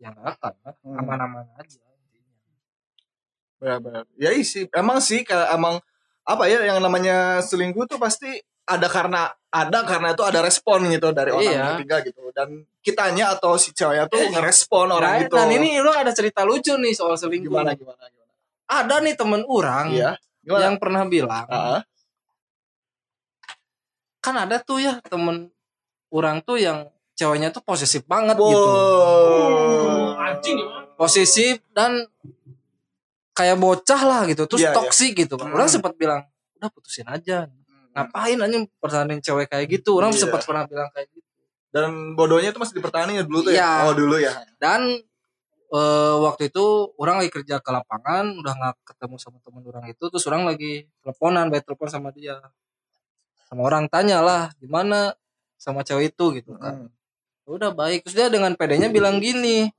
ya 0.00 0.10
nggak 0.10 0.26
akan. 0.36 0.52
Hmm. 0.82 1.00
aman-aman 1.00 1.46
aja. 1.56 1.80
Benar-benar. 3.60 4.04
Ya 4.18 4.30
sih 4.44 4.68
emang 4.74 4.98
sih 5.00 5.24
kayak 5.24 5.54
emang 5.54 5.80
apa 6.24 6.44
ya 6.48 6.64
yang 6.64 6.80
namanya 6.80 7.40
selingkuh 7.44 7.84
tuh 7.84 8.00
pasti 8.00 8.28
ada 8.64 8.88
karena 8.88 9.28
ada 9.52 9.84
karena 9.84 10.16
itu 10.16 10.24
ada 10.24 10.40
respon 10.40 10.88
gitu 10.88 11.12
dari 11.12 11.30
orang 11.30 11.52
Iya. 11.52 11.66
ketiga 11.78 11.96
gitu. 12.04 12.20
Dan 12.32 12.48
kitanya 12.80 13.36
atau 13.36 13.54
si 13.60 13.72
ceweknya 13.72 14.08
tuh 14.08 14.20
ngerespon 14.32 14.88
orang 14.88 15.20
Nah, 15.20 15.24
itu 15.28 15.34
dan 15.36 15.48
ini 15.52 15.78
lu 15.80 15.92
ada 15.92 16.10
cerita 16.16 16.42
lucu 16.44 16.74
nih 16.76 16.92
soal 16.96 17.14
selingkuh. 17.16 17.52
Gimana 17.52 17.76
gimana 17.76 18.04
gimana? 18.08 18.32
Ada 18.64 18.96
nih 19.04 19.14
temen 19.14 19.42
orang 19.46 19.92
iya 19.92 20.16
gimana? 20.40 20.60
yang 20.64 20.76
pernah 20.80 21.02
bilang 21.04 21.46
Ah, 21.48 21.80
kan 24.20 24.34
ada 24.40 24.56
tuh 24.60 24.80
ya 24.80 24.96
temen 25.04 25.52
orang 26.14 26.38
tuh 26.40 26.56
yang 26.56 26.86
ceweknya 27.14 27.50
tuh 27.50 27.62
posesif 27.62 28.06
banget 28.06 28.38
wow. 28.38 28.46
gitu 28.46 28.70
Anjing 30.16 30.56
ya. 30.62 30.66
posesif 30.94 31.54
dan 31.74 32.06
kayak 33.34 33.58
bocah 33.58 34.00
lah 34.00 34.22
gitu 34.30 34.46
terus 34.46 34.62
Iya, 34.62 34.70
iya. 34.70 34.76
toksik 34.78 35.12
gitu 35.18 35.34
kan 35.34 35.50
Hmm. 35.50 35.56
orang 35.58 35.66
sempat 35.66 35.92
bilang 35.98 36.22
udah 36.54 36.70
putusin 36.70 37.06
aja 37.06 37.50
ngapain 37.94 38.38
aja 38.38 38.56
pertahanin 38.78 39.18
cewek 39.18 39.50
kayak 39.50 39.66
gitu 39.70 39.98
orang 39.98 40.14
Iya. 40.14 40.26
sempat 40.26 40.42
pernah 40.46 40.64
bilang 40.66 40.86
kayak 40.94 41.10
gitu 41.10 41.22
dan 41.74 42.14
bodohnya 42.14 42.54
itu 42.54 42.58
masih 42.62 42.78
dipertahankan 42.78 43.18
ya 43.18 43.24
dulu 43.26 43.40
tuh 43.42 43.52
Iya. 43.54 43.66
ya 43.66 43.86
oh 43.90 43.94
dulu 43.94 44.16
ya 44.22 44.32
dan 44.62 44.80
eh, 45.74 46.14
waktu 46.22 46.54
itu 46.54 46.64
orang 46.98 47.18
lagi 47.18 47.30
kerja 47.34 47.58
ke 47.58 47.70
lapangan 47.70 48.38
udah 48.38 48.52
nggak 48.54 48.74
ketemu 48.86 49.16
sama 49.18 49.42
temen 49.42 49.62
orang 49.66 49.84
itu 49.90 50.04
terus 50.06 50.22
orang 50.30 50.46
lagi 50.46 50.86
teleponan 51.02 51.50
baik 51.50 51.66
telepon 51.66 51.90
sama 51.90 52.14
dia 52.14 52.38
sama 53.50 53.66
orang 53.66 53.90
tanya 53.90 54.22
lah 54.22 54.42
gimana 54.62 55.10
sama 55.64 55.80
cewek 55.80 56.12
itu 56.12 56.24
gitu 56.36 56.60
kan. 56.60 56.92
Hmm. 56.92 57.48
udah 57.48 57.72
baik. 57.72 58.04
Terus 58.04 58.16
dia 58.20 58.28
dengan 58.28 58.52
pedenya 58.52 58.92
bilang 58.92 59.16
gini 59.16 59.72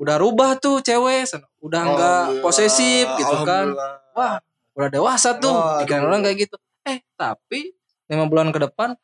udah 0.00 0.16
rubah 0.16 0.56
tuh 0.56 0.80
cewek 0.80 1.28
udah 1.60 1.82
nggak 1.92 2.24
posesif 2.40 3.04
gitu 3.20 3.36
kan. 3.44 3.76
Wah 4.16 4.40
udah 4.72 4.88
dewasa 4.88 5.36
tuh. 5.36 5.52
Pikiran 5.84 6.08
orang 6.08 6.24
kayak 6.24 6.48
gitu. 6.48 6.56
Eh 6.88 7.04
tapi 7.20 7.76
lima 8.08 8.24
bulan 8.24 8.48
ke 8.48 8.64
depan 8.64 8.96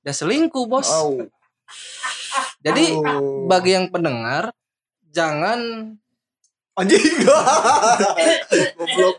dia 0.00 0.16
selingkuh 0.16 0.64
bos. 0.64 0.88
Au. 0.88 1.20
jadi 2.64 2.96
Oh. 2.96 3.48
bagi 3.48 3.76
yang 3.76 3.92
pendengar 3.92 4.52
jangan 5.12 5.92
anjing. 6.76 7.00
Goblok 8.76 9.16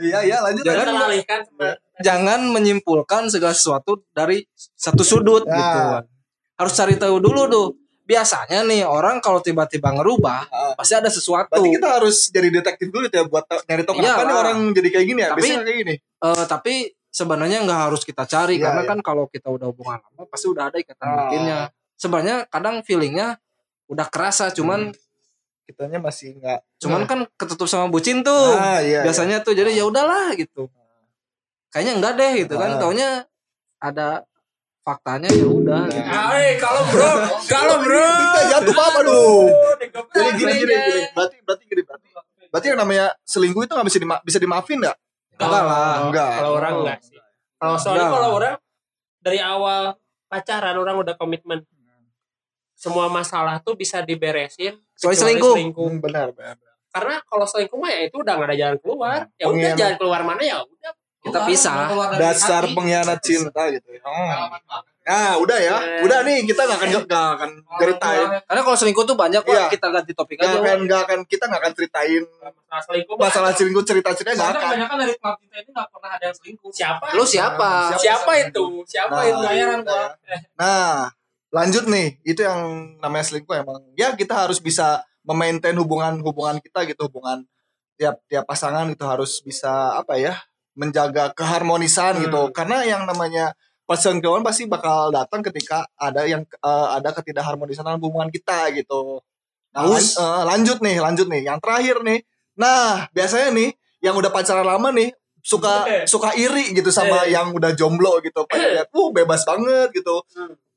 iya 0.00 0.18
iya 0.22 0.36
lanjut 0.40 0.62
Jangan- 0.62 0.86
Kita 0.86 1.06
alihkan 1.06 1.40
sama 1.42 1.68
jangan 2.00 2.40
menyimpulkan 2.48 3.22
segala 3.28 3.52
sesuatu 3.52 4.00
dari 4.10 4.44
satu 4.56 5.02
sudut 5.02 5.44
Ya. 5.44 5.54
gitu 5.54 5.78
harus 6.56 6.72
cari 6.74 6.94
tahu 6.94 7.16
dulu 7.18 7.42
tuh 7.46 7.66
biasanya 8.02 8.64
nih 8.64 8.82
orang 8.82 9.18
kalau 9.18 9.38
tiba-tiba 9.38 9.92
ngerubah 9.92 10.40
Ah. 10.46 10.74
pasti 10.74 10.92
ada 10.92 11.06
sesuatu 11.06 11.52
Berarti 11.52 11.70
kita 11.72 11.88
harus 11.92 12.16
jadi 12.28 12.48
detektif 12.50 12.88
dulu 12.88 13.06
ya 13.06 13.22
buat 13.22 13.46
nyari 13.46 13.82
tahu 13.82 13.94
kenapa 13.96 14.22
nih 14.22 14.36
orang 14.36 14.58
jadi 14.72 14.88
kayak 14.90 15.06
gini 15.06 15.20
ya. 15.20 15.28
Tapi- 15.30 15.40
Biasanya 15.40 15.62
kayak 15.62 15.78
gini. 15.78 15.94
Eh, 16.00 16.44
tapi 16.44 16.74
sebenarnya 17.08 17.58
nggak 17.62 17.80
harus 17.86 18.02
kita 18.02 18.24
cari 18.24 18.56
Iya, 18.56 18.64
karena 18.66 18.82
iya. 18.82 18.90
kan 18.90 18.98
kalau 19.00 19.24
kita 19.26 19.46
udah 19.46 19.66
hubungan 19.68 19.98
lama 20.00 20.22
pasti 20.26 20.46
udah 20.46 20.68
ada 20.68 20.78
ikatan 20.78 21.06
Ah. 21.06 21.14
batinnya 21.20 21.58
sebenarnya 21.94 22.36
kadang 22.46 22.76
feelingnya 22.82 23.38
udah 23.86 24.06
kerasa 24.06 24.50
cuman 24.50 24.90
Kitanya 25.70 26.02
masih 26.02 26.34
enggak. 26.34 26.66
cuman 26.82 27.06
kan 27.06 27.22
ketutup 27.38 27.70
sama 27.70 27.86
bucin 27.86 28.26
tuh 28.26 28.58
ah, 28.58 28.82
iya, 28.82 29.06
biasanya 29.06 29.38
tuh 29.38 29.54
jadi 29.54 29.70
ya 29.70 29.86
udahlah 29.86 30.34
gitu 30.34 30.66
kayaknya 31.70 31.92
enggak 31.94 32.12
deh 32.18 32.32
gitu 32.42 32.54
kan 32.58 32.74
Ah. 32.74 32.78
taunya 32.82 33.08
ada 33.78 34.26
faktanya 34.82 35.30
ya 35.30 35.46
udah 35.46 35.86
Nah. 35.86 35.92
gitu. 35.92 36.08
Ah, 36.10 36.34
eh, 36.34 36.58
kalau 36.58 36.82
bro, 36.88 37.10
kalau 37.46 37.76
bro. 37.80 37.94
Iya. 37.94 38.10
Kita 38.26 38.40
jatuh 38.50 38.74
apa 38.74 39.00
dong? 39.00 39.46
Jadi 40.10 40.30
gini 40.34 40.52
gini. 40.58 40.78
Berarti 41.14 41.36
berarti 41.46 41.64
gini 41.68 41.82
berarti. 41.84 42.06
Berarti 42.50 42.66
yang 42.66 42.80
namanya 42.80 43.06
selingkuh 43.22 43.62
itu 43.62 43.70
nggak 43.70 43.86
bisa 43.86 43.98
dima 44.00 44.16
bisa 44.20 44.38
dimaafin 44.42 44.82
nggak? 44.82 44.96
Enggak 45.38 45.62
lah. 45.62 45.94
Enggak. 46.08 46.30
Kalau 46.34 46.50
orang 46.56 46.72
enggak 46.82 46.98
sih. 47.00 47.18
Kalau 47.54 47.76
soalnya 47.78 48.08
kalau 48.08 48.28
orang 48.34 48.54
dari 49.20 49.38
awal 49.38 49.82
pacaran 50.26 50.74
orang 50.74 50.96
udah 50.98 51.14
komitmen. 51.14 51.62
Semua 52.80 53.06
masalah 53.06 53.60
tuh 53.60 53.76
bisa 53.76 54.00
diberesin 54.00 54.72
Soal 54.94 55.12
kecuali 55.12 55.36
selingkuh. 55.36 55.54
Hmm, 55.86 56.00
benar 56.00 56.32
benar. 56.32 56.56
Karena 56.88 57.20
kalau 57.22 57.44
selingkuh 57.44 57.76
mah 57.76 57.90
ya 57.90 58.00
itu 58.02 58.16
udah 58.16 58.32
gak 58.34 58.48
ada 58.48 58.56
jalan 58.56 58.76
keluar. 58.78 59.18
Ya 59.36 59.46
udah 59.46 59.70
jalan 59.74 59.94
keluar 59.94 60.20
mana 60.22 60.40
ya 60.40 60.56
udah. 60.58 60.92
Kita 61.20 61.44
pisah. 61.44 61.92
Dasar 62.16 62.64
hati. 62.64 62.72
pengkhianat 62.72 63.20
cinta 63.20 63.68
gitu. 63.68 63.92
ya. 63.92 64.00
Oh. 64.00 64.16
Banget. 64.16 64.60
Nah, 65.00 65.32
udah 65.36 65.58
ya. 65.58 65.76
Eh. 65.76 66.00
Udah 66.00 66.22
nih 66.22 66.44
kita 66.44 66.64
nggak 66.64 66.78
akan 66.78 66.88
nggak 67.02 67.26
akan 67.34 67.50
ceritain. 67.76 68.26
Karena 68.42 68.62
kalau 68.62 68.76
selingkuh 68.78 69.04
tuh 69.04 69.14
banyak 69.14 69.42
kok 69.42 69.50
Iya. 69.50 69.66
kita 69.68 69.86
ganti 69.90 70.12
topik 70.14 70.36
Nggak 70.38 70.48
aja. 70.48 70.60
akan 70.62 70.78
nggak 70.80 71.00
akan 71.04 71.18
kita 71.26 71.44
nggak 71.44 71.60
akan 71.60 71.72
ceritain 71.74 72.22
Masalah 72.40 72.82
selingkuh 72.86 73.16
masalah 73.18 73.50
selingkuh 73.52 73.84
cerita-cerita 73.84 74.30
nggak 74.30 74.40
Soalnya 74.40 74.56
akan. 74.56 74.68
kebanyakan 74.70 74.96
dari 74.98 75.14
klub 75.14 75.36
kita 75.40 75.56
itu 75.58 75.70
gak 75.70 75.88
pernah 75.90 76.10
ada 76.10 76.24
yang 76.24 76.36
selingkuh. 76.36 76.70
siapa? 76.70 77.06
Lu 77.12 77.24
siapa? 77.26 77.70
Siapa 77.94 78.32
itu? 78.40 78.64
Siapa 78.86 79.12
Nah, 79.12 79.24
itu? 79.26 79.40
Bayaran 79.42 79.78
udah 79.78 79.92
gua. 79.92 80.08
ya. 80.24 80.38
Nah, 80.56 80.92
lanjut 81.50 81.84
nih. 81.86 82.18
Itu 82.22 82.40
yang 82.42 82.60
namanya 82.98 83.24
selingkuh 83.26 83.54
emang. 83.56 83.82
Ya 83.94 84.14
kita 84.14 84.46
harus 84.46 84.58
bisa 84.58 85.02
memaintain 85.22 85.76
hubungan-hubungan 85.76 86.58
kita 86.58 86.86
gitu, 86.88 87.06
hubungan 87.10 87.44
tiap 87.94 88.22
tiap 88.26 88.48
pasangan 88.48 88.88
itu 88.88 89.04
harus 89.04 89.42
bisa 89.42 89.94
apa 89.94 90.16
ya? 90.16 90.34
menjaga 90.78 91.34
keharmonisan 91.34 92.16
Hmm. 92.16 92.22
gitu. 92.24 92.42
Karena 92.54 92.86
yang 92.86 93.02
namanya 93.04 93.52
perselingkuhan 93.84 94.40
pasti 94.40 94.64
bakal 94.64 95.10
datang 95.10 95.42
ketika 95.42 95.84
ada 95.98 96.24
yang 96.24 96.46
eh, 96.46 96.88
ada 96.96 97.10
ketidakharmonisan 97.10 97.82
dalam 97.84 98.00
hubungan 98.00 98.30
kita 98.30 98.70
gitu. 98.72 99.18
Nah, 99.74 99.82
lan- 99.84 100.00
eh, 100.00 100.42
lanjut 100.46 100.78
nih, 100.80 100.96
lanjut 101.02 101.26
nih. 101.28 101.42
Yang 101.50 101.58
terakhir 101.66 101.96
nih. 102.06 102.18
Nah, 102.56 103.10
biasanya 103.12 103.50
nih 103.52 103.70
yang 104.00 104.14
udah 104.16 104.30
pacaran 104.30 104.64
lama 104.64 104.88
nih 104.94 105.10
suka 105.42 105.74
Eh. 105.90 106.04
suka 106.06 106.32
iri 106.38 106.70
gitu 106.72 106.88
sama 106.88 107.26
yang 107.28 107.50
udah 107.52 107.74
jomblo 107.76 108.22
gitu. 108.22 108.46
Pengen 108.48 108.78
lihat, 108.80 108.88
"Uh, 108.94 109.10
bebas 109.12 109.42
banget 109.44 109.90
gitu. 109.92 110.22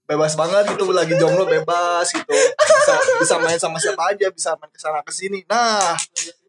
Bebas 0.03 0.35
banget 0.35 0.75
gitu 0.75 0.91
lagi 0.91 1.15
jomblo 1.15 1.47
bebas 1.47 2.11
gitu. 2.11 2.33
Bisa 2.59 2.93
bisa 3.23 3.35
main 3.39 3.59
sama 3.59 3.79
siapa 3.79 4.11
aja, 4.11 4.27
bisa 4.27 4.51
main 4.59 4.71
ke 4.71 4.79
sana 4.79 4.99
ke 4.99 5.11
sini. 5.15 5.47
Nah, 5.47 5.95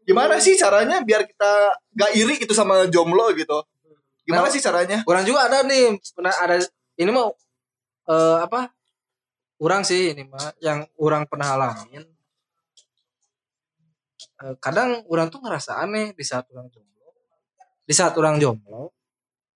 gimana 0.03 0.43
sih 0.43 0.59
caranya 0.59 0.99
biar 1.07 1.23
kita 1.23 1.79
gak 1.95 2.11
iri 2.19 2.35
gitu 2.43 2.51
sama 2.51 2.91
jomblo 2.91 3.31
gitu? 3.33 3.63
Gimana 4.27 4.49
Nah, 4.49 4.53
sih 4.53 4.59
caranya? 4.59 5.05
Orang 5.07 5.23
juga 5.23 5.47
ada 5.47 5.63
nih, 5.63 6.01
pernah 6.17 6.35
ada 6.35 6.59
ini 6.99 7.11
mau 7.13 7.31
eh, 8.11 8.39
apa? 8.43 8.73
Orang 9.63 9.87
sih 9.87 10.13
ini 10.13 10.27
mah 10.27 10.51
yang 10.59 10.83
orang 10.99 11.29
pernah 11.31 11.55
alamin. 11.55 12.03
Eh, 14.45 14.55
kadang 14.59 15.07
orang 15.07 15.31
tuh 15.31 15.39
ngerasa 15.41 15.79
aneh 15.79 16.11
di 16.11 16.25
saat 16.27 16.49
orang 16.51 16.67
jomblo. 16.75 17.09
Di 17.87 17.95
saat 17.95 18.19
orang 18.19 18.43
jomblo, 18.43 18.91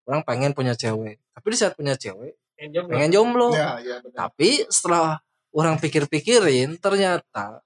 orang 0.07 0.23
pengen 0.23 0.55
punya 0.55 0.79
cewek. 0.79 1.19
Tapi 1.35 1.47
di 1.51 1.59
saat 1.59 1.75
punya 1.75 1.99
cewek, 1.99 2.39
jomblo. 2.75 2.93
pengen 2.93 3.11
jomblo. 3.15 3.49
Ya, 3.55 3.79
ya 3.79 3.97
benar. 4.03 4.17
Tapi 4.29 4.67
setelah 4.67 5.23
orang 5.55 5.79
pikir-pikirin 5.79 6.77
ternyata 6.83 7.63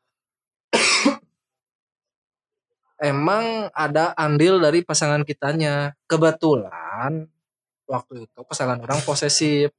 emang 3.13 3.73
ada 3.73 4.13
andil 4.15 4.61
dari 4.61 4.85
pasangan 4.85 5.25
kitanya. 5.25 5.97
Kebetulan 6.05 7.27
waktu 7.89 8.29
itu 8.29 8.41
pasangan 8.45 8.79
orang 8.81 9.01
posesif. 9.03 9.73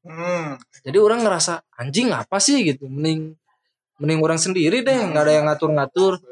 Hmm. 0.00 0.56
Jadi 0.80 0.96
orang 0.96 1.20
ngerasa 1.26 1.60
anjing 1.76 2.14
apa 2.14 2.40
sih 2.40 2.64
gitu. 2.64 2.88
Mending 2.88 3.36
mending 4.00 4.20
orang 4.24 4.40
sendiri 4.40 4.80
deh, 4.80 4.96
nggak 4.96 5.24
ada 5.28 5.32
yang 5.34 5.46
ngatur-ngatur. 5.50 6.22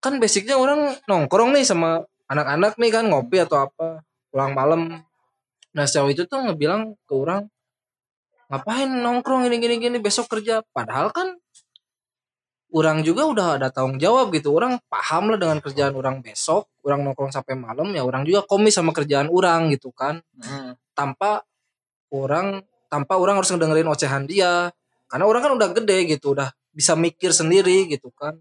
Kan 0.00 0.18
basicnya 0.18 0.56
orang 0.56 0.96
nongkrong 1.04 1.52
nih 1.52 1.68
sama 1.68 2.02
anak-anak 2.26 2.80
nih 2.80 2.90
kan 2.90 3.04
ngopi 3.12 3.44
atau 3.44 3.68
apa 3.68 4.00
pulang 4.32 4.56
malam. 4.56 5.04
Nah 5.72 5.84
cewek 5.88 6.16
itu 6.16 6.22
tuh 6.28 6.40
ngebilang 6.44 6.94
ke 7.08 7.14
orang 7.16 7.48
ngapain 8.52 8.84
nongkrong 8.88 9.48
gini 9.48 9.56
gini 9.56 9.74
gini 9.80 9.96
besok 9.98 10.28
kerja. 10.28 10.60
Padahal 10.72 11.08
kan 11.12 11.36
orang 12.72 13.04
juga 13.04 13.28
udah 13.28 13.46
ada 13.60 13.68
tanggung 13.72 13.96
jawab 14.00 14.32
gitu. 14.32 14.52
Orang 14.52 14.80
paham 14.88 15.32
lah 15.32 15.38
dengan 15.40 15.60
kerjaan 15.60 15.92
orang 15.96 16.20
besok. 16.20 16.68
Orang 16.84 17.04
nongkrong 17.04 17.32
sampai 17.32 17.54
malam 17.56 17.88
ya 17.92 18.02
orang 18.04 18.24
juga 18.24 18.44
komis 18.44 18.76
sama 18.76 18.92
kerjaan 18.92 19.28
orang 19.32 19.70
gitu 19.72 19.92
kan 19.94 20.20
Hmm. 20.42 20.74
tanpa 20.92 21.46
orang 22.12 22.60
tanpa 22.92 23.16
orang 23.16 23.40
harus 23.40 23.48
ngedengerin 23.54 23.88
ocehan 23.88 24.26
dia 24.28 24.68
karena 25.08 25.24
orang 25.24 25.40
kan 25.46 25.52
udah 25.56 25.68
gede 25.72 25.98
gitu 26.18 26.36
udah 26.36 26.50
bisa 26.74 26.92
mikir 26.98 27.32
sendiri 27.32 27.88
gitu 27.88 28.12
kan 28.12 28.36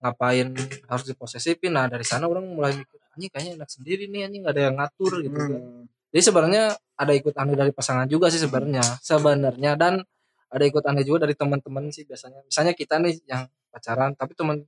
ngapain 0.00 0.54
harus 0.88 1.04
diposesifin 1.04 1.74
nah 1.74 1.84
dari 1.90 2.06
sana 2.06 2.24
orang 2.30 2.46
mulai 2.48 2.72
mikir 2.78 2.96
anjing 3.12 3.28
kayaknya 3.28 3.52
enak 3.60 3.70
sendiri 3.74 4.08
nih 4.08 4.24
anjing 4.24 4.40
nggak 4.46 4.54
ada 4.56 4.62
yang 4.70 4.76
ngatur 4.80 5.12
gitu 5.20 5.36
kan 5.36 5.50
Hmm. 5.52 5.84
Jadi 6.12 6.22
sebenarnya 6.22 6.62
ada 6.94 7.12
ikut 7.16 7.34
aneh 7.34 7.56
dari 7.56 7.72
pasangan 7.72 8.06
juga 8.06 8.28
sih 8.28 8.38
sebenarnya 8.38 8.84
sebenarnya 9.00 9.74
dan 9.74 10.04
ada 10.52 10.64
ikut 10.68 10.84
aneh 10.84 11.02
juga 11.02 11.24
dari 11.24 11.32
teman-teman 11.34 11.88
sih 11.88 12.04
biasanya 12.04 12.44
misalnya 12.44 12.76
kita 12.76 13.00
nih 13.00 13.24
yang 13.24 13.42
pacaran 13.72 14.12
tapi 14.12 14.36
teman 14.36 14.62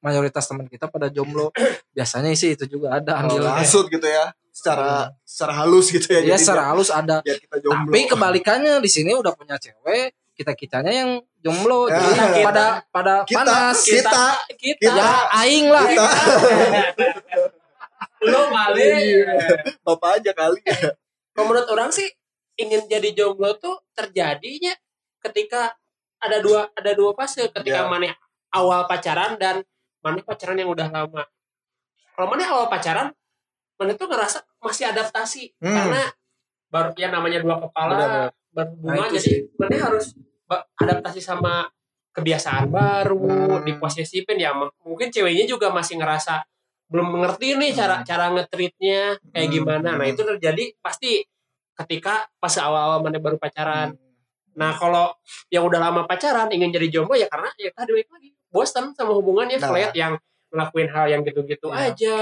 mayoritas 0.00 0.46
teman 0.48 0.64
kita 0.64 0.88
pada 0.88 1.10
jomblo 1.12 1.50
biasanya 1.96 2.32
sih 2.32 2.54
itu 2.56 2.64
juga 2.64 2.96
ada 2.96 3.18
Oh, 3.18 3.20
andilnya 3.26 3.60
maksud 3.60 3.90
gitu 3.90 4.06
ya. 4.06 4.32
Secara 4.50 5.12
secara 5.22 5.52
halus 5.62 5.90
gitu 5.90 6.10
ya. 6.10 6.20
ya 6.24 6.34
Jadi 6.34 6.40
secara 6.42 6.62
halus 6.72 6.88
ada 6.90 7.20
biar, 7.20 7.36
biar 7.36 7.38
kita 7.44 7.56
jomblo. 7.60 7.90
Tapi 7.92 8.00
kebalikannya 8.08 8.74
di 8.82 8.90
sini 8.90 9.12
udah 9.14 9.32
punya 9.36 9.56
cewek, 9.60 10.10
kita 10.34 10.52
kitanya 10.56 10.92
yang 10.94 11.10
jomblo 11.38 11.86
Ya. 11.86 12.00
jadi 12.00 12.12
Kita. 12.16 12.44
pada 12.48 12.66
pada 12.88 13.14
Kita, 13.24 13.36
panas 13.42 13.76
kita, 13.84 14.00
kita, 14.00 14.24
kita. 14.80 14.90
ya 14.96 15.10
aing 15.44 15.66
lah 15.68 15.84
Kita. 15.86 16.10
lu 18.20 18.40
kali 18.48 18.88
Bapak 19.80 20.20
aja 20.20 20.32
kali. 20.32 20.60
Kalau 21.32 21.44
menurut 21.46 21.68
orang 21.72 21.88
sih 21.88 22.06
ingin 22.56 22.84
jadi 22.84 23.16
jomblo 23.16 23.56
tuh 23.56 23.80
terjadinya 23.96 24.74
ketika 25.20 25.72
ada 26.20 26.40
dua 26.44 26.68
ada 26.76 26.92
dua 26.92 27.16
fase 27.16 27.48
ketika 27.48 27.84
Ya. 27.84 27.88
mana 27.88 28.12
awal 28.52 28.84
pacaran 28.84 29.40
dan 29.40 29.64
mana 30.04 30.20
pacaran 30.20 30.56
yang 30.56 30.68
udah 30.68 30.88
lama. 30.88 31.24
Kalau 32.12 32.26
mana 32.28 32.44
awal 32.52 32.68
pacaran, 32.68 33.08
mana 33.80 33.92
tuh 33.96 34.04
ngerasa 34.04 34.44
masih 34.60 34.92
adaptasi 34.92 35.56
Hmm. 35.56 35.72
karena 35.72 36.02
baru 36.68 36.90
yang 37.00 37.12
namanya 37.16 37.40
dua 37.40 37.56
kepala 37.64 37.96
Benar-benar. 37.96 38.30
berhubungan 38.52 38.96
Nah, 39.00 39.06
itu 39.08 39.16
jadi 39.16 39.32
mana 39.56 39.76
harus 39.80 40.06
adaptasi 40.76 41.20
sama 41.24 41.54
kebiasaan 42.12 42.68
baru 42.68 43.16
Hmm. 43.16 43.64
diposesifin 43.64 44.36
ya 44.36 44.52
mungkin 44.84 45.08
ceweknya 45.08 45.48
juga 45.48 45.70
masih 45.72 45.96
ngerasa 45.96 46.44
belum 46.90 47.06
mengerti 47.14 47.54
nih 47.54 47.70
cara 47.70 48.02
cara 48.02 48.34
ngetritnya 48.34 49.14
kayak 49.30 49.46
Hmm. 49.46 49.54
gimana 49.54 49.88
nah 49.94 50.06
itu 50.06 50.20
terjadi 50.20 50.74
pasti 50.82 51.22
ketika 51.78 52.26
pas 52.36 52.52
awal-awal 52.58 53.00
mana 53.00 53.16
baru 53.16 53.38
pacaran 53.38 53.94
nah 54.52 54.74
kalau 54.74 55.14
yang 55.48 55.62
udah 55.64 55.78
lama 55.80 56.02
pacaran 56.04 56.50
ingin 56.50 56.74
jadi 56.74 56.90
jomblo 56.90 57.14
ya 57.14 57.30
karena 57.30 57.48
ya 57.56 57.70
tadi 57.70 57.94
lagi 57.94 58.34
bosan 58.50 58.90
sama 58.92 59.14
hubungannya 59.14 59.56
Nah. 59.56 59.70
flat 59.70 59.94
yang 59.94 60.18
ngelakuin 60.50 60.88
hal 60.90 61.06
yang 61.06 61.22
gitu-gitu 61.22 61.70
Iya. 61.70 61.94
aja 61.94 62.16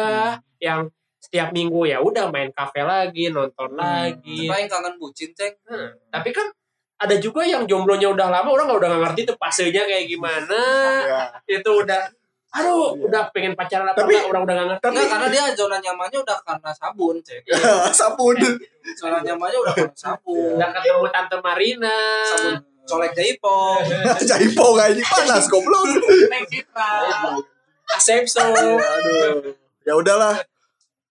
yang 0.61 0.81
setiap 1.19 1.51
minggu 1.51 1.89
ya 1.89 1.99
udah 1.99 2.29
main 2.31 2.53
kafe 2.53 2.85
lagi 2.85 3.33
nonton 3.33 3.73
Hmm. 3.73 3.81
lagi 3.81 4.47
yang 4.47 4.69
kangen 4.69 4.95
bucin 5.01 5.33
ceng 5.33 5.57
Nah, 5.65 5.97
tapi 6.13 6.31
kan 6.31 6.47
ada 6.99 7.17
juga 7.17 7.43
yang 7.43 7.65
jomblonya 7.65 8.13
udah 8.13 8.29
lama 8.29 8.49
orang 8.53 8.69
nggak 8.69 8.79
udah 8.79 8.89
nggak 8.93 9.03
ngerti 9.09 9.21
tuh 9.25 9.37
fasenya 9.41 9.83
kayak 9.83 10.07
gimana 10.07 10.61
Ya. 11.11 11.23
itu 11.49 11.71
udah 11.73 12.13
aduh 12.49 12.97
Iya. 12.97 13.05
udah 13.07 13.23
pengen 13.29 13.53
pacaran 13.53 13.85
apa 13.85 13.99
Tapi- 13.99 14.17
enggak 14.17 14.27
orang 14.27 14.43
udah 14.43 14.55
nggak 14.57 14.69
ngerti. 14.73 14.85
Tapi 14.89 15.01
karena 15.05 15.27
dia 15.29 15.45
zona 15.53 15.77
nyamannya 15.79 16.19
udah 16.25 16.39
karena 16.41 16.71
sabun 16.73 17.17
ceng 17.21 17.45
sabun. 18.01 18.37
zona 18.97 19.19
nyamannya 19.21 19.59
udah 19.61 19.75
karena 19.77 19.95
sabun. 19.95 20.57
Udah 20.57 20.69
ketemu 20.73 21.07
tante 21.13 21.37
Marina. 21.39 21.97
Sabun 22.25 22.55
colek 22.89 23.13
jaipong 23.13 23.85
Jaipo 24.25 24.67
kayak 24.81 24.97
ini? 24.97 25.03
Panas 25.05 25.45
goblok. 25.47 25.85
Asepso 27.89 28.41
Aduh. 28.41 29.53
Ya 29.85 29.93
udahlah. 29.93 30.37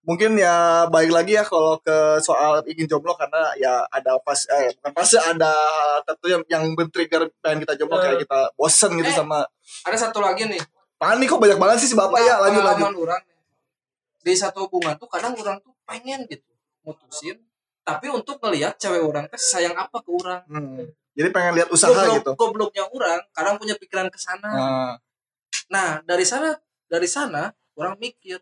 Mungkin 0.01 0.39
ya 0.39 0.87
baik 0.87 1.11
lagi 1.11 1.35
ya 1.35 1.43
kalau 1.43 1.75
ke 1.77 2.15
soal 2.17 2.63
ingin 2.63 2.87
jomblo 2.87 3.11
karena 3.13 3.51
ya 3.59 3.83
ada 3.91 4.15
pas 4.23 4.39
eh 4.47 4.71
bukan 4.79 4.91
fase 4.95 5.19
ada 5.19 5.51
tentu 6.01 6.31
yang 6.31 6.39
yang 6.47 6.63
men-trigger 6.71 7.27
pengen 7.37 7.67
kita 7.67 7.75
jomblo 7.75 7.99
kayak 7.99 8.23
kita 8.23 8.47
bosen 8.55 8.95
gitu 8.95 9.11
Eh. 9.11 9.11
sama 9.11 9.43
ada 9.83 9.97
satu 9.99 10.23
lagi 10.23 10.47
nih 10.47 10.63
panik 10.97 11.27
kok 11.27 11.37
banyak 11.37 11.55
banget 11.55 11.77
sih 11.79 11.89
si 11.89 11.95
bapak 11.95 12.19
ya 12.19 12.35
lanjut 12.39 12.61
lanjut. 12.61 12.89
orang 12.99 13.21
di 14.19 14.33
satu 14.33 14.65
hubungan 14.65 14.93
tuh 14.93 15.07
kadang 15.07 15.33
orang 15.33 15.57
tuh 15.59 15.71
pengen 15.83 16.25
gitu 16.25 16.45
mutusin 16.81 17.37
tapi 17.81 18.09
untuk 18.09 18.37
ngelihat 18.37 18.75
cewek 18.75 18.99
orang 18.99 19.25
teh 19.25 19.37
sayang 19.37 19.73
apa 19.73 19.97
ke 19.97 20.09
orang 20.11 20.43
Hmm. 20.45 20.83
Jadi 21.13 21.33
pengen 21.33 21.53
lihat 21.55 21.69
usaha 21.71 21.89
Goblok- 21.89 22.13
gitu. 22.15 22.31
gobloknya 22.35 22.83
orang 22.87 23.17
kadang 23.31 23.57
punya 23.57 23.73
pikiran 23.73 24.05
ke 24.05 24.17
sana 24.17 24.49
Nah, 24.49 24.93
nah 25.67 25.89
dari 26.03 26.21
sana 26.21 26.53
dari 26.85 27.05
sana 27.05 27.49
orang 27.73 27.97
mikir 27.97 28.37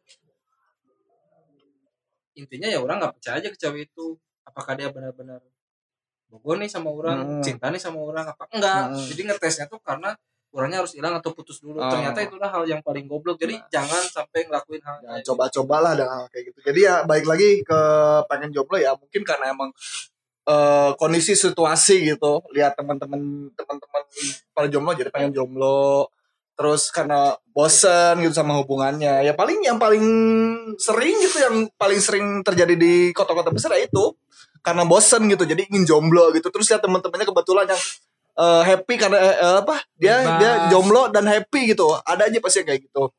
intinya 2.35 2.67
ya 2.67 2.77
orang 2.77 2.99
nggak 2.99 3.15
percaya 3.15 3.39
aja 3.39 3.47
ke 3.47 3.57
cewek 3.57 3.87
itu 3.87 4.19
apakah 4.43 4.75
dia 4.75 4.91
benar-benar 4.91 5.39
bogo 6.27 6.51
nih 6.53 6.67
sama 6.67 6.89
orang 6.89 7.39
Hmm. 7.39 7.41
cinta 7.41 7.69
nih 7.69 7.79
sama 7.79 7.99
orang 8.01 8.27
apa 8.27 8.43
enggak 8.49 8.91
Hmm. 8.91 9.07
jadi 9.07 9.21
ngetesnya 9.25 9.65
tuh 9.65 9.79
karena 9.79 10.11
orangnya 10.55 10.79
harus 10.79 10.95
hilang 10.95 11.19
atau 11.19 11.35
putus 11.35 11.59
dulu 11.59 11.83
Oh. 11.83 11.91
ternyata 11.91 12.23
itulah 12.23 12.47
hal 12.47 12.63
yang 12.63 12.79
paling 12.79 13.11
goblok 13.11 13.35
jadi 13.35 13.59
jangan 13.67 13.99
sampai 14.07 14.47
ngelakuin 14.47 14.79
hal 14.87 14.95
ya, 15.03 15.07
kayak 15.19 15.23
coba-cobalah 15.27 15.91
dengan 15.99 16.23
hal 16.23 16.27
kayak 16.31 16.43
gitu. 16.55 16.59
Jadi 16.71 16.79
ya 16.87 16.95
baik 17.03 17.27
lagi 17.27 17.59
ke 17.61 17.79
pengen 18.31 18.55
jomblo 18.55 18.79
ya 18.79 18.95
mungkin 18.95 19.21
karena 19.27 19.51
emang 19.51 19.69
eh, 20.47 20.91
kondisi 20.95 21.35
situasi 21.35 22.07
gitu. 22.15 22.39
Lihat 22.55 22.79
teman-teman 22.79 23.51
teman-teman 23.51 24.03
pada 24.55 24.67
jomblo 24.71 24.95
jadi 24.95 25.11
pengen 25.11 25.35
jomblo. 25.35 26.07
Terus 26.55 26.87
karena 26.87 27.35
bosen 27.51 28.15
gitu 28.23 28.31
sama 28.31 28.55
hubungannya. 28.63 29.27
Ya 29.27 29.35
paling 29.35 29.59
yang 29.59 29.75
paling 29.75 30.05
sering 30.79 31.19
gitu 31.19 31.43
yang 31.43 31.67
paling 31.75 31.99
sering 31.99 32.39
terjadi 32.47 32.79
di 32.79 33.11
kota-kota 33.11 33.51
besar 33.51 33.75
ya 33.75 33.83
itu 33.83 34.15
karena 34.63 34.87
bosen 34.87 35.27
gitu. 35.27 35.43
Jadi 35.43 35.67
ingin 35.67 35.83
jomblo 35.83 36.31
gitu. 36.31 36.47
Terus 36.47 36.71
lihat 36.71 36.79
teman-temannya 36.79 37.27
kebetulan 37.27 37.67
yang 37.67 37.81
eh, 38.36 38.61
happy 38.63 38.95
karena 38.95 39.17
eh, 39.17 39.36
eh, 39.38 39.55
apa? 39.59 39.75
Dia 39.93 40.15
Bebas. 40.17 40.38
dia 40.38 40.51
jomblo 40.69 41.07
dan 41.09 41.25
happy 41.25 41.71
gitu. 41.71 41.88
Ada 41.99 42.27
aja 42.27 42.39
pasti 42.39 42.61
kayak 42.61 42.83
gitu. 42.83 43.09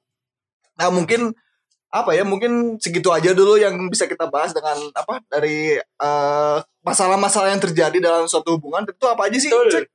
Nah, 0.76 0.88
mungkin 0.88 1.32
apa 1.88 2.12
ya 2.12 2.22
mungkin 2.22 2.76
segitu 2.76 3.08
aja 3.08 3.32
dulu 3.32 3.56
yang 3.56 3.72
bisa 3.88 4.04
kita 4.04 4.26
bahas 4.26 4.52
dengan 4.52 4.76
apa 4.92 5.22
dari 5.26 5.74
eh, 5.78 6.56
masalah-masalah 6.82 7.48
yang 7.48 7.62
terjadi 7.62 7.96
dalam 7.98 8.26
suatu 8.26 8.54
hubungan 8.54 8.84
itu 8.84 9.06
apa 9.06 9.26
aja 9.26 9.38
sih 9.38 9.48
Betul. 9.48 9.70
Cek? 9.72 9.86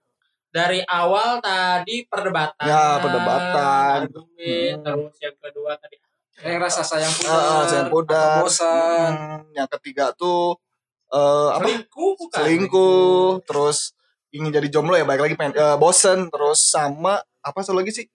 dari 0.52 0.84
awal 0.84 1.40
tadi 1.40 2.04
perdebatan 2.04 2.60
Ya, 2.62 3.00
perdebatan. 3.00 3.98
argumen 4.04 4.76
Hmm. 4.76 4.84
terus 4.84 5.16
yang 5.22 5.38
kedua 5.38 5.72
tadi 5.78 5.96
yang 6.42 6.60
rasa 6.60 6.82
sayang 6.82 7.14
pudar, 7.14 7.40
Ah, 7.40 7.64
sayang 7.64 7.88
pudar. 7.88 8.42
bosan 8.42 9.12
Hmm, 9.14 9.42
yang 9.54 9.70
ketiga 9.70 10.12
tuh 10.12 10.60
eh, 11.08 11.50
apa 11.54 11.64
selingkuh 11.64 12.12
selingkuh 12.28 13.46
terus 13.46 13.96
ingin 14.32 14.52
jadi 14.52 14.68
jomblo 14.68 14.96
ya 14.96 15.04
baik 15.04 15.22
lagi 15.22 15.36
pengen 15.36 15.54
eh, 15.56 15.78
bosen 15.78 16.32
terus 16.32 16.60
sama 16.72 17.20
apa 17.42 17.60
satu 17.62 17.76
lagi 17.78 17.92
sih? 17.92 18.06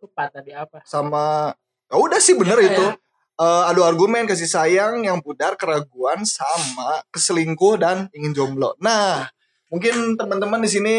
Lupa 0.00 0.28
tadi 0.28 0.52
apa. 0.52 0.84
Sama 0.84 1.52
ya 1.88 1.96
udah 1.96 2.20
sih 2.20 2.34
bener 2.36 2.58
Ya, 2.60 2.66
itu. 2.72 2.84
ya. 2.84 2.94
Eh, 3.36 3.62
adu 3.68 3.84
argumen 3.84 4.24
kasih 4.24 4.48
sayang 4.48 5.04
yang 5.04 5.20
pudar 5.20 5.60
keraguan 5.60 6.24
sama 6.24 7.04
keselingkuh 7.12 7.76
dan 7.76 8.08
ingin 8.16 8.32
jomblo. 8.32 8.72
Nah 8.80 9.28
mungkin 9.68 10.16
teman-teman 10.16 10.62
di 10.64 10.70
sini 10.72 10.94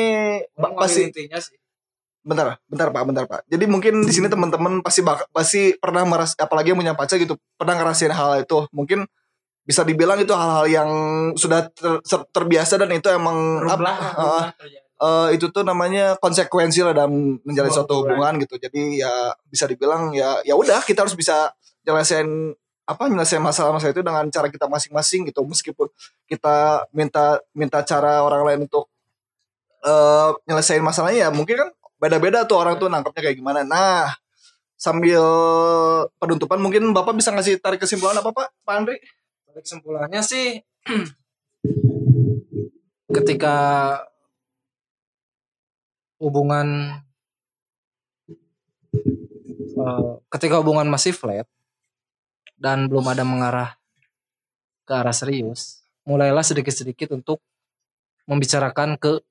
pasti 0.78 1.10
intinya 1.10 1.42
sih. 1.42 1.58
Bentar 2.22 2.60
bentar 2.70 2.92
pak 2.94 3.04
bentar 3.08 3.26
pak. 3.26 3.42
Jadi 3.50 3.66
mungkin 3.66 4.06
di 4.06 4.14
sini 4.14 4.28
teman-teman 4.30 4.84
pasti 4.86 5.02
bak- 5.02 5.32
pasti 5.34 5.74
pernah 5.80 6.04
meras 6.06 6.36
apalagi 6.38 6.76
yang 6.76 6.80
punya 6.84 6.94
pacar 6.94 7.18
gitu 7.18 7.40
pernah 7.58 7.74
ngerasain 7.74 8.14
hal 8.14 8.44
itu. 8.44 8.68
Mungkin 8.70 9.08
bisa 9.68 9.84
dibilang 9.84 10.16
itu 10.16 10.32
hal-hal 10.32 10.66
yang 10.72 10.90
sudah 11.36 11.68
ter- 11.76 12.00
ter- 12.00 12.28
terbiasa 12.32 12.80
dan 12.80 12.88
itu 12.96 13.12
emang 13.12 13.68
Berubah, 13.68 13.92
apa, 14.16 14.56
terjadi. 14.56 14.80
eh, 14.80 15.28
itu 15.36 15.46
tuh 15.52 15.68
namanya 15.68 16.16
konsekuensi 16.24 16.88
lah 16.88 16.96
dalam 16.96 17.36
menjalin 17.44 17.68
Sebuah 17.68 17.84
suatu 17.84 17.94
hubungan. 18.08 18.40
gitu. 18.40 18.56
Jadi 18.56 19.04
ya 19.04 19.12
bisa 19.52 19.68
dibilang 19.68 20.16
ya 20.16 20.40
ya 20.48 20.56
udah 20.56 20.80
kita 20.88 21.04
harus 21.04 21.20
bisa 21.20 21.52
nyelesain 21.84 22.56
apa 22.88 23.04
nyelesain 23.12 23.44
masalah-masalah 23.44 23.92
itu 23.92 24.00
dengan 24.00 24.24
cara 24.32 24.48
kita 24.48 24.72
masing-masing 24.72 25.28
gitu. 25.28 25.44
Meskipun 25.44 25.92
kita 26.32 26.88
minta 26.96 27.44
minta 27.52 27.84
cara 27.84 28.24
orang 28.24 28.48
lain 28.48 28.60
untuk 28.72 28.88
eh 29.84 30.30
nyelesain 30.48 30.80
masalahnya 30.80 31.28
ya 31.28 31.30
mungkin 31.30 31.60
kan 31.60 31.70
beda-beda 32.00 32.48
tuh 32.48 32.56
orang 32.64 32.80
tuh 32.80 32.88
nangkapnya 32.88 33.28
kayak 33.28 33.38
gimana. 33.38 33.68
Nah 33.68 34.16
sambil 34.80 35.20
penutupan 36.22 36.62
mungkin 36.62 36.94
bapak 36.94 37.18
bisa 37.18 37.34
ngasih 37.34 37.60
tarik 37.60 37.84
kesimpulan 37.84 38.16
apa 38.16 38.32
pak? 38.32 38.48
Pak 38.64 38.74
Andri 38.74 38.96
kesimpulannya 39.62 40.22
sih 40.22 40.62
ketika 43.18 43.56
hubungan 46.22 47.00
eh, 49.78 50.12
ketika 50.34 50.56
hubungan 50.62 50.90
masih 50.90 51.14
flat 51.14 51.48
dan 52.58 52.90
belum 52.90 53.06
ada 53.10 53.22
mengarah 53.22 53.78
ke 54.86 54.94
arah 54.94 55.14
serius 55.14 55.86
mulailah 56.08 56.42
sedikit-sedikit 56.46 57.14
untuk 57.14 57.44
membicarakan 58.26 58.98
ke 58.98 59.22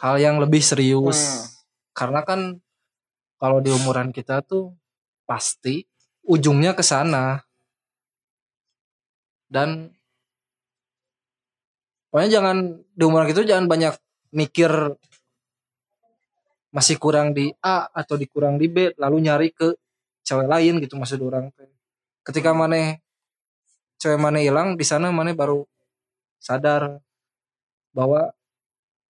hal 0.00 0.16
yang 0.16 0.40
lebih 0.40 0.64
serius 0.64 1.18
Hmm. 1.20 1.46
karena 1.92 2.20
kan 2.24 2.40
kalau 3.40 3.60
di 3.60 3.72
umuran 3.72 4.12
kita 4.12 4.40
tuh 4.44 4.72
pasti 5.24 5.84
ujungnya 6.24 6.72
ke 6.76 6.84
sana 6.84 7.44
dan 9.50 9.90
pokoknya 12.08 12.40
jangan 12.40 12.56
di 12.86 13.02
umuran 13.02 13.28
itu 13.28 13.42
jangan 13.42 13.66
banyak 13.66 13.94
mikir 14.30 14.70
masih 16.70 17.02
kurang 17.02 17.34
di 17.34 17.50
A 17.60 17.90
atau 17.90 18.14
dikurang 18.14 18.54
di 18.54 18.70
B 18.70 18.94
lalu 18.94 19.26
nyari 19.26 19.50
ke 19.50 19.74
cewek 20.22 20.46
lain 20.46 20.78
gitu 20.78 20.94
maksud 20.94 21.18
orang 21.26 21.50
ketika 22.22 22.54
mana 22.54 22.94
cewek 23.98 24.22
mana 24.22 24.38
hilang 24.38 24.78
di 24.78 24.86
sana 24.86 25.10
mana 25.10 25.34
baru 25.34 25.66
sadar 26.38 27.02
bahwa 27.90 28.30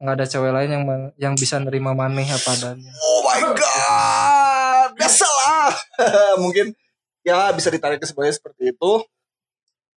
nggak 0.01 0.17
ada 0.17 0.27
cewek 0.27 0.53
lain 0.57 0.71
yang 0.73 0.85
yang 1.21 1.35
bisa 1.37 1.61
nerima 1.61 1.93
maneh 1.93 2.25
apa 2.25 2.57
adanya 2.57 2.89
Oh 2.97 3.21
my 3.21 3.41
god, 3.53 4.89
biasalah. 4.97 5.77
Mungkin 6.43 6.73
ya 7.21 7.53
bisa 7.53 7.69
ditarik 7.69 8.01
kesimpulannya 8.01 8.33
seperti 8.33 8.73
itu. 8.73 8.93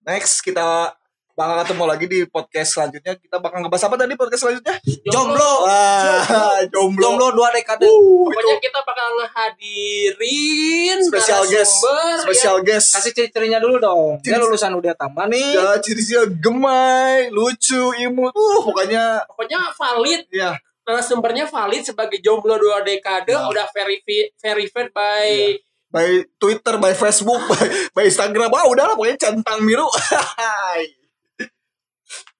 Next 0.02 0.41
kita 0.41 0.97
bakal 1.32 1.64
ketemu 1.64 1.84
lagi 1.86 2.06
di 2.10 2.20
podcast 2.26 2.74
selanjutnya. 2.74 3.14
Kita 3.18 3.38
bakal 3.38 3.62
ngebahas 3.62 3.86
apa 3.86 3.95
tadi 3.97 4.14
podcast 4.18 4.41
selanjutnya? 4.41 4.76
Jomblo. 5.06 5.52
Wah, 5.66 6.58
jomblo. 6.74 7.06
Jomblo 7.06 7.28
dua 7.34 7.54
dekade. 7.54 7.86
Uh, 7.86 8.26
Pokoknya 8.26 8.58
itu 8.58 8.66
kita 8.66 8.80
bakal 8.82 9.08
ngehadirin 9.16 10.97
spesial 11.06 11.43
guest, 11.45 11.86
narasumber, 11.86 12.18
spesial 12.26 12.58
guest. 12.66 12.88
Kasih 12.97 13.12
ciri-cirinya 13.14 13.62
dulu 13.62 13.78
dong. 13.78 14.18
Dia 14.26 14.38
Ciri- 14.38 14.41
lulusan 14.41 14.74
udah 14.74 14.93
tambah 14.97 15.26
nih. 15.30 15.49
Ya, 15.54 15.78
ciri-cirinya 15.78 16.26
gemai, 16.41 17.30
lucu, 17.30 17.93
imut. 18.02 18.34
Uh, 18.34 18.62
pokoknya 18.66 19.22
ya. 19.22 19.30
Pokoknya 19.30 19.60
valid 19.72 20.24
ya 20.34 20.52
narasumbernya 20.82 21.45
valid 21.45 21.86
sebagai 21.86 22.18
jomblo 22.26 22.58
dua 22.58 22.82
dekade 22.82 23.32
Nah. 23.38 23.54
udah 23.54 23.70
verifi 23.70 24.34
verified 24.41 24.89
by 24.89 25.54
by 25.92 26.24
Twitter, 26.39 26.80
by 26.80 26.96
Facebook, 26.96 27.44
by, 27.52 27.62
by 27.94 28.04
Instagram. 28.08 28.50
Wah, 28.50 28.66
udahlah 28.66 28.96
pokoknya 28.96 29.20
centang 29.20 29.62
biru. 29.68 29.86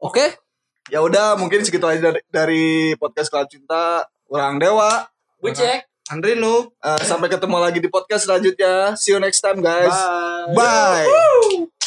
Oke. 0.02 0.39
ya 0.91 0.99
udah, 0.99 1.39
mungkin 1.39 1.64
segitu 1.64 1.88
aja 1.88 2.12
dari, 2.12 2.22
dari 2.28 2.66
podcast 2.99 3.32
Kelab 3.32 3.47
Cinta. 3.47 4.08
Orang 4.32 4.60
Dewa. 4.64 5.08
gue 5.41 5.52
cek 5.52 5.91
Andri 6.12 6.36
Noob. 6.36 6.76
Eh, 6.84 7.04
sampai 7.08 7.32
ketemu 7.32 7.58
lagi 7.60 7.80
di 7.80 7.88
podcast 7.88 8.28
selanjutnya. 8.28 8.95
See 8.99 9.16
you 9.16 9.20
next 9.20 9.39
time, 9.39 9.64
guys. 9.64 9.95
Bye. 10.52 11.08
Bye. 11.08 11.81